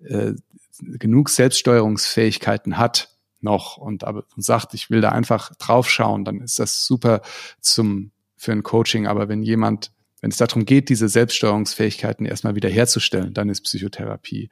äh, 0.00 0.32
genug 0.80 1.30
Selbststeuerungsfähigkeiten 1.30 2.76
hat 2.76 3.10
noch 3.40 3.76
und 3.76 4.04
aber 4.04 4.24
und 4.34 4.42
sagt, 4.42 4.74
ich 4.74 4.90
will 4.90 5.00
da 5.00 5.10
einfach 5.10 5.54
draufschauen, 5.56 6.24
dann 6.24 6.40
ist 6.40 6.58
das 6.58 6.84
super 6.84 7.20
zum 7.60 8.10
für 8.36 8.52
ein 8.52 8.62
Coaching. 8.62 9.06
Aber 9.06 9.28
wenn 9.28 9.42
jemand 9.42 9.92
wenn 10.24 10.30
es 10.30 10.38
darum 10.38 10.64
geht, 10.64 10.88
diese 10.88 11.06
Selbststeuerungsfähigkeiten 11.10 12.24
erstmal 12.24 12.54
wieder 12.54 12.70
herzustellen, 12.70 13.34
dann 13.34 13.50
ist 13.50 13.60
Psychotherapie 13.60 14.48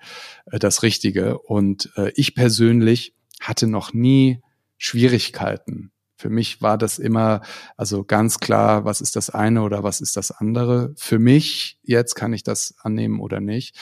äh, 0.51 0.59
das 0.59 0.83
Richtige. 0.83 1.39
Und 1.39 1.91
äh, 1.97 2.13
ich 2.15 2.35
persönlich 2.35 3.15
hatte 3.41 3.67
noch 3.67 3.95
nie 3.95 4.43
Schwierigkeiten. 4.77 5.91
Für 6.15 6.29
mich 6.29 6.61
war 6.61 6.77
das 6.77 6.99
immer, 6.99 7.41
also 7.79 8.05
ganz 8.05 8.39
klar, 8.39 8.85
was 8.85 9.01
ist 9.01 9.17
das 9.17 9.31
eine 9.31 9.63
oder 9.63 9.83
was 9.83 10.03
ist 10.03 10.19
das 10.19 10.31
andere. 10.31 10.93
Für 10.99 11.19
mich 11.19 11.79
jetzt 11.83 12.17
kann 12.17 12.35
ich 12.35 12.43
das 12.43 12.75
annehmen 12.83 13.19
oder 13.19 13.41
nicht. 13.41 13.75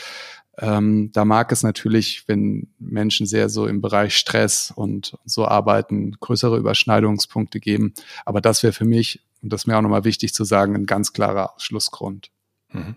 Ähm, 0.59 1.11
da 1.13 1.25
mag 1.25 1.51
es 1.51 1.65
natürlich, 1.65 2.23
wenn 2.29 2.73
Menschen 2.79 3.27
sehr 3.27 3.49
so 3.49 3.67
im 3.67 3.81
Bereich 3.81 4.17
Stress 4.17 4.73
und 4.73 5.19
so 5.25 5.45
arbeiten, 5.45 6.13
größere 6.21 6.57
Überschneidungspunkte 6.57 7.59
geben. 7.59 7.95
Aber 8.25 8.41
das 8.41 8.63
wäre 8.63 8.73
für 8.73 8.85
mich 8.85 9.25
und 9.43 9.53
das 9.53 9.63
ist 9.63 9.67
mir 9.67 9.77
auch 9.77 9.83
nochmal 9.83 10.05
wichtig 10.05 10.35
zu 10.35 10.45
sagen, 10.45 10.75
ein 10.75 10.87
ganz 10.87 11.13
klarer 11.13 11.55
Ausschlussgrund. 11.55 12.31
Mhm. 12.69 12.95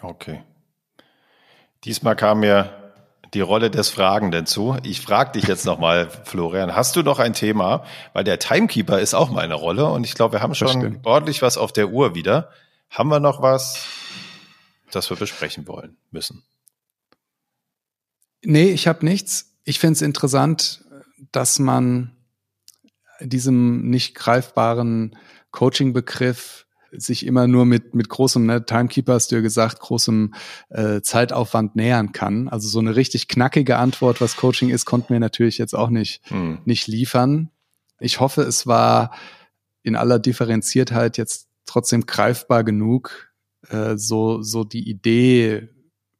Okay. 0.00 0.42
Diesmal 1.84 2.16
kam 2.16 2.40
mir 2.40 2.92
die 3.34 3.40
Rolle 3.40 3.70
des 3.70 3.90
Fragenden 3.90 4.46
zu. 4.46 4.76
Ich 4.84 5.00
frage 5.00 5.32
dich 5.32 5.44
jetzt 5.44 5.66
nochmal, 5.66 6.10
Florian, 6.24 6.74
hast 6.74 6.96
du 6.96 7.02
noch 7.02 7.18
ein 7.18 7.34
Thema? 7.34 7.84
Weil 8.12 8.24
der 8.24 8.38
Timekeeper 8.38 9.00
ist 9.00 9.14
auch 9.14 9.30
meine 9.30 9.54
Rolle 9.54 9.86
und 9.86 10.04
ich 10.04 10.14
glaube, 10.14 10.34
wir 10.34 10.42
haben 10.42 10.54
schon 10.54 11.00
ordentlich 11.04 11.42
was 11.42 11.58
auf 11.58 11.72
der 11.72 11.90
Uhr 11.90 12.14
wieder. 12.14 12.50
Haben 12.90 13.10
wir 13.10 13.20
noch 13.20 13.42
was, 13.42 13.84
das 14.90 15.10
wir 15.10 15.16
besprechen 15.16 15.66
wollen 15.68 15.96
müssen? 16.10 16.42
Nee, 18.42 18.70
ich 18.70 18.86
habe 18.86 19.04
nichts. 19.04 19.56
Ich 19.64 19.78
finde 19.78 19.94
es 19.94 20.02
interessant, 20.02 20.84
dass 21.32 21.58
man 21.58 22.16
diesem 23.20 23.90
nicht 23.90 24.14
greifbaren 24.14 25.16
Coaching-Begriff 25.50 26.66
sich 26.90 27.26
immer 27.26 27.46
nur 27.46 27.66
mit, 27.66 27.94
mit 27.94 28.08
großem, 28.08 28.46
ne, 28.46 28.64
Timekeeper 28.64 29.14
hast 29.14 29.30
du 29.30 29.36
ja 29.36 29.42
gesagt, 29.42 29.80
großem 29.80 30.34
äh, 30.70 31.00
Zeitaufwand 31.02 31.76
nähern 31.76 32.12
kann. 32.12 32.48
Also 32.48 32.68
so 32.68 32.78
eine 32.78 32.96
richtig 32.96 33.28
knackige 33.28 33.76
Antwort, 33.76 34.20
was 34.20 34.36
Coaching 34.36 34.70
ist, 34.70 34.86
konnten 34.86 35.12
wir 35.12 35.20
natürlich 35.20 35.58
jetzt 35.58 35.74
auch 35.74 35.90
nicht, 35.90 36.22
hm. 36.28 36.60
nicht 36.64 36.86
liefern. 36.86 37.50
Ich 38.00 38.20
hoffe, 38.20 38.42
es 38.42 38.66
war 38.66 39.12
in 39.82 39.96
aller 39.96 40.18
Differenziertheit 40.18 41.18
jetzt 41.18 41.48
trotzdem 41.66 42.06
greifbar 42.06 42.64
genug, 42.64 43.32
äh, 43.68 43.96
so, 43.96 44.42
so 44.42 44.64
die 44.64 44.88
Idee 44.88 45.68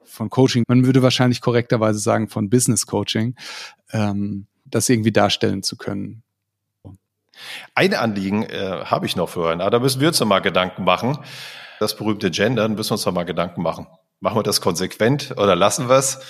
von 0.05 0.31
Coaching, 0.31 0.65
man 0.69 0.85
würde 0.85 1.03
wahrscheinlich 1.03 1.41
korrekterweise 1.41 1.99
sagen 1.99 2.29
von 2.29 2.51
Business 2.51 2.87
Coaching, 2.87 3.37
ähm, 3.93 4.47
das 4.65 4.89
irgendwie 4.89 5.13
darstellen 5.13 5.63
zu 5.63 5.77
können. 5.77 6.23
Ein 7.75 7.95
Anliegen 7.95 8.45
äh, 8.45 8.85
habe 8.85 9.07
ich 9.07 9.17
noch 9.17 9.29
für 9.29 9.51
einen. 9.51 9.61
Da 9.71 9.79
müssen 9.79 10.01
wir 10.01 10.09
uns 10.09 10.21
noch 10.21 10.27
mal 10.27 10.41
Gedanken 10.41 10.85
machen. 10.85 11.19
Das 11.81 11.97
berühmte 11.97 12.31
Gendern 12.31 12.75
müssen 12.75 12.91
wir 12.91 12.95
uns 12.95 13.07
noch 13.07 13.13
mal 13.13 13.25
Gedanken 13.25 13.63
machen. 13.63 13.87
Machen 14.21 14.37
wir 14.37 14.43
das 14.43 14.61
konsequent 14.61 15.35
oder 15.37 15.55
lassen 15.55 15.89
wir 15.89 15.97
es? 15.97 16.21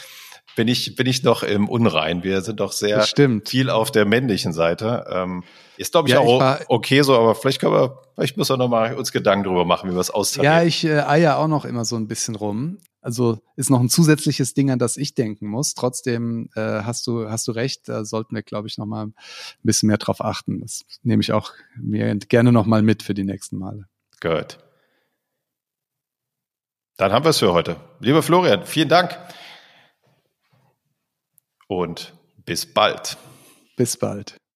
Bin 0.57 0.69
ich, 0.69 0.97
bin 0.97 1.07
ich 1.07 1.23
noch 1.23 1.43
im 1.43 1.69
Unrein. 1.69 2.25
Wir 2.25 2.41
sind 2.43 2.61
doch 2.61 2.73
sehr 2.73 3.07
viel 3.45 3.71
auf 3.71 3.93
der 3.93 4.05
männlichen 4.05 4.53
Seite. 4.53 5.07
Ähm, 5.11 5.45
ist, 5.77 5.93
glaube 5.93 6.09
ich, 6.09 6.15
ja, 6.15 6.21
auch 6.21 6.61
ich 6.61 6.69
okay 6.69 7.03
so, 7.03 7.17
aber 7.17 7.37
vielleicht 7.37 7.61
können 7.61 7.75
wir, 7.75 8.03
vielleicht 8.17 8.37
müssen 8.37 8.55
wir 8.55 8.57
noch 8.57 8.69
mal 8.69 8.95
uns 8.95 9.13
Gedanken 9.13 9.45
darüber 9.45 9.65
machen, 9.65 9.89
wie 9.89 9.95
wir 9.95 10.01
es 10.01 10.11
austarieren. 10.11 10.57
Ja, 10.57 10.63
ich 10.65 10.85
äh, 10.85 11.01
eier 11.01 11.39
auch 11.39 11.47
noch 11.47 11.65
immer 11.65 11.85
so 11.85 11.97
ein 11.97 12.09
bisschen 12.09 12.35
rum. 12.35 12.79
Also 13.01 13.41
ist 13.57 13.71
noch 13.71 13.81
ein 13.81 13.89
zusätzliches 13.89 14.55
Ding, 14.55 14.71
an 14.71 14.79
das 14.79 14.97
ich 14.97 15.15
denken 15.15 15.47
muss. 15.47 15.75
Trotzdem 15.75 16.51
äh, 16.57 16.83
hast 16.83 17.07
du 17.07 17.29
hast 17.29 17.47
du 17.47 17.53
recht. 17.53 17.89
Da 17.89 18.05
sollten 18.05 18.35
wir, 18.35 18.43
glaube 18.43 18.69
ich, 18.69 18.79
noch 18.79 18.87
mal 18.87 19.07
ein 19.07 19.15
bisschen 19.63 19.87
mehr 19.87 19.99
drauf 19.99 20.21
achten. 20.21 20.61
Das 20.61 20.85
nehme 21.03 21.23
ich 21.23 21.33
auch 21.33 21.53
mir 21.77 22.15
gerne 22.17 22.53
noch 22.53 22.67
mal 22.67 22.83
mit 22.83 23.03
für 23.03 23.15
die 23.15 23.25
nächsten 23.25 23.57
Male. 23.57 23.87
Gut. 24.21 24.59
Dann 26.97 27.13
haben 27.13 27.25
wir 27.25 27.31
es 27.31 27.39
für 27.39 27.53
heute. 27.53 27.77
Lieber 28.01 28.25
Florian, 28.25 28.65
vielen 28.65 28.89
Dank 28.89 29.17
und 31.69 32.15
bis 32.45 32.67
bald. 32.67 33.17
Bis 33.77 33.97
bald. 33.97 34.38